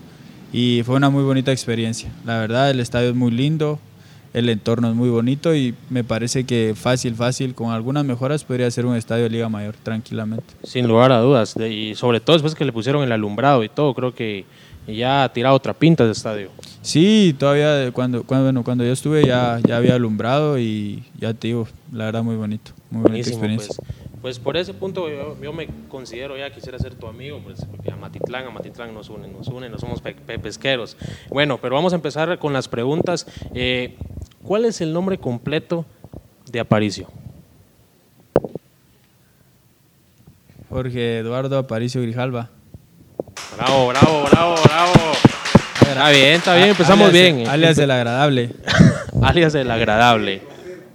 y 0.53 0.83
fue 0.85 0.95
una 0.95 1.09
muy 1.09 1.23
bonita 1.23 1.51
experiencia. 1.51 2.09
La 2.25 2.37
verdad, 2.37 2.69
el 2.69 2.79
estadio 2.79 3.09
es 3.09 3.15
muy 3.15 3.31
lindo, 3.31 3.79
el 4.33 4.49
entorno 4.49 4.87
es 4.87 4.95
muy 4.95 5.09
bonito 5.09 5.55
y 5.55 5.75
me 5.89 6.03
parece 6.03 6.45
que 6.45 6.73
fácil, 6.75 7.15
fácil, 7.15 7.55
con 7.55 7.71
algunas 7.71 8.05
mejoras 8.05 8.43
podría 8.43 8.69
ser 8.71 8.85
un 8.85 8.95
estadio 8.95 9.23
de 9.23 9.31
Liga 9.31 9.49
Mayor 9.49 9.75
tranquilamente. 9.81 10.53
Sin 10.63 10.87
lugar 10.87 11.11
a 11.11 11.19
dudas, 11.19 11.55
y 11.57 11.95
sobre 11.95 12.19
todo 12.19 12.35
después 12.35 12.55
que 12.55 12.65
le 12.65 12.71
pusieron 12.71 13.03
el 13.03 13.11
alumbrado 13.11 13.63
y 13.63 13.69
todo, 13.69 13.93
creo 13.95 14.13
que 14.13 14.45
ya 14.87 15.23
ha 15.23 15.33
tirado 15.33 15.55
otra 15.55 15.73
pinta 15.73 16.05
de 16.05 16.11
estadio. 16.11 16.49
Sí, 16.81 17.35
todavía 17.37 17.91
cuando, 17.91 18.23
cuando, 18.23 18.45
bueno, 18.45 18.63
cuando 18.63 18.83
yo 18.83 18.91
estuve 18.91 19.25
ya, 19.25 19.59
ya 19.65 19.77
había 19.77 19.95
alumbrado 19.95 20.59
y 20.59 21.03
ya 21.19 21.33
te 21.33 21.47
digo, 21.47 21.67
la 21.91 22.05
verdad 22.05 22.23
muy 22.23 22.35
bonito, 22.35 22.71
muy 22.91 23.03
bonita 23.03 23.29
experiencia. 23.29 23.73
Pues 23.75 24.12
pues 24.23 24.39
por 24.39 24.55
ese 24.55 24.73
punto 24.73 25.09
yo, 25.09 25.51
me 25.51 25.67
considero 25.89 26.37
ya 26.37 26.49
quisiera 26.49 26.79
ser 26.79 26.95
tu 26.95 27.07
amigo, 27.07 27.41
pues, 27.43 27.65
porque 27.69 27.91
a 27.91 27.97
Matitlán, 27.97 28.47
a 28.47 28.51
Matitlán 28.51 28.93
nos 28.93 29.09
unen, 29.09 29.33
nos 29.33 29.49
unen, 29.49 29.69
no 29.69 29.77
somos 29.77 30.01
pesqueros. 30.01 30.95
Bueno, 31.27 31.57
pero 31.57 31.75
vamos 31.75 31.91
a 31.91 31.97
empezar 31.97 32.39
con 32.39 32.53
las 32.53 32.69
preguntas. 32.69 33.27
Eh, 33.53 33.97
¿Cuál 34.41 34.63
es 34.63 34.79
el 34.79 34.93
nombre 34.93 35.17
completo 35.17 35.85
de 36.49 36.61
Aparicio? 36.61 37.09
Jorge 40.69 41.17
Eduardo 41.17 41.57
Aparicio 41.57 42.01
Grijalva. 42.01 42.49
Bravo, 43.57 43.89
bravo, 43.89 44.23
bravo, 44.31 44.55
bravo. 44.63 44.93
Está 45.81 46.09
bien, 46.11 46.33
está 46.35 46.55
bien, 46.55 46.69
empezamos 46.69 47.11
bien. 47.11 47.45
Alias 47.49 47.77
el 47.77 47.91
agradable. 47.91 48.51
alias 49.21 49.53
el 49.53 49.69
agradable. 49.69 50.41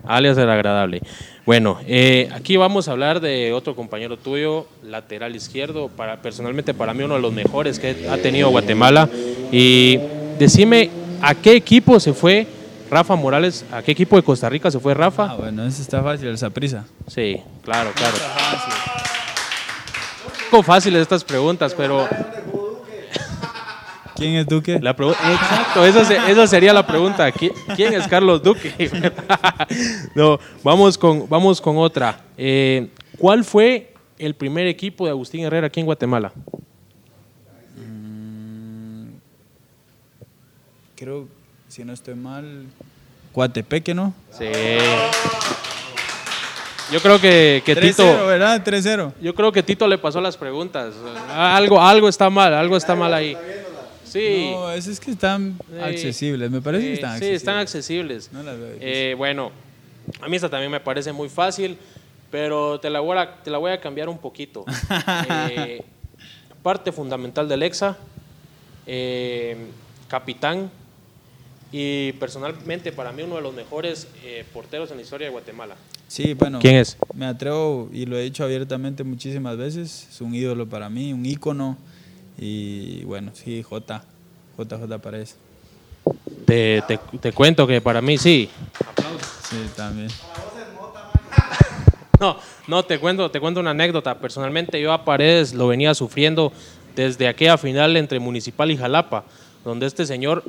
Alias 0.06 0.38
el 0.38 0.48
agradable. 0.48 1.02
Bueno, 1.48 1.78
eh, 1.86 2.28
aquí 2.34 2.58
vamos 2.58 2.88
a 2.88 2.92
hablar 2.92 3.20
de 3.20 3.54
otro 3.54 3.74
compañero 3.74 4.18
tuyo, 4.18 4.66
lateral 4.82 5.34
izquierdo, 5.34 5.88
para, 5.88 6.20
personalmente 6.20 6.74
para 6.74 6.92
mí 6.92 7.04
uno 7.04 7.14
de 7.14 7.22
los 7.22 7.32
mejores 7.32 7.78
que 7.78 8.06
ha 8.10 8.18
tenido 8.18 8.50
Guatemala. 8.50 9.08
Y 9.50 9.98
decime, 10.38 10.90
¿a 11.22 11.34
qué 11.34 11.56
equipo 11.56 11.98
se 12.00 12.12
fue 12.12 12.46
Rafa 12.90 13.16
Morales? 13.16 13.64
¿A 13.72 13.80
qué 13.80 13.92
equipo 13.92 14.16
de 14.16 14.22
Costa 14.22 14.50
Rica 14.50 14.70
se 14.70 14.78
fue 14.78 14.92
Rafa? 14.92 15.30
Ah, 15.30 15.36
bueno, 15.36 15.64
eso 15.64 15.80
está 15.80 16.02
fácil, 16.02 16.28
el 16.28 16.36
Saprisa. 16.36 16.84
Sí, 17.06 17.40
claro, 17.64 17.92
claro. 17.94 18.18
Un 20.26 20.50
poco 20.50 20.62
fáciles 20.64 21.00
estas 21.00 21.24
preguntas, 21.24 21.72
pero 21.74 22.06
¿Quién 24.18 24.34
es 24.34 24.46
Duque? 24.46 24.80
La 24.80 24.90
Exacto, 24.90 25.84
esa, 25.84 26.46
sería 26.48 26.72
la 26.72 26.84
pregunta. 26.84 27.30
¿Quién 27.30 27.94
es 27.94 28.08
Carlos 28.08 28.42
Duque? 28.42 28.74
no, 30.14 30.40
vamos 30.64 30.98
con, 30.98 31.28
vamos 31.28 31.60
con 31.60 31.78
otra. 31.78 32.20
Eh, 32.36 32.88
¿Cuál 33.16 33.44
fue 33.44 33.94
el 34.18 34.34
primer 34.34 34.66
equipo 34.66 35.04
de 35.04 35.12
Agustín 35.12 35.44
Herrera 35.44 35.68
aquí 35.68 35.78
en 35.78 35.86
Guatemala? 35.86 36.32
Mm, 37.76 39.10
creo, 40.96 41.28
si 41.68 41.84
no 41.84 41.92
estoy 41.92 42.16
mal, 42.16 42.66
Coatepeque, 43.32 43.94
¿no? 43.94 44.12
Sí. 44.36 44.46
Yo 46.90 47.00
creo 47.00 47.20
que, 47.20 47.62
que 47.64 47.76
Tito. 47.76 48.26
¿verdad? 48.26 48.64
3-0. 48.64 49.12
Yo 49.20 49.34
creo 49.34 49.52
que 49.52 49.62
Tito 49.62 49.86
le 49.86 49.98
pasó 49.98 50.20
las 50.20 50.36
preguntas. 50.36 50.94
Algo, 51.30 51.80
algo 51.80 52.08
está 52.08 52.30
mal, 52.30 52.52
algo 52.54 52.76
está 52.76 52.96
mal 52.96 53.12
ahí. 53.14 53.36
Sí. 54.08 54.50
No, 54.52 54.70
es, 54.72 55.00
que 55.00 55.10
están 55.10 55.58
accesibles, 55.82 56.50
me 56.50 56.60
parece 56.60 56.86
que 56.86 56.94
están 56.94 57.10
accesibles. 57.10 57.30
Sí, 57.30 57.36
están 57.36 57.58
accesibles. 57.58 58.30
eh, 58.80 59.14
bueno, 59.16 59.52
a 60.20 60.28
mí 60.28 60.36
esta 60.36 60.48
también 60.48 60.70
me 60.70 60.80
parece 60.80 61.12
muy 61.12 61.28
fácil, 61.28 61.78
pero 62.30 62.80
te 62.80 62.90
la 62.90 63.00
voy 63.00 63.18
a, 63.18 63.42
te 63.42 63.50
la 63.50 63.58
voy 63.58 63.72
a 63.72 63.80
cambiar 63.80 64.08
un 64.08 64.18
poquito. 64.18 64.64
eh, 65.50 65.82
parte 66.62 66.92
fundamental 66.92 67.48
del 67.48 67.62
EXA, 67.62 67.96
eh, 68.86 69.56
capitán 70.08 70.70
y 71.70 72.12
personalmente 72.12 72.92
para 72.92 73.12
mí 73.12 73.22
uno 73.22 73.36
de 73.36 73.42
los 73.42 73.54
mejores 73.54 74.08
eh, 74.24 74.44
porteros 74.52 74.90
en 74.90 74.96
la 74.96 75.02
historia 75.02 75.26
de 75.26 75.32
Guatemala. 75.32 75.76
Sí, 76.06 76.32
bueno. 76.32 76.58
¿Quién 76.60 76.76
es? 76.76 76.96
Me 77.14 77.26
atrevo 77.26 77.90
y 77.92 78.06
lo 78.06 78.16
he 78.16 78.22
dicho 78.22 78.42
abiertamente 78.42 79.04
muchísimas 79.04 79.56
veces. 79.56 80.08
Es 80.10 80.20
un 80.20 80.34
ídolo 80.34 80.66
para 80.66 80.88
mí, 80.88 81.12
un 81.12 81.26
ícono 81.26 81.76
y 82.38 83.04
bueno, 83.04 83.32
sí, 83.34 83.62
J, 83.62 84.02
JJ 84.56 84.98
Paredes. 85.00 85.36
Te, 86.46 86.82
te, 86.86 86.98
te 87.20 87.32
cuento 87.32 87.66
que 87.66 87.80
para 87.80 88.00
mí 88.00 88.16
sí. 88.16 88.48
Sí, 89.48 89.56
también. 89.76 90.08
No, 92.20 92.36
no, 92.66 92.82
te 92.84 92.98
cuento, 92.98 93.30
te 93.30 93.40
cuento 93.40 93.60
una 93.60 93.70
anécdota. 93.70 94.18
Personalmente 94.18 94.80
yo 94.80 94.92
a 94.92 95.04
Paredes 95.04 95.54
lo 95.54 95.68
venía 95.68 95.94
sufriendo 95.94 96.52
desde 96.96 97.28
aquella 97.28 97.56
final 97.56 97.96
entre 97.96 98.18
Municipal 98.18 98.70
y 98.70 98.76
Jalapa, 98.76 99.24
donde 99.64 99.86
este 99.86 100.04
señor 100.04 100.42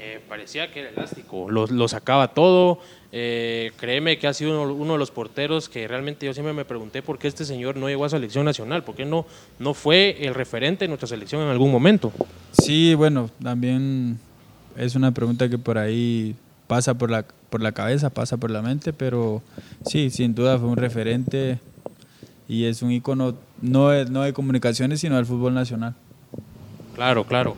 eh, 0.00 0.20
parecía 0.28 0.72
que 0.72 0.80
era 0.80 0.90
elástico, 0.90 1.50
lo, 1.50 1.66
lo 1.66 1.88
sacaba 1.88 2.28
todo, 2.34 2.80
eh, 3.10 3.72
créeme 3.78 4.18
que 4.18 4.26
ha 4.26 4.34
sido 4.34 4.70
uno, 4.70 4.92
de 4.92 4.98
los 4.98 5.10
porteros 5.10 5.68
que 5.68 5.88
realmente 5.88 6.26
yo 6.26 6.34
siempre 6.34 6.52
me 6.52 6.64
pregunté 6.64 7.00
por 7.00 7.18
qué 7.18 7.26
este 7.26 7.44
señor 7.44 7.76
no 7.76 7.88
llegó 7.88 8.04
a 8.04 8.08
selección 8.10 8.44
nacional, 8.44 8.84
por 8.84 8.96
qué 8.96 9.04
no, 9.06 9.24
no 9.58 9.72
fue 9.72 10.26
el 10.26 10.34
referente 10.34 10.84
de 10.84 10.88
nuestra 10.88 11.08
selección 11.08 11.42
en 11.42 11.48
algún 11.48 11.72
momento. 11.72 12.12
Sí, 12.52 12.94
bueno, 12.94 13.30
también 13.42 14.18
es 14.76 14.94
una 14.94 15.12
pregunta 15.12 15.48
que 15.48 15.56
por 15.56 15.78
ahí 15.78 16.36
pasa 16.66 16.94
por 16.94 17.10
la, 17.10 17.24
por 17.48 17.62
la 17.62 17.72
cabeza, 17.72 18.10
pasa 18.10 18.36
por 18.36 18.50
la 18.50 18.60
mente, 18.60 18.92
pero 18.92 19.42
sí, 19.86 20.10
sin 20.10 20.34
duda 20.34 20.58
fue 20.58 20.68
un 20.68 20.76
referente 20.76 21.58
y 22.46 22.64
es 22.64 22.82
un 22.82 22.92
icono 22.92 23.34
no 23.62 23.88
de, 23.88 24.04
no 24.04 24.22
de 24.22 24.32
comunicaciones, 24.32 25.00
sino 25.00 25.16
del 25.16 25.26
fútbol 25.26 25.54
nacional. 25.54 25.94
Claro, 26.94 27.24
claro. 27.24 27.56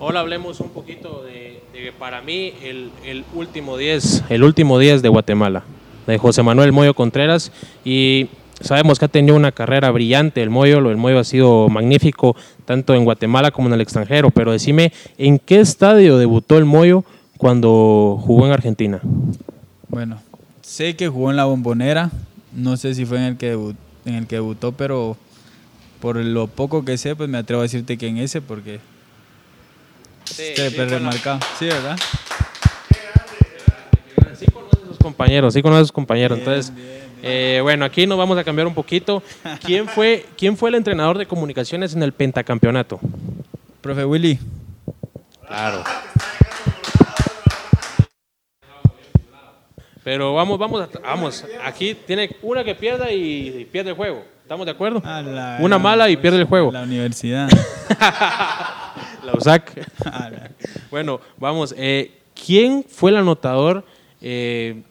Ahora 0.00 0.20
hablemos 0.20 0.60
un 0.60 0.70
poquito 0.70 1.22
de, 1.24 1.37
de 1.82 1.92
para 1.92 2.20
mí 2.20 2.52
el, 2.62 2.90
el 3.04 3.24
último 3.34 3.76
10, 3.76 4.24
el 4.30 4.42
último 4.42 4.78
10 4.78 5.02
de 5.02 5.08
Guatemala, 5.08 5.62
de 6.06 6.18
José 6.18 6.42
Manuel 6.42 6.72
Moyo 6.72 6.94
Contreras. 6.94 7.52
Y 7.84 8.28
sabemos 8.60 8.98
que 8.98 9.04
ha 9.04 9.08
tenido 9.08 9.36
una 9.36 9.52
carrera 9.52 9.90
brillante. 9.90 10.42
El 10.42 10.50
Moyo, 10.50 10.78
el 10.78 10.96
Moyo 10.96 11.18
ha 11.18 11.24
sido 11.24 11.68
magnífico 11.68 12.36
tanto 12.64 12.94
en 12.94 13.04
Guatemala 13.04 13.50
como 13.50 13.68
en 13.68 13.74
el 13.74 13.80
extranjero, 13.80 14.30
pero 14.30 14.52
decime, 14.52 14.92
¿en 15.16 15.38
qué 15.38 15.60
estadio 15.60 16.18
debutó 16.18 16.58
el 16.58 16.64
Moyo 16.64 17.04
cuando 17.36 18.20
jugó 18.24 18.46
en 18.46 18.52
Argentina? 18.52 19.00
Bueno, 19.88 20.20
sé 20.62 20.96
que 20.96 21.08
jugó 21.08 21.30
en 21.30 21.36
la 21.36 21.44
Bombonera, 21.44 22.10
no 22.54 22.76
sé 22.76 22.94
si 22.94 23.06
fue 23.06 23.18
en 23.18 23.24
el 23.24 23.36
que 23.36 23.50
debutó, 23.50 23.78
en 24.04 24.14
el 24.14 24.26
que 24.26 24.36
debutó, 24.36 24.72
pero 24.72 25.16
por 26.00 26.16
lo 26.16 26.46
poco 26.46 26.84
que 26.84 26.98
sé, 26.98 27.16
pues 27.16 27.28
me 27.28 27.38
atrevo 27.38 27.60
a 27.60 27.64
decirte 27.64 27.96
que 27.96 28.08
en 28.08 28.18
ese 28.18 28.40
porque 28.40 28.80
Sí, 30.34 30.52
sí, 30.56 30.70
sí, 30.70 30.76
bueno. 30.76 31.00
marcado. 31.00 31.38
Sí, 31.58 31.66
¿verdad? 31.66 31.98
Sí 34.38 34.46
conoce 34.46 34.76
a 34.82 34.86
sus 34.86 34.98
compañeros, 34.98 35.54
sí 35.54 35.62
conoce 35.62 35.80
a 35.80 35.84
sus 35.84 35.92
compañeros. 35.92 36.38
Entonces, 36.38 36.72
eh, 37.22 37.58
bueno, 37.62 37.84
aquí 37.84 38.06
nos 38.06 38.18
vamos 38.18 38.38
a 38.38 38.44
cambiar 38.44 38.66
un 38.66 38.74
poquito. 38.74 39.22
¿Quién 39.64 39.88
fue, 39.88 40.26
¿Quién 40.36 40.56
fue 40.56 40.68
el 40.70 40.76
entrenador 40.76 41.18
de 41.18 41.26
comunicaciones 41.26 41.94
en 41.94 42.02
el 42.02 42.12
pentacampeonato? 42.12 43.00
Profe 43.80 44.04
Willy, 44.04 44.38
Claro. 45.46 45.82
Pero 50.04 50.34
vamos, 50.34 50.58
vamos, 50.58 50.82
a- 50.82 50.98
vamos. 51.00 51.44
Aquí 51.64 51.94
tiene 51.94 52.34
una 52.42 52.64
que 52.64 52.74
pierda 52.74 53.10
y, 53.12 53.58
y 53.60 53.64
pierde 53.66 53.90
el 53.90 53.96
juego. 53.96 54.24
¿Estamos 54.42 54.64
de 54.64 54.72
acuerdo? 54.72 55.02
La 55.04 55.58
Una 55.60 55.78
mala 55.78 56.08
y 56.08 56.16
pierde 56.16 56.38
el 56.38 56.44
juego. 56.44 56.72
La 56.72 56.82
universidad. 56.82 57.48
La 59.32 59.38
USAC. 59.38 59.86
A 60.04 60.30
la- 60.30 60.50
Bueno, 60.90 61.20
vamos. 61.38 61.74
eh, 61.76 62.12
¿Quién 62.46 62.84
fue 62.88 63.10
el 63.10 63.16
anotador 63.16 63.84
eh, 64.20 64.82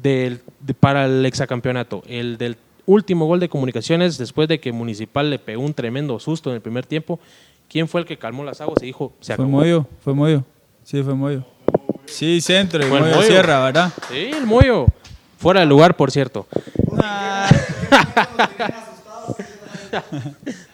del, 0.00 0.40
de- 0.60 0.74
para 0.74 1.06
el 1.06 1.24
exacampeonato? 1.26 2.02
El 2.06 2.36
del 2.38 2.56
último 2.86 3.26
gol 3.26 3.38
de 3.40 3.48
comunicaciones 3.48 4.18
después 4.18 4.48
de 4.48 4.58
que 4.60 4.72
Municipal 4.72 5.30
le 5.30 5.38
pegó 5.38 5.62
un 5.62 5.72
tremendo 5.74 6.18
susto 6.18 6.50
en 6.50 6.56
el 6.56 6.62
primer 6.62 6.84
tiempo. 6.86 7.20
¿Quién 7.68 7.86
fue 7.86 8.00
el 8.00 8.06
que 8.06 8.16
calmó 8.18 8.42
las 8.44 8.60
aguas 8.60 8.82
y 8.82 8.86
dijo, 8.86 9.12
se 9.20 9.36
fue 9.36 9.44
acabó? 9.44 9.58
Moyo, 9.58 9.86
fue 10.02 10.12
Moyo. 10.14 10.44
Sí, 10.82 11.02
fue 11.04 11.14
Moyo. 11.14 11.44
Sí, 12.06 12.40
centro, 12.40 12.80
y 12.84 12.88
Fue 12.88 12.98
el 12.98 13.04
Moyo 13.04 13.16
Moyo. 13.16 13.28
Sierra, 13.28 13.62
¿verdad? 13.64 13.92
Sí, 14.10 14.30
el 14.36 14.44
Moyo. 14.46 14.86
Fuera 15.38 15.60
de 15.60 15.66
lugar, 15.66 15.96
por 15.96 16.10
cierto. 16.10 16.46
Ah, 17.00 17.48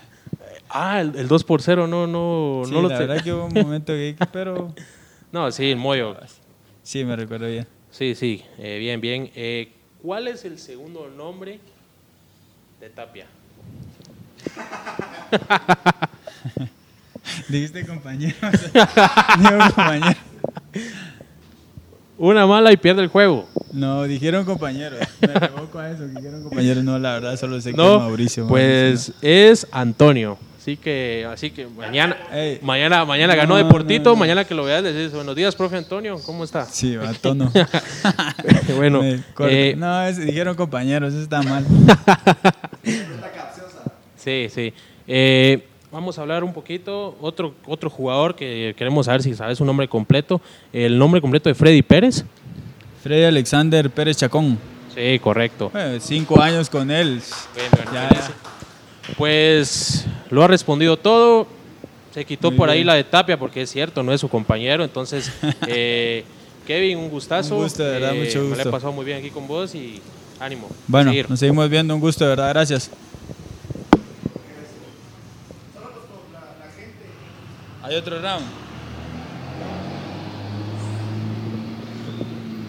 el, 1.00 1.16
el 1.16 1.28
2 1.28 1.44
por 1.44 1.62
0 1.62 1.86
no, 1.86 2.06
no, 2.06 2.62
Sí, 2.66 2.72
no 2.72 2.82
lo 2.82 2.88
la 2.88 2.98
verdad 2.98 3.22
que 3.22 3.32
hubo 3.32 3.46
un 3.46 3.54
momento 3.54 3.92
que, 3.92 4.16
pero 4.32 4.74
No, 5.32 5.50
sí, 5.50 5.70
el 5.70 5.76
Moyo. 5.76 6.16
sí, 6.82 7.04
me 7.04 7.14
recuerdo 7.16 7.46
bien. 7.46 7.66
Sí, 7.90 8.14
sí, 8.14 8.42
eh, 8.58 8.78
bien, 8.78 9.00
bien. 9.00 9.30
Eh, 9.34 9.72
¿Cuál 10.02 10.28
es 10.28 10.44
el 10.44 10.58
segundo 10.58 11.08
nombre 11.08 11.58
de 12.80 12.90
Tapia? 12.90 13.26
Dijiste 17.48 17.84
compañero. 17.86 18.34
Digo 19.38 19.58
compañero. 19.74 20.16
Una 22.18 22.46
mala 22.46 22.72
y 22.72 22.76
pierde 22.76 23.02
el 23.02 23.08
juego. 23.08 23.46
No, 23.72 24.04
dijeron 24.04 24.44
compañeros. 24.44 25.00
Me 25.20 25.32
equivoco 25.34 25.78
a 25.78 25.90
eso, 25.90 26.06
dijeron 26.06 26.42
compañeros. 26.44 26.82
No, 26.84 26.98
la 26.98 27.14
verdad, 27.14 27.36
solo 27.36 27.60
sé 27.60 27.72
que 27.72 27.76
No, 27.76 27.94
es 27.96 28.00
Mauricio. 28.00 28.46
pues 28.46 29.12
es 29.20 29.66
Antonio. 29.70 30.38
Así 30.66 30.76
que, 30.78 31.24
así 31.32 31.50
que 31.52 31.68
mañana, 31.68 32.16
Ey. 32.32 32.58
mañana, 32.60 33.04
mañana 33.04 33.36
ganó 33.36 33.54
Deportito. 33.54 34.10
no, 34.10 34.16
no. 34.16 34.16
Mañana 34.16 34.44
que 34.44 34.52
lo 34.52 34.64
veas, 34.64 34.82
le 34.82 34.92
dices 34.92 35.12
buenos 35.12 35.36
días, 35.36 35.54
profe 35.54 35.76
Antonio. 35.76 36.18
¿Cómo 36.26 36.42
está? 36.42 36.64
Sí, 36.64 36.96
va, 36.96 37.12
tono. 37.14 37.52
bueno, 38.76 39.00
eh, 39.04 39.74
no, 39.78 40.02
es- 40.08 40.18
dijeron 40.18 40.56
compañeros, 40.56 41.14
eso 41.14 41.22
está 41.22 41.40
mal. 41.42 41.64
Sí, 44.16 44.48
sí. 44.52 44.74
Eh, 45.06 45.64
vamos 45.92 46.18
a 46.18 46.22
hablar 46.22 46.42
un 46.42 46.52
poquito. 46.52 47.16
Otro, 47.20 47.54
otro 47.64 47.88
jugador 47.88 48.34
que 48.34 48.74
queremos 48.76 49.06
saber 49.06 49.22
si 49.22 49.34
sabes 49.36 49.58
su 49.58 49.64
nombre 49.64 49.86
completo. 49.86 50.40
El 50.72 50.98
nombre 50.98 51.20
completo 51.20 51.48
de 51.48 51.54
Freddy 51.54 51.82
Pérez. 51.82 52.24
Freddy 53.04 53.22
Alexander 53.22 53.88
Pérez 53.88 54.16
Chacón. 54.16 54.58
Sí, 54.92 55.20
correcto. 55.20 55.70
Eh, 55.76 55.98
cinco 56.00 56.40
años 56.42 56.68
con 56.68 56.90
él. 56.90 57.22
Bien, 57.54 57.68
Ya, 57.94 58.08
buenísimo. 58.08 58.34
Pues 59.16 60.04
lo 60.30 60.42
ha 60.42 60.46
respondido 60.48 60.96
todo. 60.96 61.46
Se 62.12 62.24
quitó 62.24 62.50
Muy 62.50 62.58
por 62.58 62.70
ahí 62.70 62.82
la 62.82 62.94
de 62.94 63.04
Tapia 63.04 63.38
porque 63.38 63.62
es 63.62 63.70
cierto, 63.70 64.02
no 64.02 64.12
es 64.12 64.20
su 64.20 64.28
compañero. 64.28 64.82
Entonces, 64.84 65.30
eh, 65.68 66.24
Kevin, 66.66 66.98
un 66.98 67.08
gustazo. 67.10 67.56
Un 67.56 67.62
gusto, 67.64 67.82
de 67.84 67.90
verdad, 67.92 68.14
Eh, 68.14 68.24
mucho 68.24 68.38
Me 68.40 68.44
la 68.48 68.54
he 68.54 68.56
gusto. 68.56 68.70
pasado 68.70 68.92
muy 68.92 69.04
bien 69.04 69.18
aquí 69.18 69.30
con 69.30 69.46
vos 69.46 69.74
y 69.74 70.00
ánimo. 70.40 70.68
Bueno, 70.86 71.10
seguir. 71.10 71.28
nos 71.30 71.38
seguimos 71.38 71.68
viendo. 71.68 71.94
Un 71.94 72.00
gusto, 72.00 72.24
de 72.24 72.30
verdad. 72.30 72.48
Gracias. 72.50 72.90
Hay 77.82 77.94
otro 77.94 78.20
round. 78.20 78.65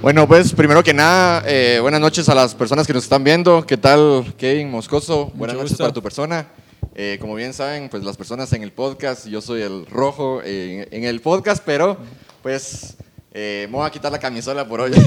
Bueno, 0.01 0.27
pues 0.27 0.53
primero 0.53 0.83
que 0.83 0.93
nada, 0.93 1.43
eh, 1.47 1.79
buenas 1.81 1.99
noches 1.99 2.29
a 2.29 2.35
las 2.35 2.53
personas 2.55 2.85
que 2.85 2.93
nos 2.93 3.03
están 3.03 3.23
viendo. 3.23 3.65
¿Qué 3.65 3.77
tal, 3.77 4.33
Kevin 4.37 4.69
Moscoso? 4.69 5.31
Buenas 5.33 5.55
noches 5.55 5.71
gusto. 5.71 5.83
para 5.83 5.93
tu 5.93 6.01
persona. 6.03 6.47
Eh, 6.95 7.17
como 7.19 7.35
bien 7.35 7.53
saben, 7.53 7.89
pues 7.89 8.03
las 8.03 8.15
personas 8.15 8.51
en 8.53 8.63
el 8.63 8.71
podcast, 8.71 9.27
yo 9.27 9.41
soy 9.41 9.61
el 9.61 9.85
rojo 9.87 10.41
eh, 10.43 10.87
en, 10.91 11.03
en 11.03 11.09
el 11.09 11.19
podcast, 11.21 11.63
pero 11.65 11.97
pues 12.41 12.95
eh, 13.33 13.67
me 13.69 13.77
voy 13.77 13.87
a 13.87 13.89
quitar 13.89 14.11
la 14.11 14.19
camisola 14.19 14.67
por 14.67 14.81
hoy. 14.81 14.91
Muy 14.91 15.03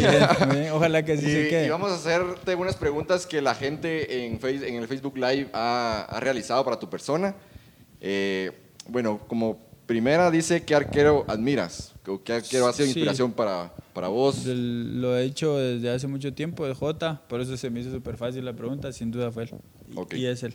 bien, 0.61 0.73
Ojalá 0.73 1.05
que 1.05 1.17
sí 1.17 1.23
se 1.31 1.47
Y, 1.47 1.49
quede. 1.51 1.67
y 1.67 1.71
vamos 1.71 1.91
a 1.93 1.95
hacerte 1.95 2.55
unas 2.55 2.77
preguntas 2.77 3.27
que 3.27 3.41
la 3.41 3.55
gente 3.55 4.27
en, 4.27 4.39
Face- 4.41 4.69
en 4.69 4.75
el 4.75 4.87
Facebook 4.89 5.17
Live 5.17 5.49
ha, 5.53 6.07
ha 6.11 6.21
realizado 6.21 6.65
para 6.65 6.79
tu 6.79 6.91
persona. 6.91 7.35
Eh, 8.01 8.51
bueno, 8.89 9.21
como 9.29 9.59
primera 9.95 10.31
dice, 10.31 10.63
¿qué 10.63 10.77
arquero 10.77 11.25
admiras? 11.27 11.95
¿O 12.07 12.23
¿Qué 12.23 12.35
arquero 12.35 12.69
ha 12.69 12.73
sido 12.73 12.85
Sí. 12.87 12.91
inspiración 12.93 13.33
para, 13.33 13.73
para 13.93 14.07
vos? 14.07 14.47
Lo 14.47 15.19
he 15.19 15.25
hecho 15.25 15.57
desde 15.59 15.91
hace 15.91 16.07
mucho 16.07 16.33
tiempo, 16.33 16.65
de 16.65 16.75
Jota, 16.75 17.21
por 17.29 17.41
eso 17.41 17.57
se 17.57 17.71
me 17.71 17.81
hizo 17.81 17.91
súper 17.91 18.17
fácil 18.17 18.45
la 18.45 18.53
pregunta, 18.53 18.93
sin 18.93 19.11
duda 19.11 19.33
fue 19.33 19.43
él. 19.45 19.51
Y- 19.93 19.99
Ok. 19.99 20.15
Y 20.15 20.27
es 20.27 20.45
él. 20.45 20.55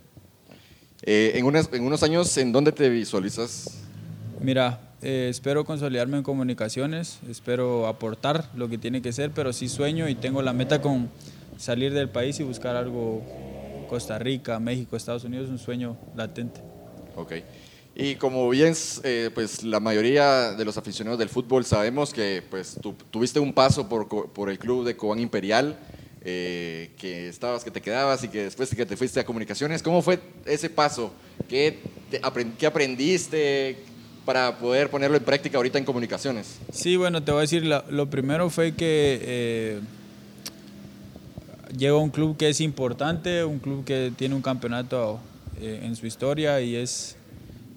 Eh, 1.03 1.33
en, 1.35 1.43
unas- 1.45 1.69
en 1.73 1.83
unos 1.83 2.01
años, 2.03 2.37
¿en 2.37 2.53
dónde 2.53 2.71
te 2.71 2.87
visualizas? 2.87 3.81
Mira, 4.39 4.79
eh, 5.01 5.27
espero 5.29 5.65
consolidarme 5.65 6.15
en 6.15 6.23
comunicaciones, 6.23 7.19
espero 7.29 7.87
aportar 7.87 8.49
lo 8.55 8.69
que 8.69 8.77
tiene 8.77 9.01
que 9.01 9.11
ser, 9.11 9.31
pero 9.31 9.51
sí 9.51 9.67
sueño 9.67 10.07
y 10.07 10.15
tengo 10.15 10.41
la 10.43 10.53
meta 10.53 10.81
con 10.81 11.09
salir 11.57 11.93
del 11.93 12.07
país 12.07 12.39
y 12.39 12.43
buscar 12.43 12.77
algo 12.77 13.21
Costa 13.89 14.17
Rica, 14.17 14.61
México, 14.61 14.95
Estados 14.95 15.25
Unidos, 15.25 15.49
un 15.49 15.59
sueño 15.59 15.97
latente. 16.15 16.61
Ok. 17.17 17.33
Y 17.97 18.15
como 18.15 18.49
bien, 18.49 18.73
eh, 19.03 19.29
pues 19.33 19.63
la 19.63 19.79
mayoría 19.79 20.51
de 20.51 20.65
los 20.65 20.77
aficionados 20.77 21.17
del 21.17 21.29
fútbol 21.29 21.63
sabemos 21.63 22.13
que 22.13 22.43
pues 22.49 22.77
tuviste 23.09 23.39
un 23.39 23.53
paso 23.53 23.87
por, 23.87 24.07
por 24.09 24.49
el 24.49 24.59
club 24.59 24.85
de 24.85 24.97
Cobán 24.97 25.19
Imperial, 25.19 25.79
eh, 26.25 26.91
que 26.97 27.29
estabas, 27.29 27.63
que 27.63 27.71
te 27.71 27.81
quedabas 27.81 28.21
y 28.25 28.27
que 28.27 28.43
después 28.43 28.73
que 28.75 28.85
te 28.85 28.97
fuiste 28.97 29.19
a 29.21 29.25
comunicaciones. 29.25 29.81
¿Cómo 29.81 30.01
fue 30.01 30.19
ese 30.45 30.69
paso? 30.69 31.13
¿Qué, 31.47 31.79
te 32.11 32.21
apren- 32.21 32.57
qué 32.57 32.65
aprendiste 32.65 33.77
para 34.25 34.57
poder 34.57 34.89
ponerlo 34.89 35.15
en 35.15 35.23
práctica 35.23 35.57
ahorita 35.57 35.77
en 35.77 35.85
comunicaciones? 35.85 36.57
Sí, 36.73 36.97
bueno, 36.97 37.23
te 37.23 37.31
voy 37.31 37.39
a 37.39 37.41
decir, 37.43 37.63
la- 37.65 37.85
lo 37.89 38.09
primero 38.09 38.49
fue 38.49 38.73
que 38.75 39.79
eh, 41.79 41.87
a 41.87 41.93
un 41.95 42.09
club 42.09 42.35
que 42.35 42.49
es 42.49 42.59
importante, 42.59 43.45
un 43.45 43.59
club 43.59 43.85
que 43.85 44.11
tiene 44.17 44.35
un 44.35 44.41
campeonato 44.41 45.19
eh, 45.61 45.79
en 45.83 45.95
su 45.95 46.05
historia 46.07 46.59
y 46.59 46.75
es, 46.75 47.15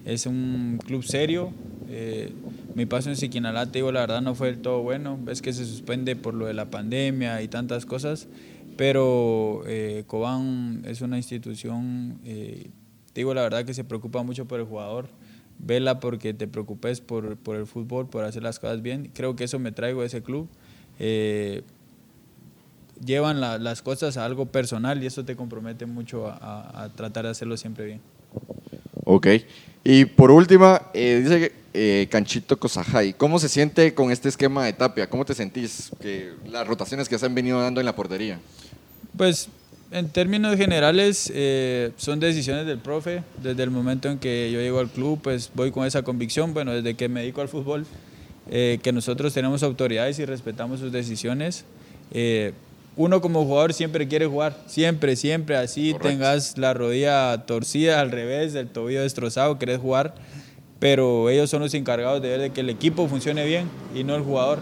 es 0.05 0.25
un 0.25 0.79
club 0.85 1.03
serio. 1.03 1.51
Eh, 1.89 2.33
mi 2.75 2.85
paso 2.85 3.09
en 3.09 3.15
Siquinalá, 3.17 3.65
te 3.65 3.79
digo, 3.79 3.91
la 3.91 4.01
verdad 4.01 4.21
no 4.21 4.35
fue 4.35 4.47
del 4.51 4.59
todo 4.61 4.81
bueno. 4.81 5.17
Ves 5.21 5.41
que 5.41 5.53
se 5.53 5.65
suspende 5.65 6.15
por 6.15 6.33
lo 6.33 6.45
de 6.45 6.53
la 6.53 6.69
pandemia 6.69 7.41
y 7.41 7.47
tantas 7.47 7.85
cosas, 7.85 8.27
pero 8.77 9.63
eh, 9.67 10.03
Cobán 10.07 10.83
es 10.85 11.01
una 11.01 11.17
institución, 11.17 12.19
eh, 12.23 12.69
te 13.13 13.21
digo 13.21 13.33
la 13.33 13.41
verdad 13.41 13.65
que 13.65 13.73
se 13.73 13.83
preocupa 13.83 14.23
mucho 14.23 14.45
por 14.47 14.59
el 14.59 14.65
jugador. 14.65 15.09
Vela 15.61 15.99
porque 15.99 16.33
te 16.33 16.47
preocupes 16.47 17.01
por, 17.01 17.35
por 17.35 17.57
el 17.57 17.65
fútbol, 17.67 18.07
por 18.07 18.23
hacer 18.23 18.43
las 18.43 18.59
cosas 18.59 18.81
bien. 18.81 19.11
Creo 19.13 19.35
que 19.35 19.43
eso 19.43 19.59
me 19.59 19.73
traigo 19.73 19.99
de 20.01 20.07
ese 20.07 20.21
club. 20.23 20.47
Eh, 20.99 21.63
llevan 23.03 23.41
la- 23.41 23.57
las 23.57 23.81
cosas 23.81 24.15
a 24.15 24.23
algo 24.25 24.45
personal 24.45 25.03
y 25.03 25.07
eso 25.07 25.25
te 25.25 25.35
compromete 25.35 25.85
mucho 25.85 26.27
a 26.27 26.89
tratar 26.95 27.25
de 27.25 27.31
hacerlo 27.31 27.57
siempre 27.57 27.85
bien. 27.85 28.01
Ok. 29.11 29.27
Y 29.83 30.05
por 30.05 30.29
última, 30.29 30.83
eh, 30.93 31.21
dice 31.23 31.51
eh, 31.73 32.07
Canchito 32.11 32.59
Cosajay, 32.59 33.13
¿cómo 33.13 33.39
se 33.39 33.49
siente 33.49 33.95
con 33.95 34.11
este 34.11 34.29
esquema 34.29 34.65
de 34.65 34.73
Tapia? 34.73 35.09
¿Cómo 35.09 35.25
te 35.25 35.33
sentís? 35.33 35.89
Que 35.99 36.33
las 36.45 36.67
rotaciones 36.67 37.09
que 37.09 37.17
se 37.17 37.25
han 37.25 37.33
venido 37.33 37.59
dando 37.59 37.79
en 37.79 37.87
la 37.87 37.95
portería. 37.95 38.39
Pues 39.17 39.49
en 39.89 40.09
términos 40.09 40.55
generales, 40.57 41.31
eh, 41.33 41.89
son 41.97 42.19
decisiones 42.19 42.67
del 42.67 42.77
profe. 42.77 43.23
Desde 43.41 43.63
el 43.63 43.71
momento 43.71 44.09
en 44.09 44.19
que 44.19 44.51
yo 44.51 44.59
llego 44.59 44.77
al 44.77 44.89
club, 44.89 45.19
pues 45.23 45.49
voy 45.55 45.71
con 45.71 45.87
esa 45.87 46.03
convicción, 46.03 46.53
bueno, 46.53 46.71
desde 46.71 46.93
que 46.93 47.09
me 47.09 47.21
dedico 47.21 47.41
al 47.41 47.49
fútbol, 47.49 47.87
eh, 48.51 48.77
que 48.83 48.91
nosotros 48.91 49.33
tenemos 49.33 49.63
autoridades 49.63 50.19
y 50.19 50.25
respetamos 50.25 50.81
sus 50.81 50.91
decisiones. 50.91 51.65
Eh, 52.11 52.53
uno 52.99 53.21
como 53.21 53.45
jugador 53.45 53.73
siempre 53.73 54.09
quiere 54.09 54.27
jugar, 54.27 54.57
siempre, 54.65 55.15
siempre, 55.15 55.55
así 55.55 55.95
tengas 56.01 56.57
la 56.57 56.73
rodilla 56.73 57.45
torcida 57.45 58.01
al 58.01 58.11
revés, 58.11 58.53
el 58.55 58.67
tobillo 58.67 59.03
destrozado, 59.03 59.57
querés 59.57 59.79
jugar, 59.79 60.15
pero 60.79 61.29
ellos 61.29 61.49
son 61.49 61.61
los 61.61 61.73
encargados 61.75 62.21
de 62.21 62.27
ver 62.27 62.41
de 62.41 62.49
que 62.49 62.59
el 62.59 62.69
equipo 62.69 63.07
funcione 63.07 63.45
bien 63.45 63.69
y 63.95 64.03
no 64.03 64.17
el 64.17 64.23
jugador. 64.23 64.59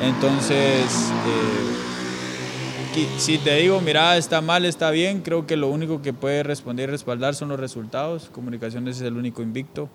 Entonces, 0.00 0.84
si 3.18 3.38
te 3.38 3.56
digo, 3.56 3.80
mira, 3.80 4.16
está 4.16 4.40
mal, 4.40 4.64
está 4.66 4.92
bien, 4.92 5.22
creo 5.22 5.44
que 5.44 5.56
lo 5.56 5.66
único 5.66 6.00
que 6.00 6.12
puede 6.12 6.44
responder 6.44 6.88
y 6.88 6.92
respaldar 6.92 7.34
son 7.34 7.48
los 7.48 7.58
resultados. 7.58 8.30
Comunicaciones 8.30 8.98
es 8.98 9.02
el 9.02 9.16
único 9.16 9.42
invicto, 9.42 9.88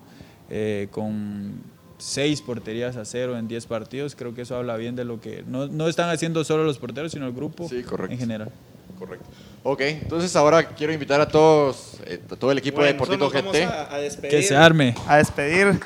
eh, 0.50 0.88
con 0.90 1.62
seis 2.00 2.40
porterías 2.42 2.96
a 2.96 3.04
cero 3.04 3.38
en 3.38 3.46
diez 3.46 3.66
partidos. 3.66 4.16
Creo 4.16 4.34
que 4.34 4.42
eso 4.42 4.56
habla 4.56 4.76
bien 4.76 4.96
de 4.96 5.04
lo 5.04 5.20
que 5.20 5.44
no, 5.46 5.66
no 5.68 5.88
están 5.88 6.10
haciendo 6.10 6.42
solo 6.44 6.64
los 6.64 6.78
porteros, 6.78 7.12
sino 7.12 7.26
el 7.26 7.32
grupo 7.32 7.68
en 7.72 8.18
general. 8.18 8.50
Correcto. 8.98 9.26
Ok, 9.62 9.80
entonces 9.82 10.34
ahora 10.36 10.66
quiero 10.68 10.92
invitar 10.92 11.20
a 11.20 11.28
todos, 11.28 11.94
eh, 12.06 12.18
a 12.30 12.36
todo 12.36 12.50
el 12.50 12.58
equipo 12.58 12.82
de 12.82 12.88
Deportito 12.88 13.30
GT. 13.30 14.28
que 14.28 14.42
se 14.42 14.56
arme. 14.56 14.94
A 15.06 15.18
despedir. 15.18 15.78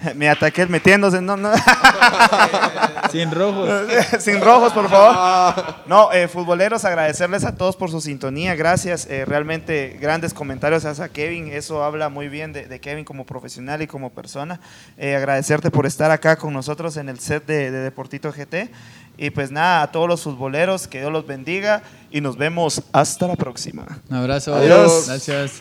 Mi 0.14 0.26
ataque 0.26 0.66
metiéndose, 0.66 1.20
no, 1.20 1.36
no. 1.36 1.50
Sin 3.10 3.30
rojos. 3.30 3.68
Sin 4.20 4.40
rojos, 4.40 4.72
por 4.72 4.88
favor. 4.88 5.82
No, 5.86 6.12
eh, 6.12 6.28
futboleros, 6.28 6.84
agradecerles 6.84 7.44
a 7.44 7.54
todos 7.54 7.76
por 7.76 7.90
su 7.90 8.00
sintonía. 8.00 8.54
Gracias. 8.54 9.06
Eh, 9.10 9.24
realmente 9.24 9.98
grandes 10.00 10.32
comentarios 10.32 10.84
hacia 10.84 11.08
Kevin. 11.08 11.48
Eso 11.52 11.82
habla 11.82 12.08
muy 12.08 12.28
bien 12.28 12.52
de, 12.52 12.80
Kevin 12.80 13.04
como 13.04 13.24
profesional 13.26 13.82
y 13.82 13.86
como 13.86 14.10
persona. 14.10 14.60
Eh, 14.96 15.16
agradecerte 15.16 15.70
por 15.70 15.86
estar 15.86 16.10
acá 16.10 16.36
con 16.36 16.52
nosotros 16.52 16.96
en 16.96 17.08
el 17.08 17.18
set 17.18 17.46
de, 17.46 17.70
Deportito 17.70 18.32
GT. 18.32 18.70
Y 19.16 19.30
pues 19.30 19.50
nada, 19.50 19.82
a 19.82 19.92
todos 19.92 20.08
los 20.08 20.22
futboleros, 20.22 20.88
que 20.88 21.00
Dios 21.00 21.12
los 21.12 21.26
bendiga 21.26 21.82
y 22.10 22.20
nos 22.20 22.38
vemos 22.38 22.82
hasta 22.92 23.26
la 23.26 23.36
próxima. 23.36 23.86
Un 24.08 24.16
abrazo. 24.16 24.54
Adiós. 24.54 25.08
Gracias. 25.08 25.60